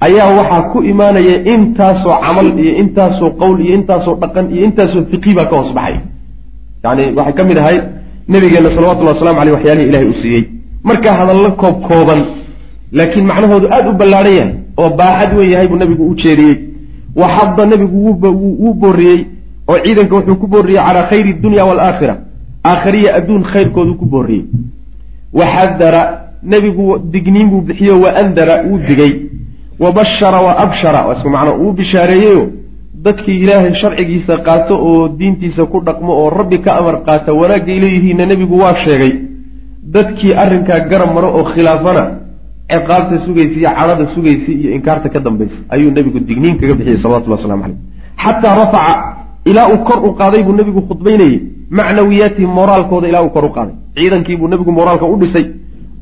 ayaa 0.00 0.30
waxaa 0.38 0.62
ku 0.72 0.82
imaanaya 0.82 1.34
intaasoo 1.54 2.16
camal 2.26 2.48
iyo 2.58 2.72
intaasoo 2.82 3.30
qowl 3.40 3.60
iyo 3.60 3.74
intaasoo 3.78 4.14
dhaqan 4.22 4.46
iyo 4.54 4.64
intaasoo 4.64 5.04
fiqi 5.10 5.34
baa 5.34 5.44
ka 5.50 5.56
hoos 5.56 5.72
baxay. 5.74 5.96
Yani 6.84 7.02
waxay 7.16 7.34
ka 7.34 7.44
mid 7.44 7.58
ahayd 7.58 7.82
nabigeena 8.28 8.68
salawatullahi 8.76 9.16
waslamu 9.16 9.40
aleyh 9.40 9.54
waxyaalihii 9.56 9.88
ilahay 9.88 10.06
uu 10.08 10.14
siiyey. 10.22 10.44
Markaa 10.84 11.14
hadallo 11.20 11.50
koob 11.52 11.76
kooban 11.88 12.20
laakiin 12.92 13.26
macnahoodu 13.26 13.66
aada 13.72 13.90
u 13.90 13.94
ballaadhan 13.94 14.34
yahay 14.34 14.52
oo 14.76 14.90
baaxad 14.98 15.36
weyn 15.38 15.50
yahay 15.52 15.68
buu 15.68 15.76
nabigu 15.76 16.04
u 16.10 16.14
jeediyey. 16.14 16.56
Waxadda 17.16 17.66
nabigu 17.66 17.96
wuu 18.04 18.74
booriyey 18.74 19.26
oo 19.68 19.78
ciidanka 19.84 20.16
wuxuu 20.16 20.36
ku 20.36 20.46
booriyey 20.46 20.82
calaa 20.86 21.06
khayri 21.10 21.32
dunya 21.34 21.64
waalaakhira 21.64 22.14
aakhariya 22.64 23.14
adduun 23.18 23.42
khayrkoodu 23.52 23.94
ku 23.94 24.04
booriyey. 24.06 24.44
Waxadara 25.32 26.02
nebigu 26.42 26.98
digniin 27.12 27.48
buu 27.50 27.60
bixiyo 27.60 28.00
wa 28.00 28.10
andara 28.16 28.62
wuu 28.68 28.78
digay 28.78 29.12
wa 29.82 29.92
bashara 29.92 30.40
wa 30.46 30.52
abshara 30.64 31.06
waa 31.06 31.14
isku 31.16 31.30
macno 31.30 31.52
wuu 31.62 31.72
bishaareeyeyo 31.72 32.42
dadkii 33.06 33.38
ilaahay 33.44 33.74
sharcigiisa 33.82 34.36
qaato 34.46 34.74
oo 34.88 35.08
diintiisa 35.08 35.66
ku 35.66 35.80
dhaqmo 35.86 36.12
oo 36.20 36.30
rabbi 36.30 36.58
ka 36.64 36.76
amar 36.80 36.96
qaata 37.06 37.32
wanaagay 37.40 37.78
leeyihiinna 37.84 38.26
nebigu 38.26 38.58
waa 38.62 38.74
sheegay 38.84 39.12
dadkii 39.94 40.32
arrinkaa 40.42 40.80
garab 40.90 41.10
maro 41.14 41.28
oo 41.38 41.44
khilaafana 41.52 42.04
ciqaabta 42.70 43.16
sugaysa 43.26 43.56
iyo 43.60 43.70
cadhada 43.78 44.04
sugaysa 44.14 44.50
iyo 44.52 44.70
inkaarta 44.76 45.08
ka 45.08 45.20
dambaysa 45.20 45.58
ayuu 45.74 45.90
nebigu 45.96 46.18
digniin 46.28 46.56
kaga 46.60 46.74
bixiyey 46.78 47.02
salawatullah 47.02 47.38
waslamu 47.38 47.62
caleyh 47.62 47.78
xataa 48.24 48.54
rafaca 48.60 48.94
ilaa 49.50 49.68
uu 49.72 49.84
kor 49.88 49.98
u 50.08 50.14
qaaday 50.20 50.42
buu 50.46 50.56
nebigu 50.60 50.80
khudbaynayey 50.88 51.36
macnawiyaatihim 51.78 52.50
moraalkooda 52.60 53.08
ilaa 53.08 53.22
uu 53.26 53.30
kor 53.36 53.44
u 53.44 53.52
qaaday 53.56 53.74
ciidankiibuu 53.96 54.48
nebigu 54.48 54.72
moraalka 54.72 55.06
u 55.06 55.16
dhisay 55.22 55.46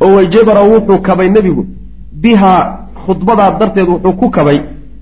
oo 0.05 0.15
wajabara 0.17 0.63
wuxuu 0.73 0.99
kabay 1.09 1.29
nebigu 1.37 1.67
bihaa 2.23 2.63
khudbadaa 3.07 3.51
darteed 3.59 3.89
wuxuu 3.95 4.13
ku 4.21 4.31
kabay 4.31 4.59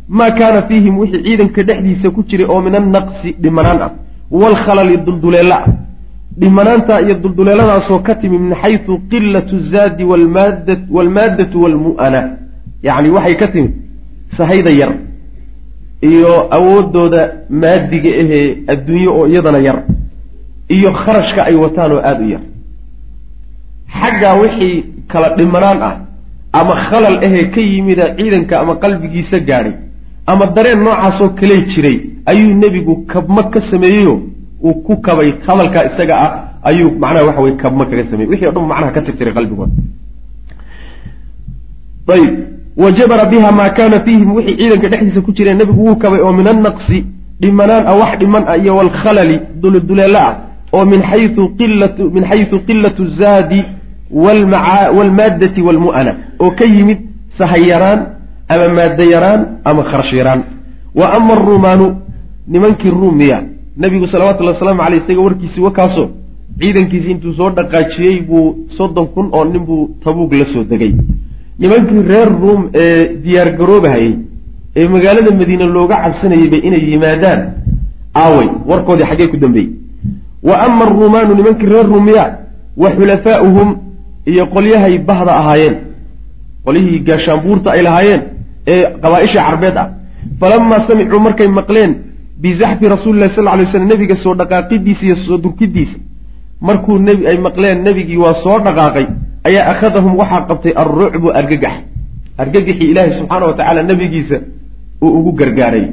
maa 0.09 0.31
kaana 0.39 0.63
fiihim 0.69 0.99
wixii 0.99 1.23
ciidanka 1.27 1.63
dhexdiisa 1.63 2.11
ku 2.11 2.21
jiray 2.29 2.47
oo 2.53 2.61
min 2.67 2.75
annaqsi 2.81 3.37
dhimanaan 3.43 3.83
ah 3.87 3.93
waalkhalali 4.31 4.97
dulduleella 5.07 5.57
ah. 5.65 5.67
Dhimanaanta 6.39 7.01
iyo 7.01 7.15
dulduleeladaasoo 7.15 7.99
ka 7.99 8.15
timi 8.15 8.39
min 8.39 8.55
xaysu 8.63 8.99
qilatu 9.11 9.59
zaadi 9.73 10.05
waalmaaddatu 10.05 11.63
waalmu'ana 11.63 12.21
yacni 12.83 13.11
waxay 13.11 13.37
ka 13.37 13.49
timid 13.49 13.73
sahayda 14.37 14.71
yar 14.71 14.93
iyo 16.03 16.33
awoodooda 16.57 17.33
maadiga 17.51 18.11
ahee 18.23 18.59
adduunye 18.73 19.09
oo 19.09 19.27
iyadana 19.27 19.59
yar 19.59 19.83
iyo 20.69 20.93
kharashka 20.93 21.45
ay 21.45 21.55
wataan 21.55 21.93
oo 21.93 22.01
aada 22.05 22.25
u 22.25 22.29
yar. 22.29 22.41
Xaggaa 24.01 24.35
wixii 24.43 24.85
kala 25.09 25.37
dhimanaan 25.37 25.83
ah 25.83 25.95
ama 26.53 26.75
khalal 26.89 27.17
ahee 27.27 27.45
ka 27.55 27.61
yimida 27.61 28.05
ciidanka 28.19 28.61
ama 28.63 28.75
qalbigiisa 28.83 29.39
gaadhay 29.49 29.75
ama 30.27 30.47
dareen 30.57 30.81
noocaasoo 30.87 31.29
kale 31.41 31.57
jiray 31.73 31.97
ayuu 32.31 32.55
nebigu 32.63 32.95
kabma 33.13 33.43
ka 33.53 33.61
sameeyeyo 33.71 34.15
uu 34.65 34.75
ku 34.87 34.97
kabay 35.07 35.31
hadalkaa 35.47 35.85
isaga 35.91 36.15
ah 36.25 36.31
ayuu 36.71 36.91
macnaha 37.03 37.25
waxa 37.29 37.43
weye 37.43 37.57
kabma 37.63 37.85
kaga 37.91 38.05
sameeyey. 38.11 38.31
Wixii 38.33 38.49
o 38.51 38.53
dhan 38.53 38.67
macnaha 38.73 38.93
ka 38.97 39.01
tirtiray 39.07 39.35
qalbigooda 39.35 39.73
ayib. 42.15 42.35
Wajabara 42.77 43.25
biha 43.33 43.53
maa 43.53 43.71
kaana 43.71 44.01
fiihim. 44.05 44.33
Wixii 44.37 44.57
ciidanka 44.61 44.89
dhexdiisa 44.89 45.21
ku 45.21 45.33
jireen 45.33 45.57
nebigu 45.59 45.81
wuu 45.87 45.97
kabay 45.97 46.21
oo 46.21 46.33
min 46.33 46.47
annaqsi 46.53 46.99
dhimanaan 47.41 47.85
ah 47.87 47.97
wax 48.01 48.19
dhiman 48.21 48.45
ah 48.49 48.57
iyo 48.59 48.77
waalkhalali 48.77 49.37
duleduleelo 49.63 50.19
ah 50.19 50.35
oo 50.73 50.85
min 50.85 51.01
xayu 51.11 51.49
qilatu 51.59 52.11
min 52.15 52.25
xaysu 52.31 52.57
qilatu 52.69 53.03
zaadi 53.21 53.65
waalmaaddati 54.13 55.61
waalmu'ana 55.63 56.13
oo 56.41 56.51
ka 56.51 56.65
yimid 56.65 56.99
sahay 57.39 57.69
yaraan 57.69 58.01
ama 58.49 58.69
maaddo 58.79 59.05
yaraan 59.15 59.41
ama 59.65 59.83
kharash 59.91 60.13
yaraan 60.13 60.43
wa 60.95 61.13
ama 61.17 61.33
aruumaanu 61.35 61.87
nimankii 62.49 62.91
ruumiya 62.91 63.43
nebigu 63.77 64.07
salawatullahi 64.09 64.55
wasalaamu 64.57 64.83
aleyh 64.83 65.03
isaga 65.05 65.21
warkiisii 65.21 65.61
wakaaso 65.61 66.11
ciidankiisi 66.61 67.11
intuu 67.11 67.33
soo 67.35 67.51
dhaqaajiyey 67.51 68.21
buu 68.29 68.57
soddon 68.79 69.07
kun 69.15 69.29
oo 69.33 69.45
nin 69.45 69.63
buu 69.69 69.91
tabuug 70.05 70.33
la 70.33 70.45
soo 70.53 70.65
degay 70.65 70.93
nimankii 71.59 72.03
reer 72.11 72.29
ruum 72.43 72.69
ee 72.75 73.09
diyaar 73.25 73.51
garoobahayey 73.59 74.15
ee 74.77 74.89
magaalada 74.89 75.31
madiine 75.41 75.65
looga 75.77 75.97
cabsanayeyba 76.05 76.57
inay 76.67 76.83
yimaadaan 76.91 77.41
aawey 78.23 78.49
warkoodii 78.71 79.07
xaggee 79.11 79.29
ku 79.33 79.37
dambeeyey 79.37 79.71
wa 80.49 80.55
ama 80.67 80.85
aruumaanu 80.87 81.35
nimankii 81.35 81.67
reer 81.75 81.87
ruumiya 81.87 82.25
wa 82.77 82.91
xulafaa'uhum 82.97 83.69
iyo 84.33 84.45
qolyahay 84.55 84.95
bahda 85.09 85.33
ahaayeen. 85.41 85.77
Qolyihii 86.67 87.01
gaashaanbuurta 87.09 87.69
ay 87.75 87.83
lahaayeen 87.87 88.23
ee 88.73 88.83
qabaa-isha 89.03 89.41
carbeed 89.49 89.77
ah. 89.83 89.89
Falamaa 90.41 90.81
samicuu 90.89 91.21
markay 91.27 91.49
maqleen 91.61 91.93
bizaxfi 92.43 92.89
rasuulillahi 92.95 93.35
sal 93.37 93.45
lay 93.59 93.67
slam 93.73 93.87
nebiga 93.93 94.17
soo 94.25 94.35
dhaqaaqidiisa 94.41 95.03
iyo 95.07 95.17
soo 95.27 95.39
durkidiisa. 95.45 95.97
Markuu 96.61 96.99
nebi 96.99 97.27
ay 97.31 97.39
maqleen 97.47 97.77
nebigii 97.87 98.21
waa 98.25 98.35
soo 98.45 98.59
dhaqaaqay 98.67 99.07
ayaa 99.49 99.71
akhadahum 99.73 100.13
waxaa 100.21 100.47
qabtay 100.51 100.73
alrucbu 100.83 101.29
argagax. 101.41 101.75
Argagaxii 102.43 102.91
ilaahay 102.93 103.13
subxaana 103.19 103.47
wa 103.47 103.55
tacaala 103.59 103.83
nebigiisa 103.91 104.37
uu 105.05 105.11
ugu 105.19 105.33
gargaaray. 105.41 105.87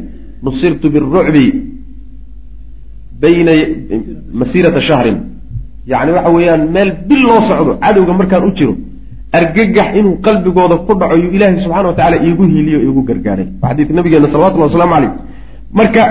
Nusirtu 0.43 0.89
birucbi 0.93 1.45
bayna 3.21 3.51
masiirata 4.39 4.81
shahrin 4.89 5.17
yacni 5.91 6.11
waxa 6.17 6.29
weeyaan 6.35 6.63
meel 6.75 6.89
bil 7.09 7.21
loo 7.29 7.39
socdo 7.49 7.71
cadowga 7.83 8.13
markaan 8.19 8.43
u 8.49 8.51
jiro 8.57 8.73
argagax 9.37 9.89
inuu 9.99 10.15
qalbigooda 10.25 10.75
ku 10.87 10.93
dhaco 10.99 11.15
yuu 11.23 11.31
ilaahay 11.35 11.57
subxana 11.63 11.87
wa 11.91 11.95
tacala 11.99 12.17
iigu 12.25 12.43
hiiliyo 12.51 12.79
iigu 12.85 13.01
gargaaray. 13.09 13.47
Xadiidka 13.63 13.93
nabigeena 13.97 14.27
salawatullahi 14.33 14.69
waslamu 14.71 14.93
caleyh 14.95 15.11
marka 15.79 16.03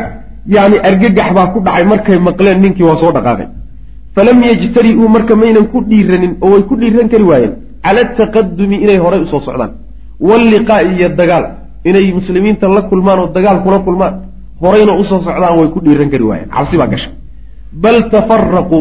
yani 0.57 0.77
argagax 0.89 1.29
baa 1.37 1.47
ku 1.55 1.59
dhacay 1.67 1.85
markay 1.93 2.19
maqleen 2.29 2.59
ninkii 2.65 2.87
waa 2.91 3.01
soo 3.03 3.13
dhaqaaqay. 3.17 3.47
Falam 4.15 4.39
yajtari-uu 4.49 5.09
marka 5.17 5.35
maynan 5.43 5.67
ku 5.73 5.79
dhiiranin 5.91 6.33
oo 6.45 6.51
way 6.53 6.63
ku 6.69 6.75
dhiiran 6.81 7.09
kari 7.13 7.25
waayeen. 7.31 7.53
Cala 7.85 8.01
ataqadumi 8.07 8.77
inay 8.85 8.99
horay 9.05 9.21
u 9.25 9.27
soo 9.33 9.41
socdaan. 9.47 9.71
Walliqaa'i 10.29 10.89
iyo 10.97 11.09
dagaal 11.21 11.45
inay 11.89 12.07
muslimiinta 12.19 12.69
la 12.77 12.83
kulmaan 12.91 13.19
oo 13.23 13.29
dagaal 13.37 13.59
kula 13.65 13.79
kulmaan 13.87 14.15
horayna 14.63 14.93
u 15.01 15.05
soo 15.11 15.21
socdaan 15.27 15.55
way 15.59 15.69
ku 15.75 15.79
dhiiran 15.85 16.09
kari 16.13 16.25
waayeen. 16.31 16.49
Cabsi 16.57 16.77
baa 16.81 16.89
gasha 16.93 17.11
bal 17.83 17.99
tafaraquu 18.13 18.79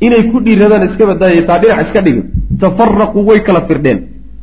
inay 0.00 0.22
ku 0.32 0.40
dhiiradaan 0.44 0.82
iska 0.88 1.04
badaayay 1.10 1.42
taa 1.48 1.58
dhinac 1.62 1.86
iska 1.86 2.00
dhigin 2.06 2.24
tafaraquu 2.60 3.20
way 3.28 3.40
kala 3.46 3.60
firdheen 3.68 3.98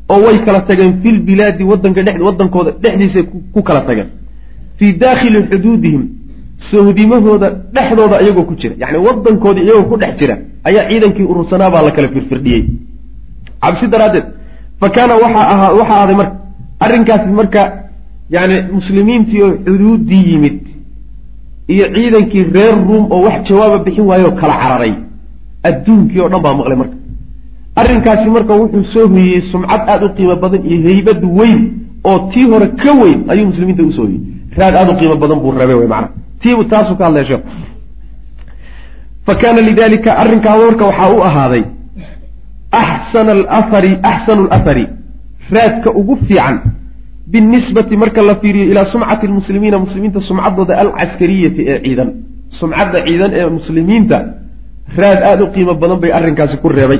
oo 0.09 0.19
way 0.25 0.37
kala 0.45 0.59
tageen 0.67 0.93
filbilaadi 1.03 1.63
wadanka 1.71 2.01
dhe 2.03 2.11
wadankooda 2.27 2.71
dhexdiisa 2.83 3.21
ku 3.53 3.61
kala 3.67 3.81
tageen. 3.87 4.07
Fii 4.77 4.91
daakhili 5.01 5.39
xuduudihim 5.49 6.03
sohdimahooda 6.71 7.47
dhexdooda 7.75 8.15
iyagoo 8.23 8.43
ku 8.49 8.55
jira. 8.61 8.75
Yani 8.81 8.97
wadankoodi 9.07 9.61
iyagoo 9.61 9.89
ku 9.91 9.95
dhex 10.01 10.13
jira 10.19 10.35
ayaa 10.67 10.89
ciidankii 10.89 11.23
urursanaa 11.31 11.69
baa 11.73 11.81
la 11.87 11.91
kala 11.91 12.07
firfirdhiyey 12.15 12.63
cabsi 13.61 13.87
daraaddeed 13.93 14.25
fa 14.79 14.87
kaana 14.95 15.13
waxaa 15.23 15.45
ahaa 15.53 15.71
waxaa 15.79 15.99
ahday 16.03 16.15
marka 16.21 16.35
arrinkaasi 16.85 17.29
marka 17.39 17.61
yani 18.35 18.55
muslimiintii 18.77 19.41
oo 19.45 19.51
xuduuddii 19.65 20.23
yimid 20.31 20.59
iyo 21.73 21.85
ciidankii 21.95 22.43
reer 22.55 22.75
ruum 22.87 23.03
oo 23.11 23.21
wax 23.25 23.37
jawaaba 23.49 23.77
bixin 23.85 24.05
waayoo 24.11 24.31
kala 24.41 24.53
cararay 24.63 24.93
adduunkii 25.69 26.21
oo 26.23 26.29
dhan 26.29 26.41
baa 26.45 26.53
maqlay 26.59 26.77
marka. 26.81 26.95
Arrinkaasi 27.81 28.29
marka 28.29 28.53
wuxuu 28.61 28.83
soo 28.93 29.07
hoyiyey 29.13 29.41
sumcad 29.51 29.81
aada 29.91 30.05
u 30.05 30.09
qiimo 30.17 30.35
badan 30.43 30.61
iyo 30.71 30.79
haybad 30.89 31.19
weyn 31.39 31.59
oo 32.09 32.17
tii 32.33 32.45
hore 32.51 32.67
ka 32.81 32.91
weyn 33.01 33.19
ayuu 33.31 33.45
muslimiinta 33.51 33.83
u 33.83 33.91
soo 33.97 34.05
hoyey 34.05 34.19
raad 34.57 34.75
aada 34.75 34.91
u 34.93 34.97
qiimo 34.99 35.15
badan 35.23 35.39
buu 35.43 35.51
rabay 35.51 35.75
wey 35.81 35.87
macana 35.93 36.09
tiibu 36.41 36.63
taasuu 36.71 36.95
ka 36.99 37.05
hadlaya 37.05 37.25
sheekhu 37.29 37.49
fa 39.25 39.33
kaana 39.41 39.61
lidalika 39.69 40.11
arrinkaa 40.21 40.57
marka 40.65 40.85
waxaa 40.89 41.09
u 41.17 41.23
ahaaday 41.29 41.63
axsana 42.83 43.31
alahari 43.31 43.91
axsanu 44.11 44.47
alahari 44.55 44.85
raadka 45.55 45.89
ugu 45.99 46.15
fiican 46.27 46.55
binisbati 47.31 47.97
marka 47.97 48.21
la 48.21 48.35
fiiriyo 48.41 48.65
ilaa 48.71 48.85
sumcati 48.93 49.27
lmuslimiina 49.27 49.79
muslimiinta 49.79 50.19
sumcaddooda 50.29 50.73
alcaskariyati 50.83 51.61
ee 51.71 51.79
ciidan. 51.85 52.09
Sumcadda 52.59 52.97
ciidan 53.05 53.31
ee 53.33 53.45
muslimiinta 53.57 54.17
raad 55.01 55.19
aada 55.29 55.43
u 55.43 55.51
qiimo 55.55 55.73
badan 55.81 55.99
bay 56.03 56.11
arrinkaasi 56.17 56.57
ku 56.61 56.67
reebay. 56.69 56.99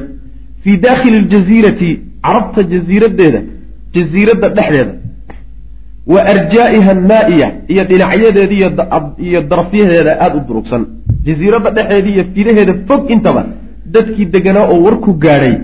Fii 0.63 0.77
daakhili 0.86 1.17
ljaziirati 1.31 1.89
carabta 2.25 2.61
jasiiradeeda 2.73 3.39
jasiiradda 3.95 4.47
dhexdeeda 4.57 4.93
wa 6.13 6.19
arjaa'iha 6.34 6.91
annaa'iya 6.97 7.47
iyo 7.73 7.84
dhinacyadeeda 7.89 8.41
iyo 9.27 9.41
darafyaheeda 9.51 10.11
aada 10.23 10.36
u 10.39 10.41
durugsan. 10.47 10.81
Jasiiradda 11.27 11.69
dhexeeda 11.77 12.09
iyo 12.13 12.23
fidaheeda 12.36 12.73
fog 12.88 13.01
intaba 13.15 13.41
dadkii 13.93 14.25
deganaa 14.36 14.65
oo 14.73 14.79
warku 14.86 15.13
gaadhay 15.25 15.55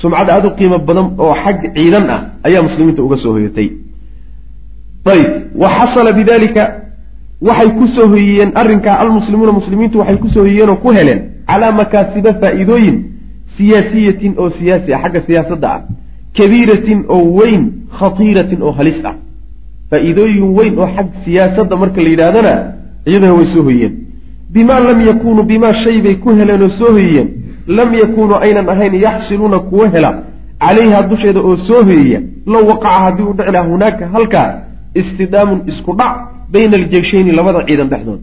sumcad 0.00 0.28
aada 0.30 0.48
u 0.48 0.56
qiimo 0.58 0.78
badan 0.88 1.06
oo 1.24 1.34
xag 1.44 1.58
ciidan 1.76 2.04
ah 2.14 2.20
ayaa 2.46 2.62
muslimiinta 2.68 3.02
uga 3.06 3.16
soo 3.22 3.32
hoyatay. 3.36 3.68
Ayb 5.12 5.28
wa 5.62 5.68
xasala 5.78 6.12
bidalika 6.12 6.62
waxay 7.48 7.70
ku 7.78 7.84
soo 7.96 8.08
hoyiyeen 8.08 8.52
arrinkaa 8.60 8.96
almuslimuuna 9.04 9.52
muslimiintu 9.52 9.98
waxay 9.98 10.16
ku 10.16 10.28
soo 10.34 10.42
hoyiyeen 10.46 10.70
oo 10.70 10.76
ku 10.84 10.90
heleen 10.98 11.20
calaa 11.50 11.72
makaasiba 11.80 12.32
faa'iidooyin 12.40 12.96
siyaasiyatin 13.56 14.34
oo 14.38 14.50
siyaasi 14.58 14.94
ah 14.94 15.00
xagga 15.02 15.20
siyaasadda 15.26 15.68
ah 15.76 15.80
kabiiratin 16.38 17.04
oo 17.08 17.24
weyn 17.38 17.62
khatiiratin 17.98 18.62
oo 18.62 18.72
halis 18.78 18.98
ah 19.10 19.14
faa-iidooyin 19.90 20.44
weyn 20.58 20.78
oo 20.78 20.88
xag 20.96 21.08
siyaasadda 21.24 21.76
marka 21.82 22.00
la 22.04 22.08
yidhaahdana 22.14 22.52
iyadana 23.06 23.34
way 23.38 23.46
soo 23.54 23.62
hoyiyeen. 23.68 23.94
Bimaa 24.54 24.80
lam 24.80 25.00
yakunuu 25.08 25.42
bimaa 25.52 25.74
shay 25.84 26.00
bay 26.04 26.14
ku 26.22 26.30
heleen 26.38 26.62
oo 26.62 26.68
soo 26.78 26.92
hoyiyeen. 26.96 27.28
Lam 27.66 27.94
yakunuu 27.94 28.36
aynan 28.46 28.68
ahayn 28.68 28.94
yaxsiluuna 29.06 29.58
kuwa 29.58 29.88
hela 29.94 30.10
calayha 30.60 31.02
dusheeda 31.10 31.40
oo 31.40 31.56
soo 31.56 31.82
hoyaya 31.88 32.20
low 32.46 32.64
waqaca 32.70 32.98
haddii 33.04 33.22
u 33.30 33.34
dhici 33.38 33.52
laha 33.52 33.68
hunaaka 33.68 34.08
halkaa 34.14 34.48
istidaamun 35.00 35.60
isku 35.70 35.92
dhac 36.00 36.16
bayna 36.52 36.74
aljeyshayni 36.80 37.32
labada 37.38 37.60
ciidan 37.68 37.88
dhexdooda 37.92 38.22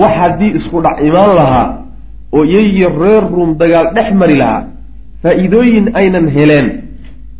wax 0.00 0.12
haddii 0.22 0.50
isku 0.58 0.76
dhac 0.84 0.96
imaan 1.08 1.32
lahaa 1.40 1.66
oo 2.36 2.44
iyayo 2.44 2.88
reer 3.02 3.24
ruum 3.34 3.50
dagaal 3.60 3.86
dhex 3.96 4.08
mari 4.20 4.36
lahaa 4.42 4.62
faa-iidooyin 5.22 5.86
aynan 6.00 6.26
heleen 6.36 6.66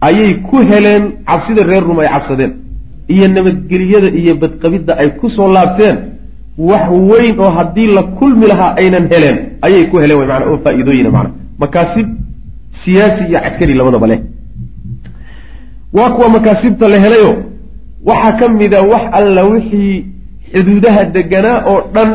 ayay 0.09 0.31
ku 0.49 0.57
heleen 0.71 1.03
cabsida 1.29 1.62
reer 1.71 1.83
ruum 1.89 1.99
ay 2.03 2.09
cabsadeen. 2.15 2.53
Iyo 3.15 3.27
nabadgeliyada 3.37 4.09
iyo 4.21 4.33
badqabidda 4.43 4.93
ay 5.03 5.09
ku 5.21 5.27
soo 5.37 5.49
laabteen 5.57 5.97
wax 6.69 6.85
weyn 7.11 7.35
oo 7.45 7.51
haddii 7.59 7.89
la 7.97 8.03
kulmi 8.19 8.47
lahaa 8.53 8.71
aynan 8.81 9.05
heleen 9.12 9.37
ayay 9.67 9.85
ku 9.91 9.97
heleen 10.03 10.19
mana 10.21 10.45
oo 10.51 10.59
faa-iidooyina 10.65 11.11
mana 11.17 11.31
makaasib 11.62 12.07
siyaasi 12.85 13.23
iyo 13.31 13.39
caskari 13.45 13.75
labadaba 13.81 14.07
leh. 14.11 14.21
Waa 15.97 16.11
kuwa 16.17 16.29
makaasibta 16.29 16.89
la 16.89 16.99
helayo 17.05 17.31
waxaa 18.09 18.33
ka 18.39 18.49
mida 18.49 18.83
wax 18.93 19.05
alla 19.19 19.43
wixii 19.53 20.05
xuduudaha 20.55 21.05
deganaa 21.17 21.59
oo 21.73 21.81
dhan 21.95 22.11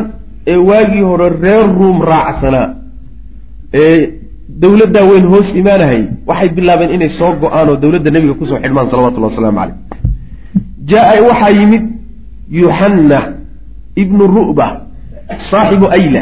ee 0.48 0.60
waagii 0.70 1.02
hore 1.10 1.28
reer 1.44 1.66
ruum 1.80 1.98
raacsanaa 2.12 2.68
ee 3.74 3.98
dowladdaa 4.62 5.06
weyn 5.12 5.26
hoos 5.34 5.50
imaanahay 5.62 6.02
waxay 6.30 6.50
bilaabeen 6.58 6.92
inay 6.96 7.12
soo 7.20 7.32
go'aan 7.42 7.68
oo 7.70 7.78
dowladda 7.84 8.10
nebiga 8.12 8.34
ku 8.40 8.46
soo 8.50 8.60
xidhmaan 8.64 8.88
salawatullahi 8.92 9.32
wasalaamu 9.34 9.60
caleyh 9.60 9.78
jaa 10.92 11.14
waxaa 11.30 11.52
yimid 11.60 11.84
yuxanna 12.62 13.20
ibnu 13.96 14.24
ru'ba 14.38 14.68
saaxibu 15.52 15.88
ayla. 15.98 16.22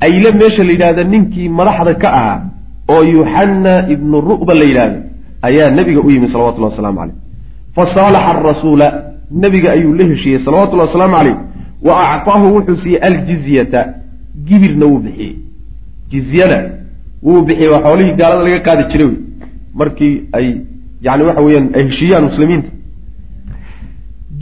Ayle 0.00 0.30
meesha 0.40 0.62
la 0.64 0.72
yidhahda 0.72 1.04
ninkii 1.04 1.48
madaxda 1.48 1.94
ka 1.94 2.08
ahaa 2.18 2.40
oo 2.88 3.02
yuxanna 3.02 3.88
ibnu 3.94 4.16
ru'ba 4.30 4.54
la 4.54 4.64
yidhaahdo 4.70 4.98
ayaa 5.48 5.70
nebiga 5.70 6.00
u 6.06 6.10
yimid 6.10 6.28
salawatullahi 6.32 6.72
waslamu 6.74 6.98
caleyh 7.00 7.16
fasaalaxa 7.78 8.30
arasuula 8.38 8.86
nebiga 9.42 9.68
ayuu 9.72 9.94
la 9.94 10.04
heshiiyey 10.10 10.44
salawatullahi 10.44 10.88
wasalaamu 10.88 11.16
caleyh 11.16 11.36
wa 11.86 11.92
actaahu 12.14 12.46
wuxuu 12.56 12.76
siiyey 12.82 13.00
aljizyata 13.08 13.80
gibirna 14.48 14.86
wuu 14.86 14.98
bixiyey. 14.98 15.34
Jizyada 16.10 16.58
wuu 17.22 17.42
bixiyey 17.42 17.70
waa 17.72 17.82
xoolihii 17.86 18.14
gaalada 18.20 18.42
laga 18.48 18.60
qaadi 18.66 18.84
jiray 18.92 19.06
wey. 19.06 19.16
Markii 19.74 20.14
ay 20.32 20.46
yani 21.06 21.22
waxa 21.28 21.42
weeyaan 21.46 21.68
ay 21.76 21.82
heshiiyaan 21.88 22.24
muslimiinta. 22.24 22.68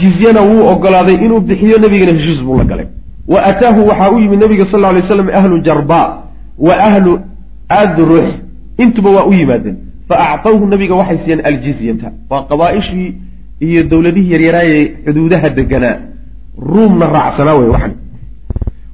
Jizyana 0.00 0.40
wuu 0.40 0.66
ogolaaday 0.72 1.14
inuu 1.14 1.40
bixiyo 1.40 1.78
nebigana 1.78 2.12
heshiis 2.18 2.42
buu 2.44 2.58
la 2.58 2.64
galay. 2.64 2.86
Wa 3.28 3.44
ataahu 3.44 3.88
waxaa 3.88 4.10
u 4.10 4.18
yimid 4.18 4.40
nabiga 4.40 4.64
sal 4.70 4.84
alay 4.84 5.02
slam 5.08 5.28
ahlu 5.28 5.58
jarba 5.60 6.22
wa 6.58 6.74
ahlu 6.88 7.20
adrux 7.68 8.28
intuba 8.78 9.10
waa 9.10 9.24
u 9.26 9.32
yimaadeen. 9.32 9.76
Fa 10.08 10.14
actawhu 10.32 10.66
nabiga 10.66 10.94
waxay 10.94 11.18
siiyeen 11.18 11.46
aljizyata. 11.46 12.12
Waa 12.30 12.42
qabaaishii 12.42 13.14
iyo 13.60 13.82
dowladihii 13.90 14.32
yaryaraayee 14.32 14.84
xuduudaha 15.06 15.48
deganaa 15.58 15.96
ruumna 16.58 17.06
raacsanaa 17.06 17.54
wey 17.60 17.68
waxan. 17.68 17.92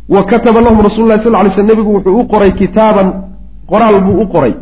Wa 0.08 0.24
kataba 0.24 0.60
lahum 0.60 0.80
rasul 0.88 1.08
lahi 1.08 1.22
sal 1.24 1.32
lay 1.32 1.50
sl 1.56 1.64
nebigu 1.70 1.90
wuxuu 1.94 2.18
u 2.20 2.26
qoray 2.32 2.52
kitaaban 2.52 3.08
qoraal 3.70 4.00
buu 4.04 4.20
u 4.22 4.26
qoray. 4.34 4.54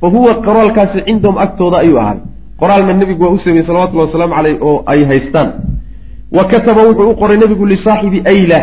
Fa 0.00 0.06
huwa 0.08 0.34
qoraalkaasi 0.46 0.98
cindahum 1.06 1.38
agtooda 1.38 1.78
ayuu 1.78 1.98
ahaaday 1.98 2.22
qoraalna 2.60 2.92
nebigu 2.92 3.24
waa 3.24 3.30
u 3.30 3.38
sameeyey 3.38 3.66
salawatullahi 3.66 4.06
wasalaamu 4.08 4.34
caleyh 4.34 4.56
oo 4.62 4.82
ay 4.86 5.04
haystaan. 5.04 5.48
Wa 6.36 6.44
kataba 6.44 6.82
wuxuu 6.88 7.10
u 7.10 7.16
qoray 7.16 7.36
nebigu 7.38 7.66
lisaaxibi 7.66 8.22
ayla. 8.24 8.60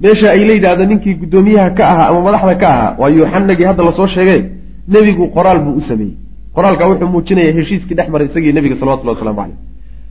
Meesha 0.00 0.30
ay 0.30 0.44
la 0.48 0.52
yidhaahdo 0.52 0.84
ninkii 0.84 1.14
guddoomiyaha 1.14 1.70
ka 1.70 1.88
ahaa 1.88 2.08
ama 2.08 2.20
madaxda 2.20 2.54
ka 2.54 2.68
ahaa 2.68 2.96
waa 2.98 3.08
yuuxanagii 3.08 3.64
hadda 3.64 3.84
la 3.84 3.92
soo 3.92 4.06
sheegay 4.06 4.40
nebigu 4.88 5.28
qoraal 5.36 5.58
buu 5.64 5.74
u 5.80 5.80
sameeyey. 5.80 6.14
Qoraalka 6.54 6.88
wuxuu 6.88 7.08
muujinaya 7.08 7.52
heshiiskii 7.52 7.94
dhex 7.94 8.08
maray 8.08 8.26
isagii 8.30 8.52
nebiga 8.52 8.76
salawatullahi 8.80 9.16
waslamu 9.18 9.40
caleyh 9.40 9.56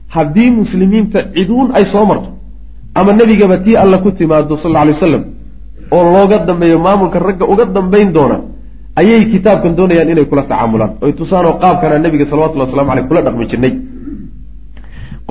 haddii 0.08 0.50
muslimiinta 0.50 1.18
ciduun 1.34 1.68
ay 1.76 1.84
soo 1.92 2.06
marto 2.06 2.28
ama 2.94 3.12
nebigaba 3.12 3.56
tii 3.64 3.76
alla 3.76 3.98
ku 3.98 4.10
timaado 4.12 4.56
sal 4.56 4.76
alay 4.76 4.94
wasalam 4.94 5.24
oo 5.94 6.04
looga 6.14 6.38
dambeeyo 6.48 6.78
maamulka 6.78 7.18
ragga 7.18 7.44
uga 7.52 7.64
dambayn 7.64 8.12
doona 8.12 8.40
ayay 8.96 9.24
kitaabkan 9.32 9.76
doonayaan 9.76 10.10
inay 10.10 10.24
kula 10.24 10.42
tacaamulaan 10.42 10.92
oy 11.04 11.12
tusaanoo 11.12 11.58
qaabkana 11.62 11.98
nebiga 11.98 12.24
salawatullahi 12.30 12.68
waslamu 12.70 12.90
aleyh 12.92 13.06
kula 13.08 13.20
dhaqmi 13.26 13.46
jirnay 13.50 13.72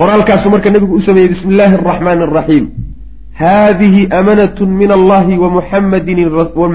qoraalkaasu 0.00 0.50
marka 0.54 0.70
nebigu 0.70 0.94
u 0.98 1.02
sameeyey 1.08 1.28
bismi 1.32 1.50
illaahi 1.54 1.74
araxmaani 1.80 2.22
araxiim 2.28 2.66
haadihi 3.42 4.08
amanatu 4.20 4.66
min 4.80 4.90
allahi 4.98 5.38
wa 5.42 5.48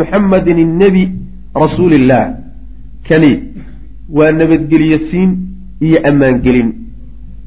muxammadin 0.02 0.58
innebi 0.66 1.04
rasuuli 1.64 1.96
illah 2.02 2.24
kani 3.10 3.32
waa 4.18 4.32
nabadgelye 4.42 4.98
siin 5.10 5.30
iyo 5.88 6.00
ammaangelin 6.10 6.70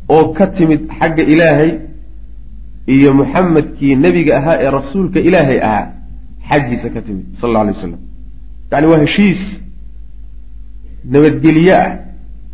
oo 0.08 0.24
ka 0.36 0.46
timid 0.56 0.80
xagga 0.98 1.22
ilaahay 1.32 1.72
iyo 2.94 3.10
muxamedkii 3.20 3.96
nebiga 4.04 4.32
ahaa 4.38 4.56
ee 4.64 4.70
rasuulka 4.78 5.18
ilaahay 5.28 5.58
ahaa 5.68 5.86
xaggiisa 6.48 6.88
ka 6.94 7.00
timid 7.06 7.24
sal 7.40 7.48
alla 7.50 7.60
alay 7.60 7.74
wasalam 7.76 8.00
yani 8.72 8.86
waa 8.92 9.00
heshiis 9.04 9.40
nabadgelye 11.12 11.74
ah 11.82 11.90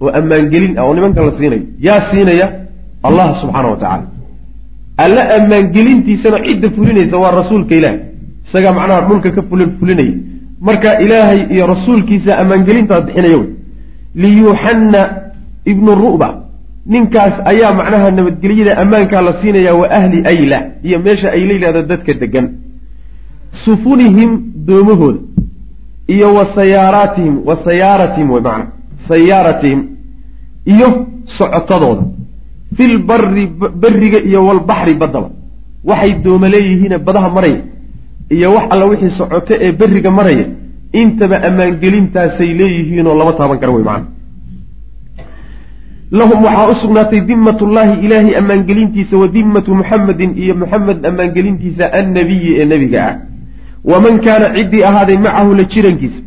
oo 0.02 0.10
ammaangelin 0.20 0.72
ah 0.78 0.84
oo 0.86 0.94
nimankan 0.94 1.22
la 1.28 1.32
siinayo 1.38 1.62
yaa 1.86 2.00
siinaya 2.10 2.46
allah 3.08 3.26
subxaana 3.42 3.68
wa 3.74 3.78
tacaala 3.82 4.06
alla 5.04 5.22
ammaangelintiisana 5.38 6.38
cidda 6.46 6.68
fulinaysa 6.76 7.16
waa 7.22 7.32
rasuulka 7.40 7.74
ilaahay. 7.80 8.00
Isagaa 8.46 8.72
macnaha 8.78 9.00
dhulka 9.08 9.30
ka 9.36 9.42
fulin 9.48 9.70
fulinaya 9.80 10.14
marka 10.60 10.90
ilaahay 11.04 11.40
iyo 11.54 11.64
rasuulkiisa 11.74 12.30
ammaangelintaas 12.42 13.04
bixinaya 13.06 13.36
wey 13.42 13.48
liyuuxanna 14.22 15.00
ibnu 15.72 15.90
ru'ba 16.04 16.28
ninkaas 16.86 17.34
ayaa 17.44 17.72
macnaha 17.74 18.10
nabadgelyada 18.10 18.78
ammaankaa 18.82 19.22
la 19.22 19.32
siinaya 19.42 19.74
wa 19.74 19.90
ahli 19.90 20.22
ayla 20.32 20.58
iyo 20.82 20.98
meesha 20.98 21.32
ay 21.32 21.40
la 21.40 21.52
yidhahdo 21.52 21.82
dadka 21.82 22.14
degan 22.14 22.46
sufunihim 23.64 24.30
doomahooda 24.66 25.20
iyo 26.06 26.34
wa 26.34 26.44
sayaaraatihim 26.54 27.34
wa 27.48 27.58
sayaaratihim 27.64 28.30
wey 28.30 28.42
macna 28.42 28.66
sayaaratihim 29.08 29.80
iyo 30.64 31.06
socotadooda. 31.38 32.02
Fil 32.76 32.98
bari 33.02 33.46
beriga 33.82 34.18
iyo 34.18 34.44
walbaxri 34.46 34.94
baddaba 34.94 35.30
waxay 35.84 36.12
dooma 36.24 36.48
leeyihiine 36.48 36.98
badaha 36.98 37.30
maraya 37.30 37.60
iyo 38.30 38.48
wax 38.54 38.64
alla 38.70 38.84
wixii 38.86 39.10
socoto 39.18 39.54
ee 39.60 39.72
beriga 39.72 40.10
maraya 40.10 40.46
intaba 40.92 41.42
ammaangelintaasay 41.48 42.50
leeyihiinoo 42.60 43.14
lama 43.18 43.32
taaban 43.32 43.58
kara 43.58 43.72
wey 43.72 43.84
macana 43.84 44.06
lahum 46.12 46.44
waxaa 46.44 46.70
u 46.72 46.74
sugnaatay 46.82 47.20
dimmatullaahi 47.20 48.00
ilaahay 48.04 48.36
ammaangelintiisa 48.40 49.16
wa 49.16 49.28
dimmatu 49.28 49.74
muxamedin 49.74 50.30
iyo 50.42 50.54
muxamed 50.62 51.06
ammaangelintiisa 51.06 51.92
annabiyi 52.00 52.50
ee 52.60 52.64
nebiga 52.64 53.00
ah. 53.08 53.16
Waman 53.84 54.20
kaana 54.24 54.46
ciddii 54.56 54.82
ahaaday 54.90 55.18
macahu 55.26 55.54
la 55.54 55.64
jirankiisa 55.64 56.22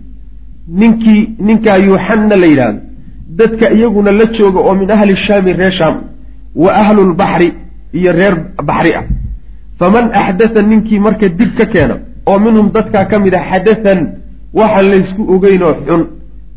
ninkii 0.82 1.30
ninkaa 1.48 1.78
yuuxanna 1.88 2.36
la 2.36 2.48
yidhaahdo 2.52 2.80
dadka 3.40 3.66
iyaguna 3.78 4.12
la 4.12 4.26
jooga 4.38 4.60
oo 4.60 4.76
min 4.82 4.92
ahli 4.92 5.18
shaami 5.28 5.54
reer 5.54 5.74
shaam 5.80 5.96
wa 6.56 6.72
ahlu 6.82 7.10
lbaxri 7.12 7.54
iyo 8.00 8.12
reer 8.20 8.36
baxri 8.68 8.92
ah. 9.00 9.06
Faman 9.80 10.06
axdatha 10.22 10.62
ninkii 10.62 11.00
marka 11.00 11.28
dib 11.30 11.52
ka 11.58 11.66
keena 11.66 11.96
oo 12.30 12.40
minhum 12.40 12.72
dadkaa 12.76 13.06
ka 13.06 13.20
mid 13.20 13.34
a 13.36 13.42
xadathan 13.50 14.00
waxaan 14.60 14.86
laysku 14.94 15.22
ogeynoo 15.36 15.74
xun 15.86 16.02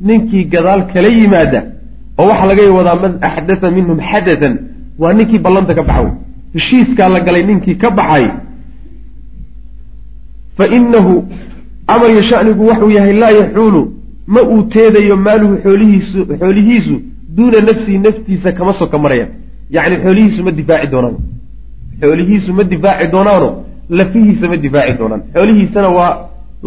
ninkii 0.00 0.44
gadaal 0.44 0.82
kala 0.92 1.08
yimaada 1.08 1.75
oo 2.18 2.26
waxaa 2.30 2.46
laga 2.50 2.62
wadaa 2.78 2.96
man 3.04 3.12
axdatha 3.28 3.70
minhum 3.76 3.98
xadathan 4.10 4.54
waa 4.98 5.12
ninkii 5.18 5.38
ballanta 5.46 5.74
ka 5.78 5.82
baxa 5.88 6.02
wey 6.04 6.12
heshiiskaa 6.54 7.08
la 7.14 7.20
galay 7.26 7.42
ninkii 7.50 7.76
ka 7.82 7.90
baxay. 7.98 8.26
Fa 10.56 10.64
inahu 10.76 11.24
amaryo 11.86 12.22
shanigu 12.30 12.66
waxuu 12.70 12.90
yahay 12.90 13.12
laa 13.12 13.30
yaxuulu 13.40 13.82
ma 14.34 14.40
uu 14.42 14.62
teedayo 14.74 15.16
maaluhu 15.16 15.54
xoolihiisu 15.64 16.18
xoolihiisu 16.40 16.94
duuna 17.36 17.58
nafsihi 17.68 17.98
naftiisa 17.98 18.52
kama 18.52 18.72
soka 18.78 18.98
maraya 18.98 19.26
yacni 19.70 19.96
xoolihiisu 20.04 20.40
ma 20.44 20.50
difaaci 20.58 20.86
doonaan 20.92 21.16
xoolihiisu 22.00 22.52
ma 22.58 22.64
difaaci 22.72 23.06
doonaano 23.14 23.48
lafihiisa 23.98 24.48
ma 24.48 24.56
difaaci 24.64 24.92
doonaan 24.98 25.22
xoolihiisana 25.34 25.88
waa 25.98 26.12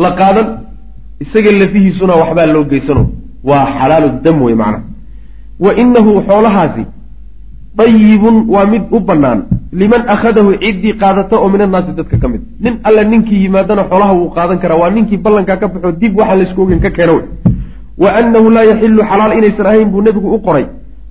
la 0.04 0.12
qaadan 0.20 0.48
isaga 1.24 1.52
lafihiisuna 1.62 2.14
waxbaa 2.22 2.46
loo 2.56 2.64
geysano. 2.72 3.04
Waa 3.50 3.66
xalaalu 3.80 4.10
dam 4.24 4.42
wey 4.42 4.56
macnaha 4.56 4.84
wa 5.60 5.72
inahu 5.76 6.12
xoolahaasi 6.28 6.84
dayibun 7.80 8.36
waa 8.54 8.66
mid 8.66 8.84
u 8.92 9.00
bannaan. 9.00 9.40
Liman 9.72 10.04
akhadahu 10.14 10.52
ciddii 10.64 10.94
qaadata 11.02 11.36
oo 11.40 11.50
min 11.54 11.62
annaasi 11.62 11.92
dadka 11.98 12.18
ka 12.18 12.28
mid. 12.28 12.42
Nin 12.64 12.74
alle 12.84 13.04
ninkii 13.12 13.44
yimaadana 13.44 13.84
xoolaha 13.90 14.14
wuu 14.20 14.30
qaadan 14.38 14.60
karaa. 14.60 14.78
Waa 14.82 14.90
ninkii 14.90 15.18
ballankaa 15.18 15.58
ka 15.62 15.68
baxo 15.68 15.92
dib 16.02 16.18
waxaan 16.20 16.40
laysku 16.40 16.62
ogeyn 16.62 16.80
ka 16.80 16.90
keena 16.90 17.14
wey. 17.14 17.26
Wa 17.98 18.10
annahu 18.20 18.50
laa 18.56 18.64
yaxilu 18.72 19.02
xalaal 19.12 19.34
inaysan 19.38 19.66
ahayn 19.66 19.90
buu 19.92 20.02
nebigu 20.02 20.34
u 20.36 20.40
qoray 20.48 20.66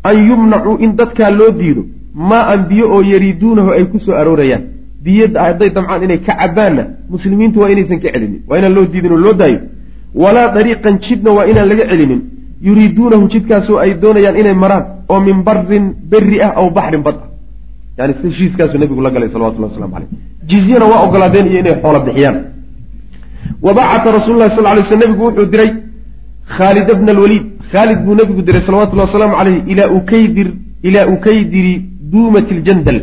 an 0.09 0.17
yumnacuu 0.29 0.77
in 0.85 0.97
dadkaa 0.97 1.31
loo 1.31 1.51
diido 1.61 1.83
maa 2.15 2.45
an 2.53 2.61
biyo 2.69 2.87
oo 2.95 3.03
yariiduunahu 3.13 3.71
ay 3.77 3.85
ku 3.85 3.99
soo 4.01 4.15
aroorayaan. 4.21 4.63
Biyada 5.05 5.41
hadday 5.47 5.71
damcaan 5.71 6.03
inay 6.03 6.19
ka 6.27 6.33
cabaanna 6.41 6.85
muslimiintu 7.11 7.61
waa 7.61 7.69
inaysan 7.75 8.01
ka 8.01 8.09
celinin 8.13 8.43
waa 8.49 8.59
inaan 8.59 8.75
loo 8.75 8.85
diidin 8.93 9.13
oo 9.13 9.19
loo 9.27 9.33
daayo. 9.33 9.61
Walaa 10.15 10.49
dariiqan 10.57 10.99
jidna 11.07 11.31
waa 11.37 11.47
inaan 11.47 11.69
laga 11.69 11.85
celinin 11.91 12.21
yuriiduunahu 12.67 13.29
jidkaasoo 13.35 13.79
ay 13.85 13.91
doonayaan 14.03 14.37
inay 14.41 14.55
maraan 14.65 14.85
oo 15.13 15.21
min 15.21 15.43
barin 15.47 15.85
berri 16.11 16.39
ah 16.47 16.53
aw 16.61 16.67
baxrin 16.77 17.03
bad 17.07 17.17
ah. 17.23 17.29
Yani 17.99 18.13
heshiiskaasuu 18.23 18.79
nabigu 18.83 19.03
la 19.07 19.11
galay 19.15 19.29
salawatullah 19.35 19.71
waslamu 19.71 19.93
caleyh 19.95 20.11
jizyana 20.51 20.87
waa 20.93 21.01
ogolaadeen 21.07 21.47
iyo 21.51 21.59
inay 21.63 21.77
xoola 21.83 22.01
bixiyaan. 22.07 22.37
Wa 23.67 23.73
bacata 23.79 24.09
rasuulu 24.19 24.39
sal 24.41 24.65
lay 24.77 24.85
sl 24.91 24.99
nebigu 25.05 25.23
wuxuu 25.29 25.47
diray 25.53 25.71
khaalid 26.57 26.89
bna 27.01 27.11
alwaliid. 27.17 27.45
Khaalid 27.73 27.99
buu 28.05 28.15
nebigu 28.21 28.43
diray 28.49 28.63
salawatullhi 28.69 29.07
wasalaamu 29.09 29.35
caleyh 29.41 29.59
ilaa 29.73 29.89
ukaydir 29.99 30.49
ilaa 30.89 31.07
ukaydiri 31.15 31.75
duumat 32.13 32.49
ljandal 32.59 32.99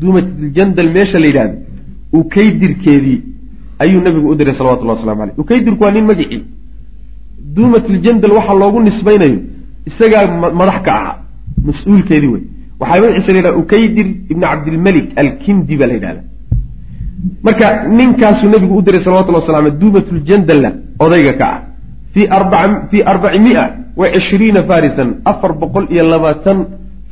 duumat 0.00 0.26
ljandal 0.54 0.88
meesha 0.96 1.18
la 1.22 1.26
yidhahdo 1.30 1.56
ukaydirkeedii 2.20 3.20
ayuu 3.82 4.00
nebigu 4.06 4.26
u 4.32 4.34
diray 4.40 4.54
salawatullah 4.60 4.96
waslamu 4.96 5.22
aleyh 5.22 5.38
ukaydirku 5.42 5.84
waa 5.84 5.92
nin 5.96 6.04
magicii 6.10 6.42
duumat 7.56 7.86
ljandal 7.88 8.32
waxaa 8.38 8.60
loogu 8.62 8.80
nisbaynayo 8.88 9.38
isagaa 9.88 10.26
madax 10.60 10.78
ka 10.86 10.92
ahaa. 10.98 11.16
Mas'uulkeedii 11.68 12.32
wey. 12.34 12.42
Waxaa 12.80 13.00
magaciisa 13.00 13.32
la 13.32 13.38
yidhaha 13.38 13.58
ukaydir 13.62 14.06
ibni 14.30 14.44
cabdilmalik 14.50 15.06
alkindi 15.22 15.76
baa 15.76 15.86
la 15.90 15.94
yidhahda 15.94 16.22
marka 17.42 17.66
ninkaasuu 17.88 18.48
nebigu 18.48 18.76
u 18.78 18.82
diray 18.82 19.04
salawatullah 19.04 19.40
waslam 19.42 19.64
aley 19.64 19.78
duumat 19.82 20.06
ljandalna 20.12 20.70
odayga 20.98 21.32
ka 21.40 21.46
ah 21.54 21.60
fii 22.90 23.02
arbaci 23.12 23.38
mia 23.46 23.64
wa 23.96 24.06
cishriina 24.14 24.62
farisan 24.62 25.08
afar 25.24 25.52
boqol 25.62 25.86
iyo 25.90 26.04
labaatan 26.08 26.58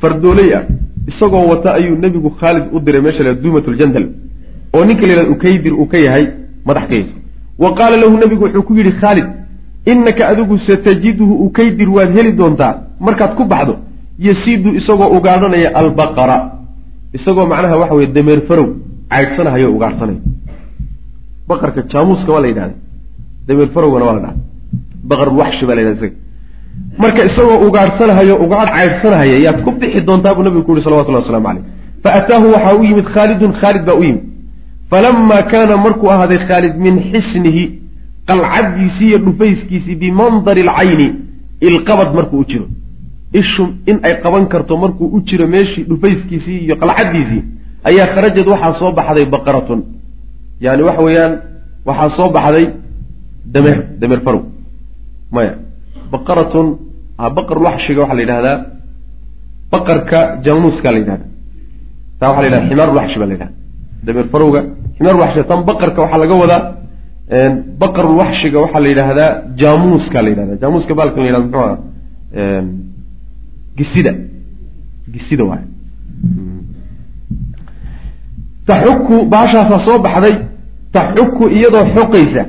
fardooley 0.01 0.53
ah 0.57 0.63
isagoo 1.09 1.45
wata 1.51 1.73
ayuu 1.79 1.95
nebigu 2.03 2.29
khaalid 2.39 2.63
u 2.73 2.79
diray 2.79 3.01
meesha 3.01 3.23
la 3.23 3.33
duumat 3.33 3.67
ljandal 3.67 4.05
oo 4.73 4.85
ninka 4.85 5.01
la 5.07 5.11
yidhahda 5.13 5.31
ukaydir 5.35 5.73
uu 5.73 5.85
ka 5.85 5.97
yahay 5.97 6.25
madax 6.65 6.87
ka 6.89 6.95
wa 7.63 7.69
qaala 7.77 7.97
lahu 7.97 8.17
nebigu 8.17 8.43
wuxuu 8.45 8.63
ku 8.63 8.73
yidhi 8.75 8.91
khaalid 9.01 9.27
innaka 9.85 10.27
adigu 10.31 10.59
satajiduhu 10.67 11.33
ukaydir 11.45 11.89
waad 11.89 12.11
heli 12.17 12.31
doontaa. 12.31 12.73
Markaad 12.99 13.35
ku 13.35 13.45
baxdo 13.45 13.75
yasiidu 14.19 14.69
isagoo 14.79 15.09
ugaadhanaya 15.17 15.69
albaqara. 15.81 16.37
Isagoo 17.13 17.45
macnaha 17.45 17.77
waxa 17.77 17.95
weye 17.95 18.07
dameer 18.07 18.41
farow 18.47 18.67
caydhsanahayo 19.09 19.73
ugaadhsanayo 19.75 20.21
baqarka 21.47 21.81
jaamuuska 21.91 22.31
waa 22.33 22.41
la 22.41 22.47
yidhahda 22.47 22.75
dameer 23.47 23.69
farowgana 23.75 24.05
waa 24.05 24.13
la 24.13 24.21
dhaha 24.21 24.35
baqarulwaxshi 25.09 25.65
baa 25.65 25.75
la 25.75 25.81
yidhahda 25.81 26.07
isaga 26.07 26.17
marka 26.97 27.21
isagoo 27.29 27.67
ugaadhsanahayo 27.67 28.35
ugaadh 28.45 28.69
caydhsanahaya 28.77 29.37
yaad 29.45 29.63
ku 29.65 29.71
bixi 29.71 30.01
doontaa 30.01 30.33
buu 30.35 30.43
nabigu 30.43 30.63
ku 30.63 30.71
yuhi 30.71 30.83
salawatullahi 30.83 31.23
waslamu 31.23 31.47
caleyh 31.47 31.63
fa 32.03 32.09
ataahu 32.19 32.45
waxaa 32.53 32.75
u 32.79 32.83
yimid 32.83 33.05
khaalidun 33.15 33.51
khaalid 33.61 33.83
baa 33.85 33.97
u 34.01 34.03
yimid. 34.03 34.23
Falamaa 34.91 35.41
kaana 35.51 35.77
markuu 35.77 36.09
ahaaday 36.11 36.39
khaalid 36.47 36.75
min 36.85 36.95
xisnihi 37.11 37.78
qalcaddiisii 38.29 39.07
iyo 39.09 39.17
dhufayskiisii 39.25 39.95
bimandari 40.03 40.61
alcayni 40.67 41.07
ilqabad 41.67 42.09
markuu 42.17 42.39
u 42.43 42.45
jiro. 42.51 42.65
Ishu 43.41 43.63
in 43.91 43.97
ay 44.07 44.13
qaban 44.23 44.43
karto 44.53 44.73
markuu 44.83 45.07
u 45.15 45.19
jiro 45.27 45.45
meeshii 45.53 45.83
dhufayskiisii 45.91 46.57
iyo 46.65 46.75
qalcaddiisii 46.81 47.41
ayaa 47.89 48.07
kharajad 48.13 48.47
waxaa 48.53 48.73
soo 48.79 48.91
baxday 48.97 49.25
baqaratun. 49.35 49.79
Yani 50.65 50.81
waxa 50.87 51.01
weeyaan 51.07 51.33
waxaa 51.89 52.09
soo 52.17 52.29
baxday 52.35 52.65
dameer 53.53 53.77
dameer 54.01 54.21
farow. 54.25 54.41
Maya. 55.35 55.53
Baqaratun 56.13 56.67
baqarulwaxshiga 57.37 57.99
waxaa 58.03 58.17
la 58.19 58.23
yidhahdaa 58.25 58.57
baqarka 59.73 60.19
jaamuuska 60.45 60.87
la 60.93 60.97
yidhahda 61.01 61.25
taa 62.19 62.29
waxa 62.29 62.41
la 62.41 62.47
yidhahda 62.47 62.67
ximaarulwaxshi 62.69 63.17
baa 63.21 63.27
la 63.29 63.33
yidhahda 63.35 63.55
dameer 64.07 64.27
farowga 64.33 64.61
ximaarulwaxshiga 64.97 65.43
tan 65.51 65.59
baqarka 65.69 65.99
waxaa 66.03 66.21
laga 66.23 66.35
wadaa 66.43 66.61
baqarulwaxshiga 67.81 68.59
waxaa 68.63 68.79
la 68.85 68.89
yidhaahdaa 68.89 69.31
jaamuuska 69.61 70.21
la 70.21 70.29
yidhahda 70.29 70.55
jaamuuska 70.61 70.93
baalkan 70.99 71.23
la 71.23 71.29
yhahda 71.29 71.45
muxuu 71.45 71.61
aha 71.65 71.77
gisida. 73.77 74.13
Gisida 75.13 75.43
waay 75.49 75.63
taxuku 78.67 79.25
baashaasaa 79.33 79.85
soo 79.85 79.99
baxday. 80.05 80.35
Taxuku 80.91 81.43
iyadoo 81.57 81.85
xoqaysa 81.95 82.43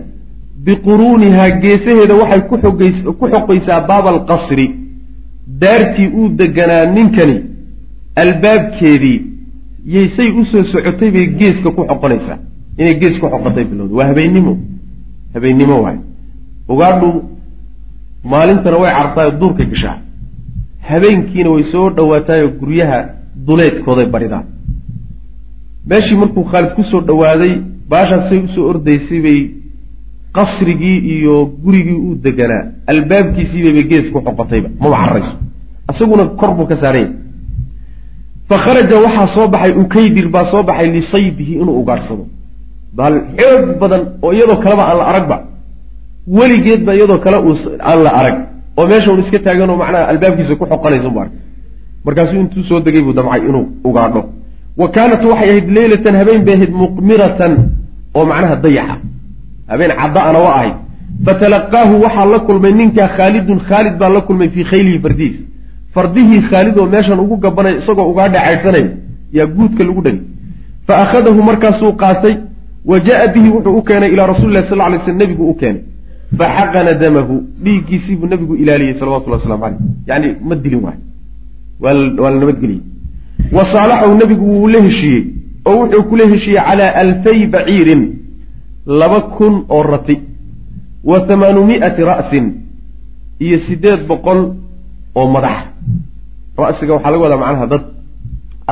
biquruunihaa 0.65 1.51
geesaheeda 1.63 2.15
waxay 2.23 2.41
ku 2.49 2.55
xogays 2.63 2.97
ku 3.19 3.25
xoqaysaa 3.35 3.81
baaba 3.91 4.09
alqasri 4.17 4.67
daartii 5.63 6.09
uu 6.19 6.29
deganaa 6.41 6.85
ninkani 6.97 7.37
albaabkeedii 8.23 9.19
yaysay 9.95 10.29
u 10.41 10.45
soo 10.53 10.65
socotay 10.73 11.11
bay 11.17 11.27
geeska 11.41 11.71
ku 11.77 11.83
xoqonaysaa 11.91 12.39
inay 12.81 12.95
gees 13.01 13.17
ku 13.21 13.27
xoqotay 13.33 13.65
bilowda 13.71 13.95
waa 13.99 14.07
habeennimo 14.11 14.53
habeennimo 15.35 15.77
waay. 15.85 15.99
Ugaadhu 16.73 17.09
maalintana 18.33 18.77
way 18.83 18.93
cartaayo 18.99 19.31
duurkay 19.41 19.67
gashaa. 19.73 19.97
Habeenkiina 20.89 21.51
way 21.55 21.65
soo 21.73 21.87
dhawaataayoo 21.97 22.51
guryaha 22.61 22.99
duleedkooday 23.47 24.07
baridaan. 24.15 24.45
Meeshii 25.91 26.17
markuu 26.23 26.45
khaalid 26.51 26.73
ku 26.77 26.83
soo 26.91 27.01
dhawaaday 27.09 27.53
baashaasay 27.91 28.39
u 28.47 28.49
soo 28.55 28.65
ordaysay 28.73 29.21
bay 29.27 29.39
qasrigii 30.37 30.99
iyo 31.15 31.35
gurigii 31.65 31.99
uu 32.07 32.15
deganaa. 32.25 32.65
Albaabkiisiibaybay 32.93 33.85
gees 33.91 34.07
ku 34.13 34.19
xoqotayba 34.27 34.69
maba 34.81 34.97
cararayso 35.03 35.33
isaguna 35.93 36.25
kor 36.41 36.51
buu 36.57 36.67
ka 36.71 36.77
saaranya 36.83 37.11
fa 38.49 38.57
kharaja 38.65 38.97
waxaa 39.07 39.35
soo 39.35 39.47
baxay 39.55 39.73
ukaydir 39.83 40.29
baa 40.35 40.51
soo 40.53 40.63
baxay 40.69 40.89
lisaydihi 40.97 41.53
inuu 41.63 41.77
ugaadhsado 41.83 42.25
bal 42.99 43.15
xoog 43.39 43.65
badan 43.81 44.03
oo 44.23 44.33
iyadoo 44.33 44.59
kaleba 44.65 44.83
aan 44.91 44.99
la 44.99 45.05
aragba 45.13 45.37
weligeedba 46.27 46.95
iyadoo 46.95 47.19
kale 47.19 47.39
uu 47.49 47.55
aan 47.81 48.03
la 48.05 48.11
arag. 48.21 48.37
Oo 48.79 48.87
meesha 48.87 49.13
un 49.13 49.21
iska 49.21 49.39
taagan 49.39 49.71
oo 49.71 49.77
macnaha 49.77 50.05
albaabkiisa 50.13 50.55
ku 50.57 50.65
xoqanaysa 50.67 51.09
arkay. 51.09 51.39
Markaasuu 52.05 52.41
intuu 52.41 52.63
soo 52.69 52.81
degay 52.81 53.03
buu 53.03 53.13
damcay 53.13 53.41
inuu 53.49 53.67
ugaadho. 53.85 54.23
Wa 54.77 54.89
kaanat 54.95 55.25
waxay 55.25 55.51
ahayd 55.51 55.69
leylatan 55.77 56.15
habeen 56.21 56.45
bay 56.45 56.55
ahayd 56.55 56.73
muqmiratan 56.83 57.53
oo 58.15 58.25
macnaha 58.31 58.57
dayaxa. 58.57 58.97
Habeen 59.69 59.93
cadda-ana 60.01 60.39
wa 60.39 60.51
ahayd. 60.57 60.75
Fatalaqaahu 61.27 61.95
waxaa 62.05 62.27
la 62.33 62.39
kulmay 62.39 62.73
ninkaa 62.73 63.09
khaalidun 63.17 63.61
khaalid 63.69 63.95
baa 63.99 64.09
la 64.09 64.21
kulmay 64.21 64.49
fii 64.55 64.65
khaylihi 64.65 64.99
fardihiis 65.05 65.37
fardihii 65.95 66.43
khaalid 66.51 66.79
oo 66.79 66.87
meeshan 66.87 67.19
ugu 67.21 67.37
gabanay 67.37 67.75
isagoo 67.81 68.11
ugaadha 68.13 68.41
caydhsanayo 68.47 68.91
yaa 69.33 69.47
guudka 69.47 69.85
lagu 69.85 70.03
dhagay. 70.03 70.21
Fa 70.87 70.95
akhadahu 71.05 71.43
markaasuu 71.43 71.93
qaatay 72.03 72.35
wa 72.91 72.97
jaa 73.07 73.27
bihi 73.35 73.49
wuxuu 73.55 73.77
u 73.79 73.83
keenay 73.89 74.11
ilaa 74.15 74.27
rasuli 74.33 74.53
lah 74.55 74.65
sal 74.69 74.79
lay 74.79 75.01
sl 75.05 75.17
nebigu 75.23 75.45
u 75.53 75.55
keenay. 75.61 75.83
Faxaqana 76.39 76.93
damahu 76.95 77.35
dhiiggiisii 77.65 78.17
buu 78.17 78.27
nabigu 78.33 78.55
ilaaliyey 78.63 78.95
salawatullah 79.01 79.39
waslamu 79.41 79.63
caleyh 79.63 79.81
yani 80.07 80.29
ma 80.49 80.55
dilin 80.55 80.81
waay 80.87 80.99
waa 81.83 82.31
la 82.31 82.39
nabadgeliyey 82.43 82.83
wa 83.57 83.65
saalaxahu 83.73 84.15
nebigu 84.15 84.45
wuu 84.53 84.69
la 84.75 84.81
heshiiyey 84.87 85.25
oo 85.67 85.77
wuxuu 85.83 86.03
kula 86.11 86.25
heshiiyey 86.33 86.63
calaa 86.69 86.95
alfay 87.03 87.47
baciirin 87.55 88.03
laba 89.01 89.21
kun 89.37 89.55
oo 89.69 89.83
rati 89.83 90.17
wa 91.05 91.19
hamaanu 91.29 91.67
mi'ati 91.71 92.01
ra'sin 92.13 92.47
iyo 93.41 93.59
siddeed 93.67 94.07
boqol 94.07 94.41
oo 95.15 95.27
madax. 95.35 95.59
Ra'siga 96.59 96.93
waxaa 96.95 97.11
laga 97.11 97.25
wadaa 97.25 97.43
macnaha 97.43 97.67
dad 97.67 97.85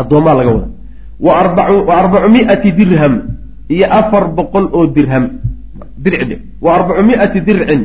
addoomaa 0.00 0.34
laga 0.34 0.50
wadaa. 0.56 0.72
Wa 1.20 1.32
arbacu 1.42 1.76
wa 1.88 1.94
arbacu 2.02 2.28
mi'ati 2.36 2.72
dirham 2.72 3.14
iyo 3.68 3.86
afar 3.90 4.34
boqol 4.34 4.68
oo 4.72 4.86
dirham. 4.86 5.24
Dirci 5.98 6.38
wa 6.60 6.74
arbacu 6.74 7.02
mi'ati 7.02 7.40
dircin 7.40 7.82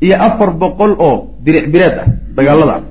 iyo 0.00 0.16
afar 0.16 0.50
boqol 0.54 0.92
oo 0.98 1.34
diric 1.44 1.70
bireed 1.72 1.96
ah 1.98 2.06
dagaalada. 2.36 2.74
Ah 2.74 2.82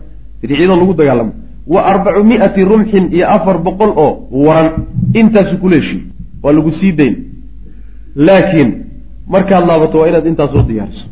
diricyada 0.42 0.76
lagu 0.76 0.94
dagaalamo. 0.94 1.34
Wa 1.68 1.82
arbacu 1.92 2.24
mi'ati 2.24 2.62
rumxin 2.64 3.06
iyo 3.12 3.26
afar 3.28 3.58
boqol 3.64 3.92
oo 3.96 4.28
waran. 4.32 4.88
Intaasu 5.14 5.58
kula 5.58 5.76
heshiiy 5.76 6.04
waa 6.44 6.54
lagu 6.54 6.72
sii 6.80 6.92
dayn. 6.94 7.16
Laakiin 8.16 8.70
markaad 9.28 9.66
laabato 9.68 10.00
waa 10.00 10.08
inaad 10.08 10.26
intaas 10.28 10.52
soo 10.52 10.64
diyaariso. 10.64 11.06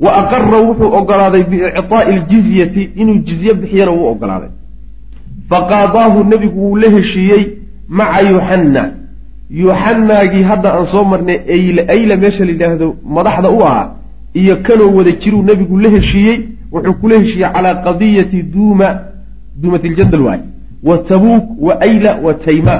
Wa 0.00 0.10
aqara 0.20 0.60
wuxuu 0.60 0.92
ogolaaday 0.92 1.44
biicطaa'i 1.44 2.12
aljizyati 2.18 2.90
inuu 2.96 3.18
jizye 3.24 3.54
bixiyana 3.54 3.92
wuu 3.92 4.08
ogolaaday. 4.12 4.50
Faqaadaahu 5.48 6.24
nebigu 6.24 6.60
wuu 6.60 6.76
la 6.76 6.90
heshiiyey 6.90 7.42
maca 7.88 8.20
yuxanna 8.28 8.82
yuxanaagii 9.50 10.42
hadda 10.42 10.74
aan 10.74 10.86
soo 10.92 11.04
marnay 11.04 11.38
ayle 11.48 11.86
ayla 11.88 12.16
meesha 12.16 12.44
la 12.44 12.50
yidhaahdo 12.52 12.96
madaxda 13.16 13.50
u 13.50 13.60
ahaa 13.62 13.90
iyo 14.34 14.56
kanoo 14.56 14.96
wada 14.96 15.10
jiruu 15.10 15.42
nebigu 15.42 15.78
la 15.78 15.88
heshiiyey 15.90 16.38
wuxuu 16.72 16.94
kula 16.94 17.18
heshiiyey 17.18 17.52
calaa 17.52 17.74
qadiyati 17.74 18.42
duuma 18.42 18.88
duumatiljanal 19.62 20.22
waay. 20.22 20.40
Wa 20.82 20.98
tabuuk 20.98 21.44
wa 21.60 21.80
ayla 21.80 22.18
wa 22.22 22.34
tayma 22.34 22.76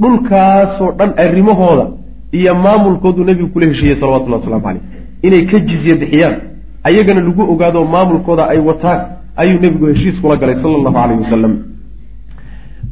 dhulkaasoo 0.00 0.92
dhan 0.98 1.12
arrimahooda 1.16 1.86
iyo 2.32 2.54
maamulkooduu 2.54 3.24
nebigu 3.24 3.48
kula 3.48 3.66
heshiiyey 3.66 4.00
salawatullahi 4.00 4.42
waslamu 4.42 4.62
caleyh 4.62 4.82
inay 5.22 5.42
ka 5.46 5.58
jizye 5.58 5.94
bixiyaan. 5.94 6.36
Ayagana 6.84 7.20
lagu 7.20 7.42
ogaado 7.52 7.84
maamulkooda 7.84 8.48
ay 8.48 8.58
wataan 8.58 9.00
ayuu 9.36 9.60
nebigu 9.60 9.86
heshiis 9.86 10.20
kula 10.20 10.36
galay 10.36 10.54
sala 10.62 10.74
allahu 10.78 10.94
caleyhi 10.94 11.22
wasalam 11.22 11.54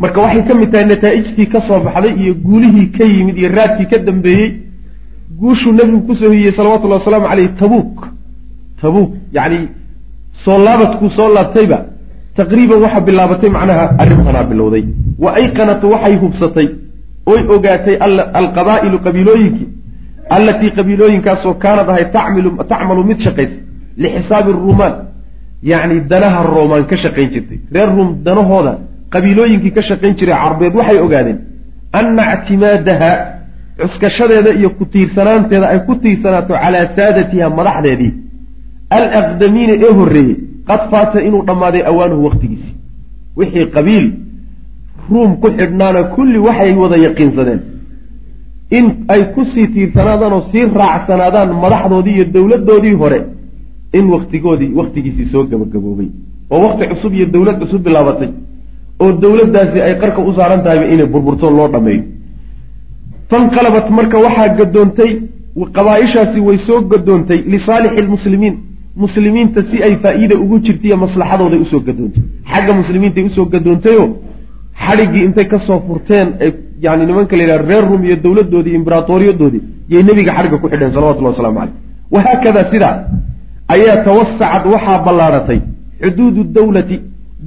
marka 0.02 0.20
waxay 0.24 0.42
ka 0.48 0.54
mid 0.60 0.70
tahay 0.72 0.86
nataa'ijtii 0.92 1.46
ka 1.52 1.60
soo 1.68 1.80
baxday 1.86 2.14
iyo 2.22 2.34
guulihii 2.46 2.86
ka 2.96 3.04
yimid 3.04 3.36
iyo 3.38 3.48
raadkii 3.58 3.86
ka 3.92 3.98
dambeeyey 3.98 4.48
guushuu 5.40 5.72
nebigu 5.72 6.00
ku 6.06 6.14
soo 6.20 6.30
hiyey 6.30 6.52
salawatullahi 6.56 7.00
wasalaamu 7.00 7.28
caleyh 7.28 7.50
tabuuk. 7.60 7.94
Tabuuk 8.80 9.10
yacni 9.36 9.68
soo 10.44 10.58
laabadkuu 10.66 11.10
soo 11.16 11.28
laabtayba 11.34 11.78
taqriiban 12.36 12.78
waxaa 12.84 13.00
bilaabatay 13.06 13.50
macnaha 13.56 13.84
arrintanaa 14.02 14.44
bilowday. 14.50 14.84
Wa 15.18 15.30
ayqanatu 15.40 15.86
waxay 15.94 16.14
hubsatay 16.22 16.68
oy 17.32 17.40
ogaatay 17.54 17.96
alqabaa'ilu 18.40 18.98
qabiilooyinkii 19.06 19.68
allatii 20.36 20.70
qabiilooyinkaasoo 20.78 21.54
kaanad 21.64 21.88
ahay 21.92 22.04
tacmalu 22.70 23.04
mid 23.10 23.18
shaqaysa 23.26 23.56
lixisaabi 24.02 24.52
ruumaan 24.52 24.94
yacni 25.70 26.00
danaha 26.10 26.40
roomaan 26.54 26.84
ka 26.90 26.96
shaqayn 27.04 27.28
jirtay. 27.34 27.58
Reer 27.74 27.88
ruum 27.96 28.08
danahooda 28.26 28.72
qabiilooyinkii 29.12 29.72
ka 29.76 29.82
shaqayn 29.88 30.14
jiray 30.18 30.36
carbeed 30.44 30.74
waxay 30.78 30.98
ogaadeen 31.06 31.38
anna 31.98 32.22
ictimaadaha 32.34 33.10
cuskashadeeda 33.80 34.50
iyo 34.60 34.70
ku 34.78 34.84
tiirsanaanteeda 34.92 35.66
ay 35.72 35.78
ku 35.86 35.94
tiirsanaato 36.02 36.54
calaa 36.62 36.86
saadatiha 36.96 37.46
madaxdeedii. 37.58 38.12
Alaqdamiina 38.98 39.74
ee 39.86 39.92
horreeyey 39.98 40.36
qad 40.68 40.82
faata 40.90 41.18
inuu 41.28 41.42
dhammaaday 41.48 41.82
awaanuhu 41.90 42.22
waqtigiisi 42.28 42.70
wixii 43.38 43.66
qabiil 43.76 44.06
ruum 45.10 45.30
ku 45.42 45.48
xidhnaana 45.58 46.00
kulli 46.14 46.38
waxay 46.46 46.72
wada 46.82 46.96
yaqiinsadeen. 47.06 47.60
In 48.78 48.86
ay 49.14 49.22
ku 49.34 49.40
sii 49.52 49.66
tiirsanaadaan 49.74 50.32
oo 50.32 50.42
sii 50.52 50.64
raacsanaadaan 50.80 51.50
madaxdoodii 51.64 52.14
iyo 52.16 52.24
dowladdoodii 52.34 52.94
hore 53.02 53.18
in 53.98 54.04
waktigoodii 54.14 54.70
waktigiisii 54.80 55.26
soo 55.32 55.44
gabagaboobay. 55.50 56.08
Oo 56.52 56.60
wakti 56.64 56.84
cusub 56.90 57.12
iyo 57.14 57.26
dowlad 57.34 57.56
cusub 57.62 57.80
bilaabatay 57.86 58.30
oo 59.02 59.12
dowladdaasi 59.22 59.78
ay 59.86 59.94
qarka 60.02 60.20
u 60.28 60.32
saaran 60.38 60.60
tahayba 60.64 60.86
inay 60.94 61.06
burburto 61.14 61.46
loo 61.58 61.68
dhammeeyo. 61.74 62.02
Fanqalabat 63.30 63.86
marka 63.98 64.16
waxaa 64.26 64.48
gadoontay 64.58 65.10
qabaa-ishaasi 65.76 66.38
way 66.46 66.58
soo 66.66 66.80
gadoontay 66.92 67.38
lisaalixi 67.52 68.00
lmuslimiin 68.06 68.54
muslimiinta 69.04 69.60
si 69.70 69.76
ay 69.86 69.94
faa-iida 70.02 70.34
ugu 70.44 70.56
jirta 70.66 70.84
iyo 70.88 70.96
maslaxadooday 71.04 71.58
u 71.64 71.66
soo 71.72 71.80
gadoontay. 71.88 72.22
Xagga 72.52 72.72
muslimiintay 72.80 73.22
u 73.28 73.30
soo 73.36 73.46
gadoontayoo 73.54 74.08
xadhiggii 74.86 75.24
intay 75.28 75.46
ka 75.52 75.58
soo 75.66 75.78
furteen 75.86 76.28
ay 76.44 76.50
yani 76.84 77.06
nimanka 77.06 77.36
la 77.36 77.42
yidhaha 77.42 77.62
reer 77.70 77.84
rum 77.90 78.02
iyo 78.04 78.16
dowladdoodii 78.24 78.74
imberatoriyadoodii 78.80 79.62
yay 79.92 80.02
nebiga 80.08 80.32
xadhigga 80.36 80.58
ku 80.62 80.66
xidheen 80.72 80.92
salawatullahi 80.96 81.34
waslamu 81.34 81.58
caleyh 81.60 81.74
wahaakada 82.14 82.60
sidaa 82.72 82.94
ayaa 83.74 83.96
tawasacad 84.08 84.64
waxaa 84.74 84.98
ballaadhatay 85.06 85.60
xuduudu 86.04 86.40
dawlati 86.58 86.96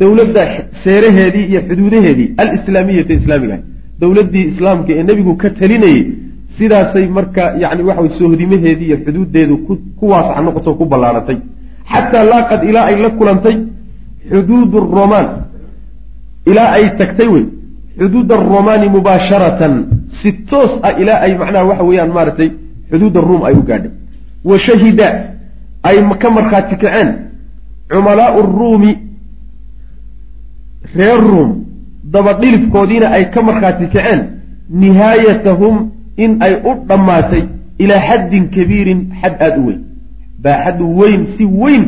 dowladda 0.01 0.43
seeraheedii 0.83 1.45
iyo 1.51 1.61
xuduudaheedii 1.69 2.33
alislaamiyati 2.41 3.13
islaamiga 3.19 3.57
dowladdii 4.01 4.45
islaamka 4.51 4.91
ee 4.97 5.03
nebigu 5.09 5.33
ka 5.41 5.49
talinayey 5.59 6.03
sidaasay 6.57 7.05
marka 7.17 7.43
yani 7.63 7.81
waxa 7.87 8.01
way 8.01 8.11
soohdimaheedii 8.19 8.87
iyo 8.89 8.97
xuduuddeedu 9.05 9.55
ku 9.99 10.05
waasax 10.11 10.37
noqoto 10.45 10.73
ku 10.79 10.85
ballaadhatay 10.91 11.37
xataa 11.93 12.23
laaqad 12.31 12.61
ilaa 12.69 12.85
ay 12.89 12.95
la 13.03 13.09
kulantay 13.19 13.55
xuduud 14.31 14.73
romaan 14.97 15.27
ilaa 16.51 16.69
ay 16.77 16.85
tagtay 16.99 17.27
wey 17.35 17.45
xuduud 17.99 18.31
aromaani 18.31 18.87
mubaasharatan 18.95 19.73
si 20.21 20.31
toos 20.49 20.71
ah 20.87 20.93
ilaa 21.01 21.19
ay 21.25 21.31
macnaha 21.41 21.65
waxa 21.71 21.83
weeyaan 21.89 22.11
maaragtay 22.17 22.49
xuduudda 22.91 23.19
ruum 23.21 23.41
ay 23.43 23.53
u 23.61 23.63
gaadhay. 23.69 23.91
Wa 24.49 24.55
shahida 24.65 25.07
ay 25.83 25.97
ka 26.21 26.29
markhaati 26.37 26.75
kaceen 26.81 27.09
cumalaau 27.91 28.41
ruumi 28.59 28.91
reer 30.95 31.19
ruum 31.29 31.49
dabadhilifkoodiina 32.13 33.07
ay 33.17 33.23
ka 33.33 33.41
markhaati 33.43 33.85
kaceen 33.93 34.21
nihaayatahum 34.69 35.75
in 36.17 36.31
ay 36.45 36.53
u 36.69 36.71
dhammaatay 36.89 37.43
ilaa 37.83 38.01
xaddin 38.09 38.43
kabiirin 38.55 38.99
xad 39.21 39.33
aada 39.45 39.57
u 39.61 39.65
weyn. 39.67 39.81
Baaxad 40.43 40.79
weyn 40.99 41.21
si 41.37 41.45
weyn 41.45 41.83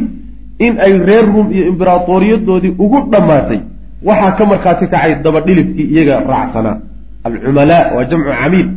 in 0.60 0.74
ay 0.86 0.94
reer 1.08 1.26
ruum 1.34 1.48
iyo 1.52 1.64
imberaatooriyadoodii 1.72 2.76
ugu 2.84 3.00
dhammaatay. 3.12 3.60
Waxaa 4.08 4.32
ka 4.38 4.46
markhaati 4.46 4.86
kacay 4.88 5.16
dabadhilifkii 5.24 5.88
iyaga 5.94 6.16
raacsanaa 6.32 6.78
alcumalaa 7.24 7.84
waa 7.96 8.06
jamcu 8.10 8.30
camiil. 8.42 8.68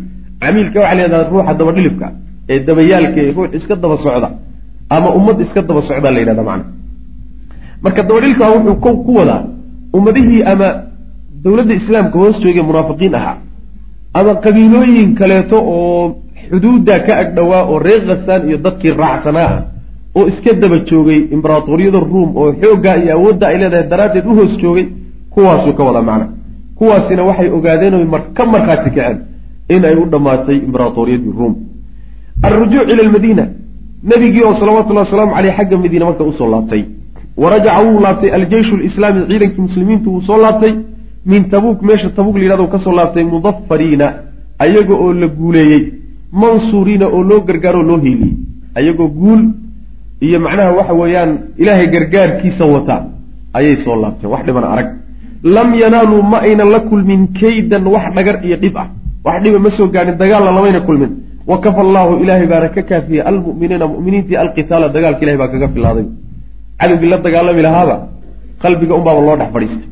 Camiilka 0.41 0.79
waxaa 0.81 0.95
layhahdaa 0.99 1.31
ruuxa 1.31 1.55
dabadhilifka 1.61 2.07
ee 2.49 2.59
dabayaalka 2.69 3.21
ee 3.25 3.33
ruux 3.37 3.51
iska 3.59 3.75
daba 3.77 3.97
socda 4.05 4.29
ama 4.91 5.09
ummad 5.19 5.41
iska 5.41 5.61
daba 5.63 5.83
socdaa 5.89 6.11
la 6.15 6.19
yidhahda 6.21 6.43
macna. 6.49 6.65
Marka 7.83 8.03
dabadhilifka 8.03 8.45
wuxuu 8.55 8.97
ku 9.07 9.13
wadaa 9.19 9.43
ummadihii 9.99 10.43
ama 10.53 10.69
dowladda 11.45 11.75
islaamka 11.81 12.19
hoos 12.19 12.37
joogay 12.45 12.63
munaafiqiin 12.71 13.15
ahaa 13.15 13.37
ama 14.19 14.35
qabiilooyin 14.45 15.15
kaleeto 15.21 15.59
oo 15.77 16.17
xuduudda 16.51 16.95
ka 17.07 17.13
agdhowaa 17.23 17.63
oo 17.73 17.79
reer 17.87 18.03
khasaan 18.09 18.49
iyo 18.49 18.59
dadkii 18.67 18.93
raacsanaa 19.03 19.49
ah 19.55 19.63
oo 20.17 20.25
iska 20.31 20.53
daba 20.63 20.79
joogay 20.91 21.19
imberaatoriyada 21.35 21.99
ruom 22.13 22.31
oo 22.37 22.49
xooggaa 22.63 22.97
iyo 23.03 23.13
awoodda 23.17 23.47
ay 23.51 23.57
leedahay 23.63 23.89
daraaddeed 23.93 24.27
u 24.31 24.35
hoos 24.39 24.53
joogay 24.63 24.87
kuwaasuu 25.35 25.73
ka 25.79 25.85
wadaa 25.85 26.03
macna. 26.09 26.27
Kuwaasina 26.79 27.23
waxay 27.29 27.49
ogaadeen 27.57 27.95
oy 27.95 28.07
ka 28.37 28.43
markhaati 28.47 28.91
kaceen 28.91 29.19
in 29.75 29.85
ay 29.85 29.95
u 30.03 30.07
dhammaatay 30.13 30.57
imberaatoriyadii 30.67 31.33
ruom 31.39 31.55
alrujuuc 32.43 32.87
ila 32.93 33.03
lmadiina 33.09 33.45
nebigii 34.11 34.43
oo 34.49 34.55
salawatullahi 34.61 35.07
wasalaamu 35.07 35.35
caleyh 35.35 35.55
xagga 35.57 35.77
madiina 35.79 36.05
marka 36.05 36.25
u 36.25 36.33
soo 36.33 36.49
laabtay 36.51 36.83
wa 37.37 37.51
rajaca 37.51 37.81
wuu 37.87 38.01
laabtay 38.01 38.31
aljeyshu 38.39 38.77
lislaami 38.77 39.21
ciidankii 39.29 39.61
muslimiintu 39.69 40.11
wuu 40.13 40.23
soo 40.29 40.37
laabtay. 40.45 40.73
Min 41.27 41.49
tabuuk 41.51 41.83
meesha 41.83 42.11
tabuuk 42.11 42.37
la 42.37 42.43
yidhahdo 42.45 42.67
ka 42.67 42.79
soo 42.79 42.93
laabtay 42.93 43.25
mudafariina 43.25 44.07
ayaga 44.59 44.95
oo 44.95 45.13
la 45.13 45.27
guuleeyey. 45.29 45.83
Mansuuriina 46.33 47.07
oo 47.09 47.23
loo 47.23 47.41
gargaaro 47.49 47.83
loo 47.83 47.99
hiiliyey 47.99 48.35
ayagoo 48.75 49.09
guul 49.09 49.43
iyo 50.21 50.41
macnaha 50.41 50.73
waxa 50.79 50.93
weeyaan 51.01 51.39
ilaahay 51.59 51.87
gargaarkiisa 51.95 52.65
wata 52.75 52.97
ayay 53.55 53.77
soo 53.85 53.97
laabteen 54.03 54.31
wax 54.33 54.43
dhiban 54.47 54.65
arag. 54.65 54.89
Lam 55.45 55.75
yanaaluu 55.75 56.23
ma 56.23 56.39
aynan 56.47 56.71
la 56.75 56.81
kulmin 56.81 57.29
kaydan 57.41 57.85
wax 57.95 58.15
dhagar 58.17 58.37
iyo 58.47 58.57
dhib 58.57 58.77
ah. 58.77 58.89
Wax 59.25 59.43
dhiba 59.43 59.59
ma 59.59 59.71
soo 59.77 59.89
gaadhin 59.89 60.17
dagaalna 60.19 60.51
lamayna 60.53 60.81
kulmin. 60.81 61.11
Wa 61.47 61.59
kafa 61.61 61.81
allaahu 61.81 62.23
ilaahay 62.23 62.47
baana 62.47 62.69
ka 62.69 62.83
kaafiyey. 62.83 63.23
Almu'miniina 63.31 63.87
mu'miniintii 63.87 64.37
alqitaala 64.37 64.89
dagaalka 64.89 65.23
ilahay 65.23 65.39
baa 65.39 65.49
kaga 65.49 65.69
filaaday 65.75 66.05
cadowgii 66.85 67.11
la 67.13 67.19
dagaalami 67.27 67.63
lahaaba 67.67 67.97
qalbiga 68.63 68.95
unbaaba 68.99 69.21
loo 69.27 69.37
dhex 69.41 69.51
fadhiistay. 69.55 69.89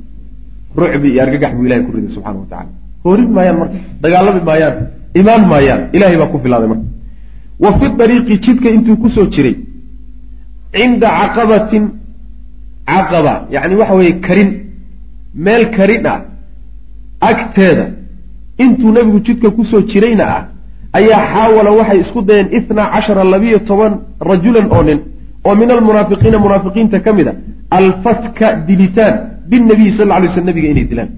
Rucbi 0.80 1.08
iyo 1.12 1.20
argagax 1.24 1.52
buu 1.56 1.64
ilahay 1.66 1.82
ku 1.86 1.90
riday 1.96 2.10
subxana 2.16 2.38
wa 2.42 2.46
tacala 2.52 2.70
hoorin 3.04 3.30
maayaan 3.36 3.56
marka 3.60 3.76
dagaalami 4.04 4.40
maayaan 4.48 4.74
imaan 5.20 5.42
maayaan 5.52 5.80
ilahay 5.96 6.16
baa 6.20 6.30
ku 6.32 6.38
filaaday 6.44 6.68
marka. 6.72 6.86
Wa 7.64 7.70
fi 7.78 7.86
dariiqi 8.00 8.34
jidka 8.44 8.68
intuu 8.76 8.96
ku 9.02 9.08
soo 9.16 9.26
jiray 9.34 9.54
cinda 10.74 11.08
caqabatin 11.20 11.84
caqaba 12.90 13.34
yacni 13.54 13.74
waxa 13.80 13.94
weeye 13.98 14.14
karin 14.26 14.50
meel 15.44 15.64
karin 15.76 16.06
ah 16.12 16.18
agteeda 17.30 17.86
intuu 18.64 18.90
nebigu 18.96 19.18
jidka 19.26 19.48
ku 19.56 19.62
soo 19.70 19.80
jirayna 19.90 20.24
ah 20.36 20.42
ayaa 20.98 21.20
xaawala 21.32 21.70
waxay 21.78 21.98
isku 22.04 22.20
dayeen 22.28 22.48
ithnaa 22.58 22.88
cashara 22.94 23.24
labiyo 23.34 23.58
toban 23.68 23.92
rajulan 24.30 24.66
oo 24.76 24.82
nin 24.88 24.98
oo 25.46 25.54
min 25.60 25.68
almunaafiqiina 25.76 26.38
munaafiqiinta 26.46 26.96
ka 27.04 27.10
mid 27.18 27.28
a 27.30 27.34
alfatka 27.78 28.46
dilitaan 28.68 29.14
binabiyi 29.50 29.90
sal 29.98 30.10
alay 30.16 30.28
sl 30.34 30.44
nabiga 30.50 30.68
inay 30.72 30.86
dilaan. 30.90 31.10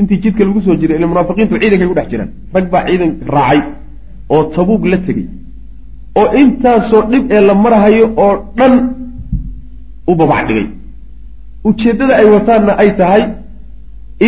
Intii 0.00 0.18
jidka 0.24 0.42
lagu 0.48 0.60
soo 0.66 0.76
jiray 0.80 0.96
ila 0.98 1.06
munaafiqiintu 1.12 1.54
ciidankay 1.62 1.88
ku 1.90 1.94
dhex 1.98 2.08
jiraan. 2.12 2.30
Rag 2.54 2.66
baa 2.72 2.82
ciidan 2.88 3.10
raacay 3.34 3.60
oo 4.34 4.42
tabuug 4.54 4.84
la 4.92 4.98
tegey 5.06 5.26
oo 6.20 6.28
intaasoo 6.42 7.02
dhib 7.12 7.24
ee 7.36 7.40
la 7.48 7.54
marhayo 7.64 8.06
oo 8.24 8.34
dhan 8.58 8.74
u 10.10 10.12
babac 10.20 10.42
dhigay. 10.48 10.66
Ujeeddada 11.68 12.14
ay 12.20 12.26
wataanna 12.34 12.72
ay 12.82 12.90
tahay 13.00 13.22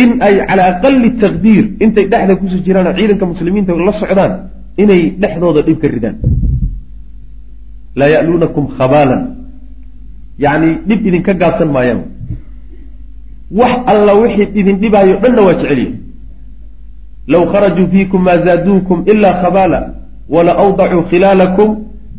in 0.01 0.09
ay 0.27 0.35
cala 0.49 0.63
aqali 0.71 1.09
taqdiir 1.23 1.65
intay 1.83 2.05
dhexda 2.11 2.33
ku 2.39 2.45
soo 2.51 2.61
jiraan 2.65 2.87
oo 2.89 2.95
ciidanka 2.99 3.25
muslimiinta 3.33 3.71
la 3.87 3.93
socdaan 4.01 4.31
inay 4.83 5.01
dhexdooda 5.21 5.61
dhib 5.67 5.77
ka 5.81 5.87
ridaan 5.95 6.15
laa 7.95 8.09
ya'luunakum 8.15 8.67
khabaalan. 8.77 9.21
Yacni 10.43 10.69
dhib 10.87 10.99
idinka 11.07 11.33
gaabsan 11.41 11.69
maayaan. 11.75 12.01
Wax 13.59 13.73
alla 13.91 14.13
wixii 14.21 14.49
idin 14.59 14.75
dhibaayo 14.83 15.15
dhanna 15.23 15.41
waa 15.47 15.53
jeceliya. 15.59 15.91
Low 17.27 17.43
kharajuu 17.51 17.87
fiikum 17.93 18.21
maa 18.27 18.37
zaaduukum 18.45 19.03
ilaa 19.11 19.35
khabaala 19.41 19.79
wala 20.29 20.51
awdacuu 20.63 21.03
khilaalakum 21.11 21.69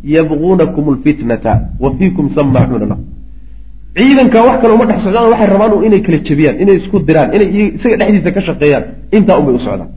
yabguunakum 0.04 0.84
lfitnata 0.94 1.52
wa 1.80 1.90
fiikum 1.98 2.30
samaacuuna 2.36 2.86
lahu. 2.86 3.02
Ciidanka 3.96 4.38
wax 4.46 4.56
kale 4.62 4.72
uma 4.74 4.86
dhex 4.86 4.98
socdaan 5.04 5.30
waxay 5.32 5.48
rabaan 5.54 5.84
inay 5.86 6.00
kala 6.06 6.18
jebiyaan 6.26 6.56
inay 6.62 6.76
isku 6.80 6.96
diraan 7.08 7.30
inay 7.36 7.48
isaga 7.76 7.96
dhexdiisa 8.00 8.30
ka 8.36 8.40
shaqeeyaan. 8.48 8.84
Intaa 9.16 9.38
unbay 9.40 9.54
u 9.54 9.58
socdaan. 9.66 9.90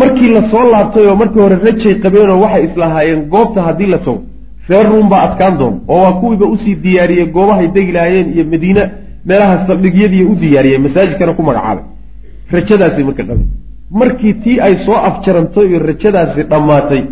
Markii 0.00 0.28
la 0.36 0.42
soo 0.50 0.64
laabtay 0.72 1.06
oo 1.10 1.16
markii 1.22 1.40
hore 1.44 1.56
rajay 1.66 1.94
qabeenoo 2.04 2.38
waxay 2.44 2.64
islahaayeen 2.68 3.20
goobta 3.32 3.60
haddii 3.66 3.86
la 3.94 3.98
tago 3.98 4.22
reer 4.70 4.86
ruum 4.92 5.08
baa 5.12 5.22
adkaan 5.28 5.58
doon 5.60 5.74
oo 5.88 5.98
waa 6.04 6.12
kuwiiba 6.20 6.46
u 6.54 6.56
sii 6.62 6.74
diyaariyey 6.84 7.26
goobahay 7.36 7.68
degi 7.76 7.92
lahaayeen 7.96 8.28
iyo 8.34 8.44
madiine 8.52 8.82
meelaha 9.28 9.66
saldhigyadii 9.66 10.24
u 10.32 10.34
diyaariyey 10.42 10.78
masaajidkana 10.86 11.32
ku 11.38 11.42
magacaabay. 11.48 11.84
Rajadaasay 12.54 13.04
marka 13.08 13.22
qabeen 13.28 13.48
markii 14.00 14.34
tii 14.44 14.60
ay 14.66 14.74
soo 14.86 14.98
afjarantay 15.08 15.66
iyo 15.70 15.78
rajadaasi 15.90 16.42
dhammaatay 16.50 17.02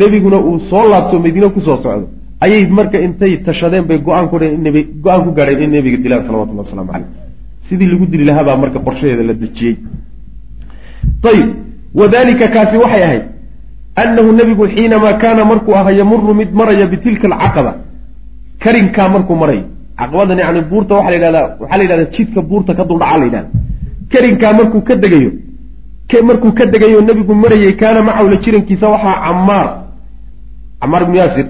nebiguna 0.00 0.38
uu 0.48 0.58
soo 0.70 0.84
laabto 0.92 1.18
madiine 1.26 1.48
ku 1.54 1.60
soo 1.66 1.76
socdo 1.84 2.06
ayay 2.44 2.66
marka 2.78 2.98
intay 3.06 3.32
tashadeen 3.46 3.84
bay 3.88 3.98
go'aan 4.06 4.28
ku 4.30 4.36
go'aan 5.04 5.32
gaadheen 5.38 5.62
in 5.64 5.70
nebiga 5.76 5.98
dilaan 6.04 6.22
salawatullah 6.26 6.64
waslamu 6.66 6.92
caleyh 6.92 7.10
sidii 7.68 7.88
lagu 7.92 8.06
dili 8.12 8.24
lahaa 8.30 8.56
marka 8.62 8.78
qorshaheeda 8.86 9.22
la 9.30 9.34
dejiyey. 9.42 9.76
Ayib 11.30 11.48
wadalika 12.00 12.46
kaasi 12.54 12.76
waxay 12.82 13.02
ahayd 13.08 13.24
annahu 14.02 14.28
nebigu 14.38 14.64
xiinamaa 14.74 15.14
kaana 15.22 15.44
markuu 15.50 15.74
ahaa 15.80 15.96
yamuru 16.00 16.34
mid 16.40 16.50
maraya 16.60 16.86
bitilka 16.92 17.26
alcaqaba 17.28 17.72
karinkaa 18.62 19.08
markuu 19.14 19.36
marayo 19.42 19.64
caqabadan 19.98 20.38
yani 20.44 20.60
buurta 20.70 20.94
waxa 20.98 21.10
la 21.10 21.16
yidhahdaa 21.16 21.46
waxaa 21.60 21.78
la 21.78 21.84
yidhahdaa 21.84 22.12
jidka 22.16 22.40
buurta 22.50 22.72
ka 22.78 22.84
duldhacaa 22.90 23.18
la 23.20 23.24
yidhahda 23.28 23.50
karinkaa 24.12 24.52
markuu 24.58 24.80
ka 24.88 24.94
degayo 25.04 25.30
markuu 26.28 26.52
ka 26.58 26.64
degayo 26.66 27.00
nebigu 27.08 27.34
marayey 27.44 27.72
kaana 27.80 28.02
macahu 28.08 28.28
la 28.32 28.36
jirankiisa 28.44 28.86
waxaa 28.94 29.16
camaar 29.24 29.68
camaar 30.80 31.02
ibnu 31.02 31.16
yaasir 31.22 31.46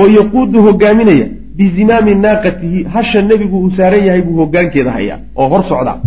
oo 0.00 0.08
yaquudu 0.18 0.58
hogaaminaya 0.66 1.26
bizimaami 1.56 2.14
naaqatihi 2.24 2.84
hasha 2.94 3.22
nebigu 3.30 3.56
uu 3.64 3.70
saaran 3.78 4.04
yahay 4.06 4.22
buu 4.26 4.36
hogaankeeda 4.42 4.90
hayaa 4.98 5.18
oo 5.36 5.48
hor 5.52 5.64
socdaa 5.70 5.98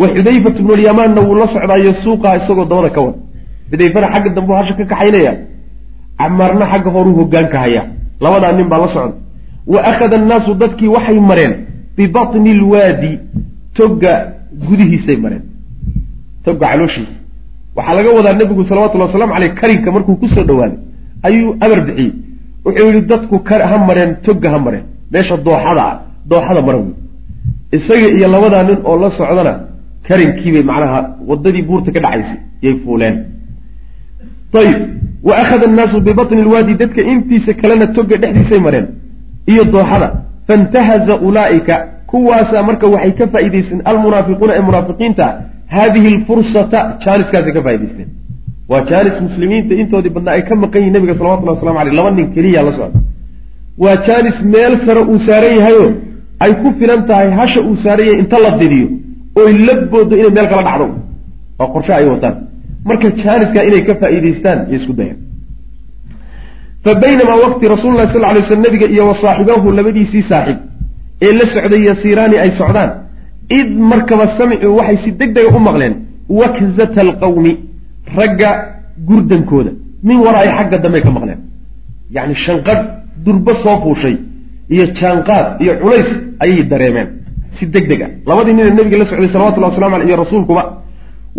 wa 0.00 0.06
xudayfatu 0.14 0.62
bnulyamaanna 0.62 1.20
wuu 1.26 1.34
la 1.42 1.46
socdaayo 1.54 1.92
suuqaa 2.04 2.36
isagoo 2.40 2.64
dabada 2.64 2.90
ka 2.90 3.00
wada 3.00 3.18
xudayfana 3.70 4.06
xagga 4.14 4.30
dambe 4.36 4.52
hasha 4.54 4.74
ka 4.74 4.84
kaxaynaya 4.84 5.32
camaarna 6.18 6.66
xagga 6.72 6.90
horuu 6.90 7.16
hogaanka 7.20 7.58
hayaa. 7.64 7.86
Labadaa 8.20 8.52
nin 8.52 8.68
baa 8.68 8.78
la 8.78 8.88
socda 8.94 9.14
wa 9.72 9.80
akhada 9.90 10.16
annaasu 10.20 10.54
dadkii 10.54 10.88
waxay 10.88 11.20
mareen 11.20 11.52
bibatni 11.96 12.52
lwaadi 12.60 13.12
togga 13.74 14.12
gudihiisay 14.66 15.16
mareen. 15.24 15.44
Togga 16.44 16.66
calooshiisa. 16.70 17.16
Waxaa 17.76 17.94
laga 17.98 18.10
wadaa 18.18 18.34
nebigu 18.40 18.64
salawatullhi 18.64 19.06
waslamu 19.08 19.32
caleyh 19.34 19.54
karinka 19.60 19.92
markuu 19.92 20.16
ku 20.16 20.28
soo 20.28 20.44
dhawaaday 20.48 20.78
ayuu 21.26 21.56
amar 21.64 21.80
bixiyey. 21.86 22.12
Wuxuu 22.64 22.88
yihi 22.88 23.02
dadku 23.10 23.36
ha 23.70 23.76
mareen 23.88 24.10
togga 24.26 24.48
ha 24.52 24.58
mareen. 24.58 24.84
Meesha 25.12 25.36
dooxada 25.36 25.82
ah 25.90 25.96
dooxada 26.30 26.62
mara 26.62 26.78
wey 26.78 26.94
isaga 27.76 28.08
iyo 28.16 28.28
labadaa 28.34 28.62
nin 28.68 28.78
oo 28.84 28.96
la 29.02 29.10
socdana 29.18 29.52
karinkiibay 30.06 30.62
macnaha 30.62 30.98
wadadii 31.28 31.62
buurta 31.68 31.90
ka 31.92 32.00
dhacaysay 32.04 32.38
yay 32.62 32.74
fuuleen 32.82 33.16
ayib 34.64 34.78
wa 35.28 35.34
akhada 35.42 35.64
annaasu 35.70 36.00
bibatni 36.06 36.42
lwaadi 36.48 36.74
dadka 36.82 37.00
intiisa 37.12 37.52
kalena 37.60 37.86
toga 37.96 38.16
dhexdiisay 38.22 38.60
mareen. 38.66 38.86
Iyo 39.52 39.64
dooxada. 39.64 40.08
Faintahaza 40.48 41.14
ulaa'ika. 41.28 41.74
Kuwaasaa 42.10 42.62
marka 42.68 42.86
waxay 42.94 43.12
ka 43.18 43.24
faa'idaysteen 43.32 43.80
almunaafiquuna 43.90 44.52
ee 44.58 44.62
munaafiqiinta 44.68 45.26
haadihi 45.74 46.08
alfursata 46.14 46.78
jaaniskaasay 47.04 47.52
ka 47.56 47.62
faa'idaysteen 47.66 48.08
waa 48.70 48.82
jaanis 48.90 49.16
muslimiinta 49.26 49.74
intoodii 49.82 50.12
badnaa 50.16 50.34
ay 50.38 50.42
ka 50.48 50.54
maqan 50.62 50.80
yihiin 50.82 50.94
nabiga 50.96 51.14
salawatullahi 51.18 51.56
waslamu 51.58 51.78
aleyh 51.82 51.94
laba 51.98 52.10
nin 52.18 52.26
keliya 52.34 52.62
la 52.66 52.72
socda. 52.78 52.98
Waa 53.82 53.96
jaanis 54.06 54.36
meel 54.54 54.74
sare 54.86 55.00
uu 55.12 55.18
saaran 55.26 55.54
yahayo. 55.58 55.86
Ay 56.44 56.52
ku 56.62 56.68
filan 56.78 57.00
tahay 57.08 57.30
hasha 57.38 57.60
uu 57.68 57.76
saaran 57.84 58.06
yahay 58.08 58.20
inta 58.22 58.38
la 58.44 58.50
didiyo 58.60 58.88
oy 59.40 59.52
la 59.66 59.74
boodo 59.90 60.14
inay 60.20 60.30
meel 60.36 60.48
kala 60.52 60.62
dhacdo. 60.68 60.86
Waa 61.58 61.68
qorshe 61.74 61.92
ay 61.98 62.06
wataan 62.12 62.34
marka 62.88 63.08
jaaniskaa 63.22 63.64
inay 63.68 63.82
ka 63.88 63.94
faa'iidaystaan 64.02 64.58
iyo 64.68 64.76
isku 64.80 64.92
dayaan. 65.00 65.18
Fa 66.84 66.90
baynamaa 67.04 67.38
waqti 67.44 67.64
rasuulullahi 67.74 68.12
sal 68.14 68.22
lay 68.36 68.42
slam 68.48 68.60
nabiga 68.66 68.86
iyo 68.94 69.04
wa 69.10 69.14
saaxibahu 69.22 69.66
labadiisii 69.78 70.24
saaxiib 70.30 70.58
ee 71.26 71.32
la 71.38 71.44
socday 71.54 71.80
yasiiraani 71.90 72.36
ay 72.44 72.50
socdaan 72.60 72.90
id 73.58 73.68
markaba 73.92 74.24
samicuu 74.38 74.76
waxay 74.78 74.96
si 75.04 75.10
deg 75.20 75.30
dega 75.36 75.50
u 75.58 75.60
maqleen 75.68 75.94
wakzata 76.40 77.00
alqawmi 77.06 77.52
ragga 78.18 78.50
gurdankooda 79.08 79.70
min 80.08 80.18
waraai 80.26 80.50
xagga 80.58 80.78
dambey 80.84 81.02
ka 81.06 81.10
maqleen. 81.16 81.38
Yacni 82.16 82.34
shanqadh 82.46 82.82
durbo 83.24 83.52
soo 83.64 83.76
fuushay 83.82 84.16
iyo 84.74 84.84
jaanqaad 84.98 85.46
iyo 85.62 85.72
culays 85.82 86.08
ayay 86.44 86.62
dareemeen 86.72 87.08
si 87.56 87.64
deg 87.74 87.84
deg 87.90 88.00
a 88.06 88.08
labadii 88.28 88.54
nina 88.58 88.70
nabiga 88.78 88.96
la 89.02 89.06
socday 89.10 89.28
salawatullahi 89.34 89.72
waslamu 89.72 89.94
aleyh 89.96 90.08
iyo 90.10 90.16
rasuulkuba 90.24 90.62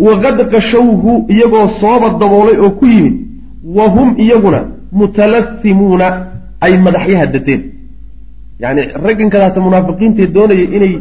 waqad 0.06 0.38
qashawhu 0.52 1.12
iyagoo 1.34 1.66
sooba 1.80 2.08
daboolay 2.20 2.56
oo 2.64 2.70
ku 2.78 2.86
yimid 2.94 3.14
wa 3.76 3.84
hum 3.94 4.08
iyaguna 4.24 4.60
mutalasimuuna 5.00 6.06
ay 6.64 6.72
madaxyaha 6.86 7.26
dateen. 7.34 7.62
Yani 8.62 8.82
raggan 9.04 9.30
kadaata 9.34 9.60
munaafiqiintae 9.66 10.26
doonaya 10.36 10.64
inay 10.76 10.92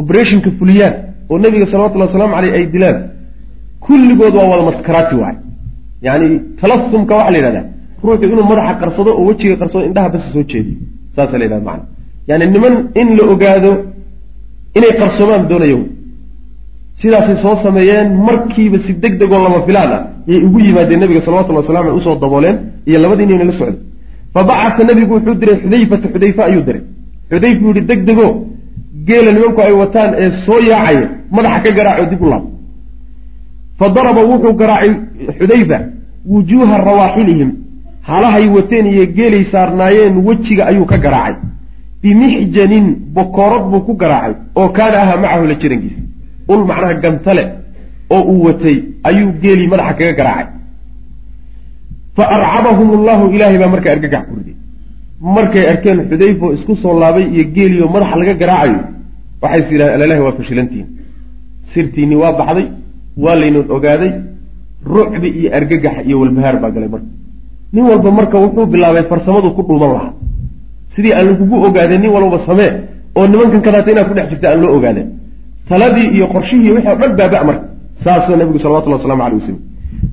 operationka 0.00 0.50
fuliyaan 0.58 0.94
oo 1.30 1.38
nabiga 1.44 1.66
salawatullahi 1.70 2.10
wasalaamu 2.10 2.34
aleyh 2.38 2.52
ay 2.58 2.64
dilaan 2.74 2.98
kulligood 3.86 4.34
waa 4.38 4.48
wada 4.52 4.62
maskaraati 4.70 5.14
waay 5.22 5.36
yani 6.06 6.26
talasumka 6.60 7.12
waxaa 7.18 7.30
la 7.34 7.38
yidhahdaa 7.38 7.66
ruuxu 8.02 8.24
inuu 8.32 8.46
madaxa 8.52 8.74
qarsado 8.82 9.10
oo 9.18 9.24
wejiga 9.28 9.56
qarsado 9.60 9.84
indhaha 9.88 10.08
basi 10.14 10.26
soo 10.34 10.44
jeediyo 10.50 10.76
saasa 11.16 11.38
la 11.38 11.44
yidhahda 11.44 11.64
macana 11.68 11.84
yani 12.28 12.44
niman 12.54 12.74
in 13.00 13.08
la 13.18 13.22
ogaado 13.32 13.70
inay 14.78 14.92
qarsoomaan 15.00 15.42
doonayo 15.50 15.78
sidaasay 17.02 17.36
soo 17.42 17.56
sameeyeen 17.64 18.08
markiiba 18.28 18.78
si 18.86 18.92
deg 19.02 19.18
degoo 19.20 19.42
lama 19.44 19.60
filaan 19.66 19.92
ah 19.96 20.02
yay 20.30 20.40
ugu 20.46 20.58
yimaadeen 20.66 21.00
nabiga 21.00 21.20
salawatullah 21.24 21.60
wasalamu 21.62 21.88
aleh 21.88 21.98
u 22.00 22.04
soo 22.06 22.16
dabooleen 22.24 22.56
iyo 22.88 22.98
labadii 23.02 23.26
nina 23.26 23.44
la 23.44 23.52
socday. 23.58 23.78
Fa 24.34 24.40
bacata 24.48 24.84
nabigu 24.88 25.12
wuxuu 25.14 25.34
diray 25.40 25.56
xudayfata 25.62 26.08
xudayfa 26.14 26.42
ayuu 26.48 26.62
diray. 26.68 26.82
Xudayfa 27.30 27.60
uu 27.66 27.72
yihi 27.74 27.86
deg 27.90 28.00
dego 28.08 28.26
geela 29.08 29.30
nimanku 29.32 29.60
ay 29.66 29.72
wataan 29.82 30.10
ee 30.22 30.30
soo 30.46 30.60
yaacaya 30.70 31.08
madaxa 31.36 31.60
ka 31.64 31.70
garaaco 31.78 32.04
dib 32.10 32.22
u 32.22 32.28
laab. 32.32 32.44
Fa 33.78 33.86
daraba 33.96 34.20
wuxuu 34.30 34.54
garaacay 34.60 34.92
xudayfa 35.38 35.78
wujuuha 36.32 36.76
rawaaxilihim 36.88 37.50
halahay 38.08 38.46
wateen 38.56 38.86
iyo 38.92 39.04
geelay 39.16 39.44
saarnaayeen 39.52 40.14
wejiga 40.26 40.66
ayuu 40.70 40.86
ka 40.86 40.98
garaacay. 40.98 41.36
Bimixjanin 42.02 42.86
bokoorad 43.14 43.64
buu 43.70 43.80
ku 43.86 43.92
garaacay 44.02 44.34
oo 44.54 44.68
kaana 44.76 44.96
ahaa 45.02 45.16
macahu 45.22 45.46
la 45.50 45.54
jirankiisa 45.54 46.00
ul 46.52 46.62
macnaha 46.70 46.94
gantale 47.04 47.44
oo 48.14 48.22
uu 48.32 48.42
watay 48.46 48.76
ayuu 49.08 49.30
geelii 49.42 49.68
madaxa 49.72 49.94
kaga 49.98 50.12
garaacay. 50.20 50.48
Fa 52.16 52.24
arcabahum 52.36 52.88
allahu 52.98 53.24
ilaahay 53.34 53.58
baa 53.62 53.70
markaa 53.74 53.92
argagax 53.96 54.24
ku 54.28 54.34
riday. 54.38 54.56
Markay 55.36 55.64
arkeen 55.72 55.98
xudayfo 56.10 56.46
isku 56.56 56.72
soo 56.82 56.94
laabay 57.02 57.24
iyo 57.34 57.44
geeliyo 57.56 57.86
madaxa 57.94 58.16
laga 58.20 58.34
garaacayo 58.42 58.80
waxay 59.42 59.60
is 59.62 59.68
yidhahdeen 59.72 59.96
alalahi 59.98 60.20
waa 60.26 60.34
fashilantiin. 60.38 60.86
Sirtiinni 61.72 62.16
waa 62.22 62.32
baxday 62.40 62.66
waa 63.24 63.36
laynoon 63.40 63.66
ogaaday 63.76 64.12
rucbi 64.94 65.28
iyo 65.38 65.48
argagax 65.58 65.96
iyo 66.08 66.16
walbahaar 66.22 66.56
baa 66.62 66.70
galay 66.74 66.88
marka. 66.94 67.08
Nin 67.74 67.84
walba 67.90 68.10
marka 68.18 68.36
wuxuu 68.44 68.66
bilaabay 68.72 69.04
farsamadu 69.10 69.48
ku 69.56 69.62
dhuuman 69.68 69.90
lahaa. 69.96 70.12
Sidii 70.94 71.12
aan 71.18 71.26
lagugu 71.30 71.56
ogaadeen 71.66 72.00
nin 72.04 72.10
walbaba 72.16 72.38
samee 72.48 72.70
oo 73.18 73.24
nimankan 73.32 73.60
kadaata 73.66 73.88
inaad 73.92 74.06
ku 74.10 74.14
dhex 74.18 74.26
jirta 74.32 74.46
aan 74.50 74.60
loo 74.62 74.72
ogaadeen 74.78 75.08
taladii 75.68 76.08
iyo 76.16 76.26
qorshihii 76.34 76.72
wixii 76.76 76.92
o 76.94 76.96
dhan 77.00 77.12
baaba 77.20 77.44
marka. 77.48 77.66
Saasoo 78.04 78.36
nabigu 78.40 78.58
salawatullah 78.58 78.98
waslamu 79.00 79.22
aleyh 79.26 79.38
wasalam 79.40 79.60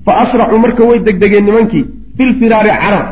fa 0.06 0.12
asracuu 0.24 0.60
marka 0.66 0.82
way 0.89 0.99
degdegeen 1.08 1.45
nimankii 1.49 1.86
filfiraari 2.18 2.72
carab 2.84 3.06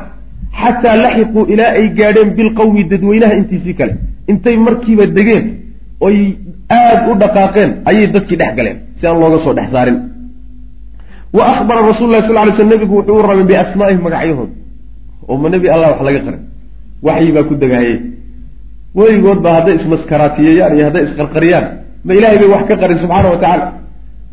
xataa 0.62 0.96
laxiquu 1.04 1.42
ilaa 1.54 1.72
ay 1.80 1.86
gaadheen 1.98 2.30
bilqawmi 2.38 2.84
dadweynaha 2.92 3.34
intiisii 3.40 3.76
kale. 3.80 3.94
Intay 4.32 4.56
markiiba 4.68 5.06
degeen 5.18 5.46
oy 6.06 6.18
aada 6.80 7.12
u 7.12 7.14
dhaqaaqeen 7.22 7.70
ayay 7.90 8.08
dadkii 8.16 8.38
dhex 8.42 8.52
galeen 8.58 8.78
si 9.00 9.08
aan 9.08 9.18
looga 9.22 9.38
soo 9.44 9.54
dhex 9.58 9.70
saarin. 9.76 9.98
Wa 11.36 11.44
ahbara 11.54 11.82
rasul 11.92 12.08
lah 12.14 12.22
sal 12.28 12.36
lay 12.36 12.54
sl 12.58 12.68
nabigu 12.74 12.94
wuxuu 12.98 13.16
u 13.20 13.22
rabay 13.30 13.46
biasmaa'ihim 13.52 14.02
magacyahooda. 14.08 14.54
Oo 15.28 15.38
ma 15.38 15.50
nebi 15.50 15.68
allah 15.70 15.90
wax 15.94 16.02
laga 16.08 16.20
qaray 16.26 16.42
waxyi 17.08 17.32
baa 17.36 17.44
ku 17.50 17.56
degaaye 17.56 17.96
weligood 18.96 19.40
ba 19.46 19.50
hadday 19.58 19.76
ismaskaraatiyeeyaan 19.80 20.74
iyo 20.78 20.84
hadday 20.88 21.04
isqarqariyaan 21.08 21.66
ma 22.06 22.14
ilahay 22.18 22.38
bay 22.42 22.50
wax 22.54 22.64
ka 22.70 22.76
qarin 22.82 22.98
subxaana 23.04 23.30
wa 23.34 23.38
tacaala. 23.38 23.66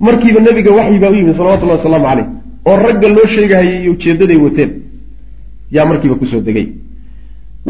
Markiiba 0.07 0.41
nebiga 0.47 0.71
waxyi 0.79 0.99
baa 1.03 1.11
u 1.11 1.15
yimid 1.21 1.35
salawatullahi 1.37 1.79
wasalaamu 1.81 2.07
caleyh 2.09 2.27
oo 2.69 2.77
ragga 2.87 3.09
loo 3.17 3.27
sheegahayay 3.35 3.83
iyo 3.83 3.93
ujeedaday 3.93 4.39
wateen. 4.45 4.71
Yaa 5.77 5.85
markiiba 5.91 6.15
ku 6.21 6.27
soo 6.27 6.41
degay. 6.41 6.67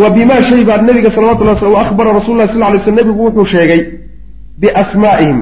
Wa 0.01 0.11
bimaa 0.11 0.41
shay 0.51 0.63
baa 0.69 0.83
nabiga 0.89 1.11
salawatullah 1.17 1.57
sl 1.61 1.77
ahbara 1.85 2.11
rasul 2.19 2.37
lah 2.37 2.47
sal 2.53 2.61
lay 2.73 2.81
sl 2.85 2.95
nabigu 2.99 3.21
wuxuu 3.27 3.47
sheegay 3.55 3.81
biasmaa'ihim 4.61 5.39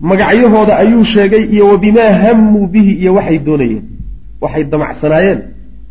magacyahooda 0.00 0.74
ayuu 0.82 1.04
sheegay 1.14 1.42
iyo 1.54 1.64
wa 1.72 1.78
bimaa 1.78 2.12
hammuu 2.22 2.66
bihi 2.66 2.92
iyo 3.02 3.14
waxay 3.14 3.38
doonayeen. 3.38 3.82
Waxay 4.40 4.64
damacsanaayeen. 4.72 5.40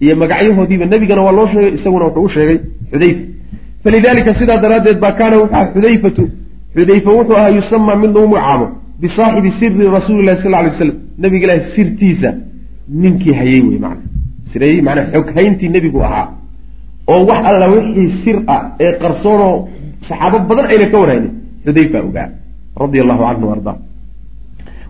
Iyo 0.03 0.15
magacyahoodiiba 0.15 0.85
nebigana 0.85 1.21
waa 1.21 1.31
loo 1.37 1.47
sheegay 1.53 1.71
isaguna 1.77 2.05
wuxuu 2.05 2.23
u 2.23 2.29
sheegay 2.29 2.57
xudayfa. 2.91 3.21
Falidalika 3.83 4.31
sidaa 4.39 4.57
daraaddeed 4.63 4.99
baa 5.03 5.11
kaana 5.19 5.35
wuxuu 5.37 5.55
aha 5.55 5.65
xudayfatu 5.73 6.23
xudayfa 6.75 7.09
wuxuu 7.17 7.37
ahaa 7.39 7.51
yusamaa 7.59 7.95
mid 8.03 8.11
lagu 8.15 8.27
magacaabo 8.33 8.67
bisaaxibi 9.01 9.49
siri 9.59 9.87
rasuuli 9.97 10.23
lahi 10.27 10.37
sal 10.43 10.51
lay 10.51 10.71
slam 10.77 10.97
nabiga 11.23 11.43
ilahi 11.47 11.61
sirtiisa 11.75 12.29
ninkii 13.01 13.33
hayey 13.39 13.61
wey 13.67 13.79
mana 13.85 14.01
sirayey 14.51 14.81
manaa 14.87 15.05
xoghayntii 15.13 15.69
nebigu 15.75 15.99
ahaa. 16.07 16.27
Oo 17.11 17.21
wax 17.29 17.41
alla 17.49 17.67
wixii 17.75 18.09
sir 18.23 18.37
ah 18.47 18.61
ee 18.79 18.91
qarsoonoo 19.01 19.55
saxaabo 20.09 20.37
badan 20.49 20.65
ayna 20.73 20.85
ka 20.91 20.97
warhaynin 21.01 21.31
xudayfa 21.65 21.97
ogaa 22.09 22.27
radia 22.81 23.01
allahu 23.03 23.21
canhu 23.27 23.51
arda. 23.55 23.73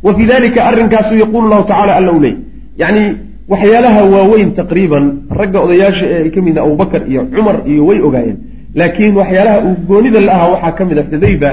Wa 0.05 0.11
fii 0.15 0.27
dalika 0.33 0.59
arrinkaasu 0.69 1.13
yaquulu 1.23 1.47
lahu 1.51 1.63
tacala 1.71 1.91
alla 1.99 2.11
u 2.17 2.19
leey 2.25 2.35
yani 2.81 3.03
waxyaalaha 3.51 4.01
waaweyn 4.13 4.49
taqriiban 4.59 5.05
ragga 5.39 5.59
odayaasha 5.65 6.05
ee 6.13 6.23
ay 6.23 6.29
ka 6.35 6.41
midna 6.41 6.61
abubakar 6.65 7.01
iyo 7.11 7.21
cumar 7.35 7.57
iyo 7.71 7.81
way 7.89 7.99
ogaayeen 8.07 8.37
laakiin 8.75 9.13
waxyaalaha 9.19 9.57
uu 9.67 9.75
goonida 9.87 10.19
la 10.27 10.31
ahaa 10.33 10.49
waxaa 10.53 10.71
ka 10.77 10.85
mid 10.85 10.97
a 10.97 11.03
xudayfa 11.11 11.49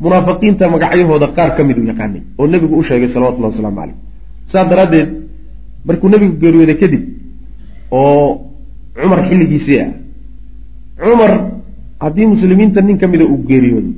munaafiqiinta 0.00 0.64
magacyahooda 0.74 1.26
qaar 1.36 1.50
ka 1.56 1.62
mid 1.68 1.78
u 1.78 1.84
yaqaanay 1.90 2.22
oo 2.38 2.46
nebigu 2.46 2.74
u 2.80 2.82
sheegay 2.88 3.08
salawatullahi 3.14 3.52
waslamu 3.54 3.76
caleyh 3.80 3.96
saas 4.52 4.66
daraaddeed 4.70 5.08
markuu 5.86 6.08
nebigu 6.08 6.34
geeriyooday 6.42 6.76
kadib 6.82 7.02
oo 7.90 8.40
cumar 9.00 9.20
xilligiisii 9.28 9.78
ah 9.84 9.90
cumar 11.02 11.32
haddii 12.00 12.26
muslimiinta 12.34 12.80
nin 12.80 12.98
ka 12.98 13.06
mida 13.12 13.24
uu 13.24 13.38
geeriyooday 13.50 13.94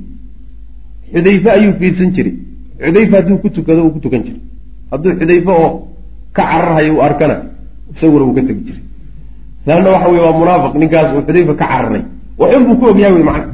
xudayfe 1.13 1.49
ayuu 1.57 1.73
fiirsan 1.79 2.09
jiray. 2.15 2.33
Xudayfe 2.85 3.13
hadduu 3.17 3.37
ku 3.43 3.49
tukado 3.49 3.83
uu 3.85 3.91
ku 3.95 3.99
tukan 3.99 4.21
jiray. 4.25 4.41
Hadduu 4.91 5.11
xudayfe 5.19 5.51
oo 5.51 5.69
ka 6.35 6.43
cararhayo 6.49 6.93
uu 6.95 7.01
arkana 7.07 7.35
isaguna 7.93 8.23
uu 8.25 8.33
ka 8.37 8.41
tegi 8.47 8.61
jiray. 8.67 8.83
Laanna 9.67 9.89
waxa 9.93 10.07
weye 10.11 10.21
waa 10.25 10.37
munaafiq 10.39 10.73
ninkaas 10.81 11.07
uu 11.15 11.21
xudayfa 11.27 11.53
ka 11.61 11.65
cararay 11.71 12.03
waxun 12.41 12.63
buu 12.67 12.77
ku 12.79 12.85
ogyahay 12.91 13.13
wey 13.17 13.23
macna. 13.29 13.45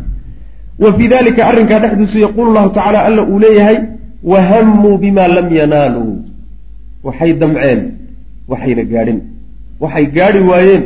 Wa 0.84 0.90
fii 0.98 1.08
dalika 1.14 1.42
arrinkaa 1.50 1.80
dhexdiisu 1.84 2.18
yaquulu 2.26 2.50
llahu 2.56 2.70
tacala 2.78 3.00
alla 3.08 3.22
uu 3.32 3.40
leeyahay 3.46 3.78
wahammuu 4.32 4.98
bima 5.04 5.24
lam 5.38 5.48
yanaaluu 5.60 6.14
waxay 7.08 7.32
damceen 7.42 7.80
waxayna 8.52 8.84
gaadhin. 8.92 9.20
Waxay 9.84 10.06
gaadhi 10.18 10.40
waayeen 10.52 10.84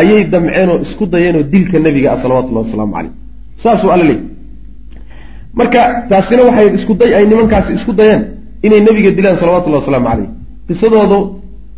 ayay 0.00 0.22
damceen 0.32 0.68
oo 0.72 0.78
isku 0.86 1.04
dayeen 1.12 1.36
oo 1.36 1.42
dilka 1.52 1.78
nebiga 1.86 2.08
ah 2.14 2.18
salawatullahi 2.22 2.66
wasalaamu 2.66 2.92
caleyh 2.96 3.12
saasuu 3.62 3.90
alla 3.94 4.04
leeyay 4.10 4.24
marka 5.58 5.80
taasina 6.10 6.42
waxay 6.48 6.68
isku 6.78 6.94
day 7.00 7.10
ay 7.18 7.24
nimankaasi 7.30 7.70
isku 7.78 7.92
dayeen 8.00 8.22
inay 8.66 8.80
nebiga 8.88 9.10
dilaan 9.18 9.36
salawatullahi 9.42 9.82
wasalaamu 9.82 10.08
caleyh 10.10 10.28
qisadoodu 10.68 11.18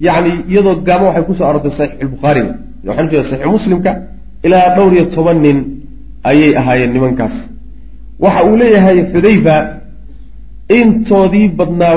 yani 0.06 0.30
iyadoo 0.52 0.74
gaamo 0.86 1.04
waxay 1.08 1.24
ku 1.28 1.32
soo 1.38 1.46
arortay 1.50 1.72
saxiixulbukhaariga 1.78 2.54
waxaan 2.86 3.06
ujeeda 3.08 3.24
saxiix 3.30 3.48
muslimka 3.56 3.92
ilaa 4.46 4.66
dhowr 4.76 4.92
iyo 4.96 5.04
toban 5.14 5.38
nin 5.46 5.58
ayay 6.30 6.52
ahaayeen 6.60 6.92
nimankaas. 6.96 7.34
Waxa 8.24 8.40
uu 8.48 8.56
leeyahay 8.62 8.98
xudayfa 9.12 9.54
intoodii 10.78 11.48
badnaa 11.58 11.96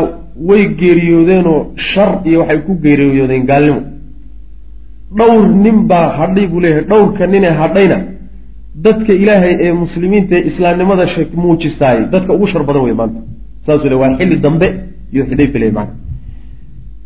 way 0.49 0.63
geeriyoodeenoo 0.81 1.59
shar 1.89 2.11
iyo 2.29 2.39
waxay 2.41 2.59
ku 2.67 2.73
geeriyoodeen 2.85 3.43
gaalnimo. 3.49 3.81
Dhowr 5.17 5.45
nin 5.63 5.77
baa 5.89 6.07
hadhay 6.19 6.45
buu 6.51 6.59
leeyahay 6.63 6.85
dhowrka 6.91 7.23
ninee 7.33 7.53
hadhayna 7.61 7.97
dadka 8.85 9.11
ilaahay 9.23 9.53
ee 9.65 9.73
muslimiinta 9.83 10.35
ee 10.37 10.47
islaamnimada 10.49 11.05
sheek 11.15 11.29
muujistaayay 11.43 12.03
dadka 12.13 12.31
ugu 12.37 12.47
shar 12.51 12.63
badan 12.69 12.83
wey 12.87 12.95
maanta. 13.01 13.19
Saasuu 13.65 13.89
le 13.91 13.95
waa 14.01 14.11
xilli 14.17 14.37
dambe 14.45 14.67
iyo 15.13 15.23
xidhayfa 15.29 15.59
le 15.63 15.67
maana 15.77 15.91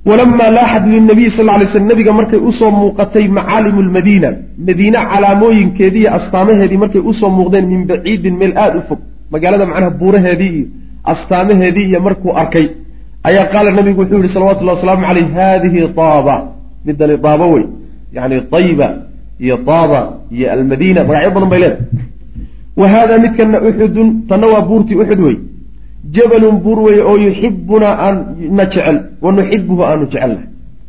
walamaa 0.09 0.51
laaxad 0.57 0.83
linabiy 0.93 1.29
sal 1.37 1.45
lay 1.45 1.67
slam 1.71 1.87
nabiga 1.91 2.11
markay 2.19 2.39
u 2.49 2.51
soo 2.59 2.71
muuqatay 2.81 3.25
macaalimu 3.37 3.81
lmadiina 3.87 4.29
madiine 4.67 4.99
calaamooyinkeedii 5.11 6.01
iyo 6.03 6.13
astaamaheedii 6.17 6.79
markay 6.83 7.01
u 7.09 7.13
soo 7.19 7.29
muuqdeen 7.37 7.65
min 7.73 7.81
baciidin 7.91 8.35
meel 8.41 8.53
aada 8.63 8.77
u 8.79 8.83
fog 8.89 8.99
magaalada 9.33 9.65
macnaha 9.71 9.91
buuraheedii 10.01 10.53
iyo 10.57 10.67
astaamaheedii 11.13 11.85
iyo 11.89 11.99
markuu 12.07 12.31
arkay 12.41 12.65
ayaa 13.29 13.45
qaala 13.53 13.71
nabigu 13.71 14.01
wuxuu 14.01 14.21
yihi 14.21 14.33
salawatullahi 14.33 14.77
wasalaamu 14.77 15.05
caleyh 15.07 15.27
haadihi 15.37 15.87
taaba 15.99 16.35
midani 16.85 17.17
daaba 17.25 17.45
wey 17.53 17.65
yani 18.17 18.41
tayba 18.53 18.87
iyo 19.45 19.57
taaba 19.69 19.99
iyo 20.31 20.47
almadiina 20.55 21.03
magacyo 21.03 21.31
badan 21.35 21.49
bay 21.49 21.59
leedahay 21.59 21.81
wa 22.79 22.87
haada 22.93 23.19
midkana 23.25 23.57
uxudun 23.69 24.09
tanna 24.29 24.47
waa 24.53 24.61
buurtii 24.69 24.99
uxud 25.03 25.19
wey 25.27 25.37
jabalun 26.15 26.55
buur 26.63 26.79
weye 26.87 27.01
oo 27.09 27.17
yuxibunaa 27.25 27.95
aan 28.05 28.17
na 28.57 28.63
jecel 28.65 28.97
wa 29.21 29.31
nuxibuhu 29.31 29.81
aanu 29.83 30.05
jecelnahay 30.05 30.47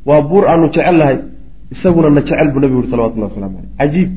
waa 0.08 0.20
buur 0.30 0.44
aanu 0.50 0.66
jecelnahay 0.74 1.16
isaguna 1.74 2.10
na 2.10 2.20
jecel 2.20 2.48
buu 2.52 2.60
nabigu 2.60 2.78
yuri 2.80 2.90
salawatullah 2.90 3.28
waslamu 3.30 3.56
aleyh 3.58 3.72
cajiib. 3.78 4.10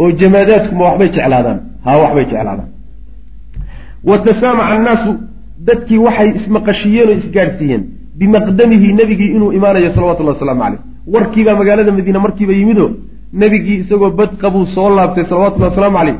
Oo 0.00 0.10
jamaadaadkuma 0.20 0.82
waxbay 0.88 1.08
jeclaadaan 1.16 1.58
haa 1.84 1.96
waxbay 2.02 2.24
jeclaadaan. 2.30 2.68
Wa 4.08 4.16
tasaamaca 4.26 4.72
annaasu 4.76 5.10
dadkii 5.68 5.98
waxay 6.06 6.28
ismaqashiyeen 6.38 7.08
oo 7.10 7.16
isgaadhsiiyeen 7.22 7.82
bimaqdamihi 8.18 8.88
nebigii 9.00 9.30
inuu 9.36 9.52
imaanayo 9.58 9.90
salawatullahi 9.94 10.36
wasalaamu 10.36 10.62
caleyh 10.64 10.80
warkiibaa 11.14 11.56
magaalada 11.60 11.92
madiine 11.92 12.18
markiiba 12.26 12.52
yimido 12.60 12.86
nebigii 13.42 13.78
isagoo 13.84 14.10
bad 14.18 14.30
qabuu 14.42 14.66
soo 14.74 14.88
laabtay 14.96 15.24
salawatullahi 15.30 15.70
wasalaamu 15.72 15.98
caleyh 15.98 16.16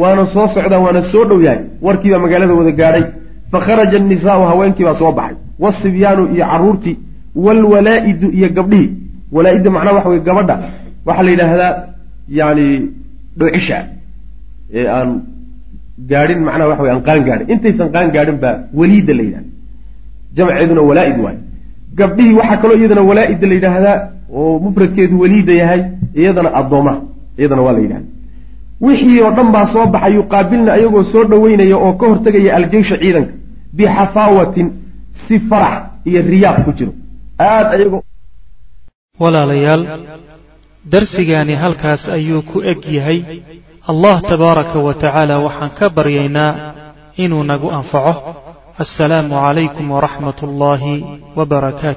waana 0.00 0.24
soo 0.34 0.46
socdaa 0.54 0.80
waana 0.86 1.02
soo 1.12 1.24
dhow 1.28 1.40
yahay 1.46 1.60
warkiibaa 1.86 2.18
magaalada 2.24 2.54
wada 2.60 2.72
gaadhay 2.80 3.04
fakharaja 3.52 3.96
annisaau 4.00 4.42
haweenkiibaa 4.50 4.98
soo 4.98 5.12
baxay. 5.12 5.36
Wasibyaanu 5.58 6.22
iyo 6.34 6.46
caruurtii 6.46 6.98
waalwalaa'idu 7.44 8.28
iyo 8.30 8.48
gabdhihii. 8.48 8.90
Walaa-idda 9.32 9.70
macnaha 9.70 9.96
waxa 9.96 10.08
weye 10.08 10.22
gabadha 10.28 10.56
waxaa 11.06 11.22
la 11.22 11.30
yidhaahdaa 11.30 11.72
yani 12.28 12.66
dhoocisha 13.38 13.78
ee 14.74 14.86
aan 14.88 15.10
gaadhin 16.10 16.40
macnaha 16.44 16.68
waxa 16.70 16.82
wey 16.82 16.92
aan 16.92 17.02
qaan 17.08 17.24
gaadhin. 17.24 17.50
Intaysan 17.54 17.88
qaan 17.94 18.10
gaadhin 18.16 18.38
baa 18.44 18.54
waliida 18.74 19.14
la 19.14 19.22
yidhahda 19.22 19.48
jamceeduna 20.36 20.82
walaa-id 20.90 21.18
gabdhihii 21.98 22.34
waxaa 22.40 22.56
kaloo 22.56 22.78
iyadana 22.78 23.02
walaa-ida 23.10 23.46
la 23.46 23.54
yidhaahdaa 23.54 23.98
oo 24.32 24.58
mufradkeedu 24.58 25.20
waliida 25.20 25.52
yahay 25.52 25.82
iyadana 26.14 26.54
addoomaha 26.60 27.00
iyadana 27.38 27.62
waa 27.62 27.72
la 27.72 27.78
yidhahda 27.84 28.06
wixii 28.80 29.20
oo 29.24 29.30
dhan 29.30 29.52
baa 29.52 29.66
soo 29.72 29.86
baxay 29.86 30.14
yuqaabilna 30.14 30.72
ayagoo 30.72 31.04
soo 31.12 31.24
dhoweynaya 31.24 31.76
oo 31.76 31.92
ka 31.92 32.08
hortegaya 32.08 32.56
aljeysha 32.56 32.96
ciidanka 33.02 33.32
bixafaawatin 33.76 34.66
si 35.28 35.34
farax 35.48 35.74
iyo 36.08 36.20
riyaaq 36.30 36.58
ku 36.64 36.70
jiro. 36.78 36.92
Walaalayaal 39.22 39.82
darsigaani 40.92 41.54
halkaas 41.62 42.02
ayuu 42.16 42.42
ku 42.50 42.58
eg 42.72 42.80
yahay. 42.98 43.18
Allah 43.90 44.16
tabaaraka 44.30 44.78
wa 44.86 44.94
tacaala 45.02 45.34
waxaan 45.46 45.70
ka 45.78 45.86
baryaynaa 45.96 46.52
inuu 47.24 47.42
nagu 47.50 47.68
anfaco. 47.78 48.14
Assalaamu 48.82 49.34
calaykum 49.44 49.86
waraxmat 49.94 50.38
ullaahi 50.46 50.94
wbarakaatu 51.38 51.94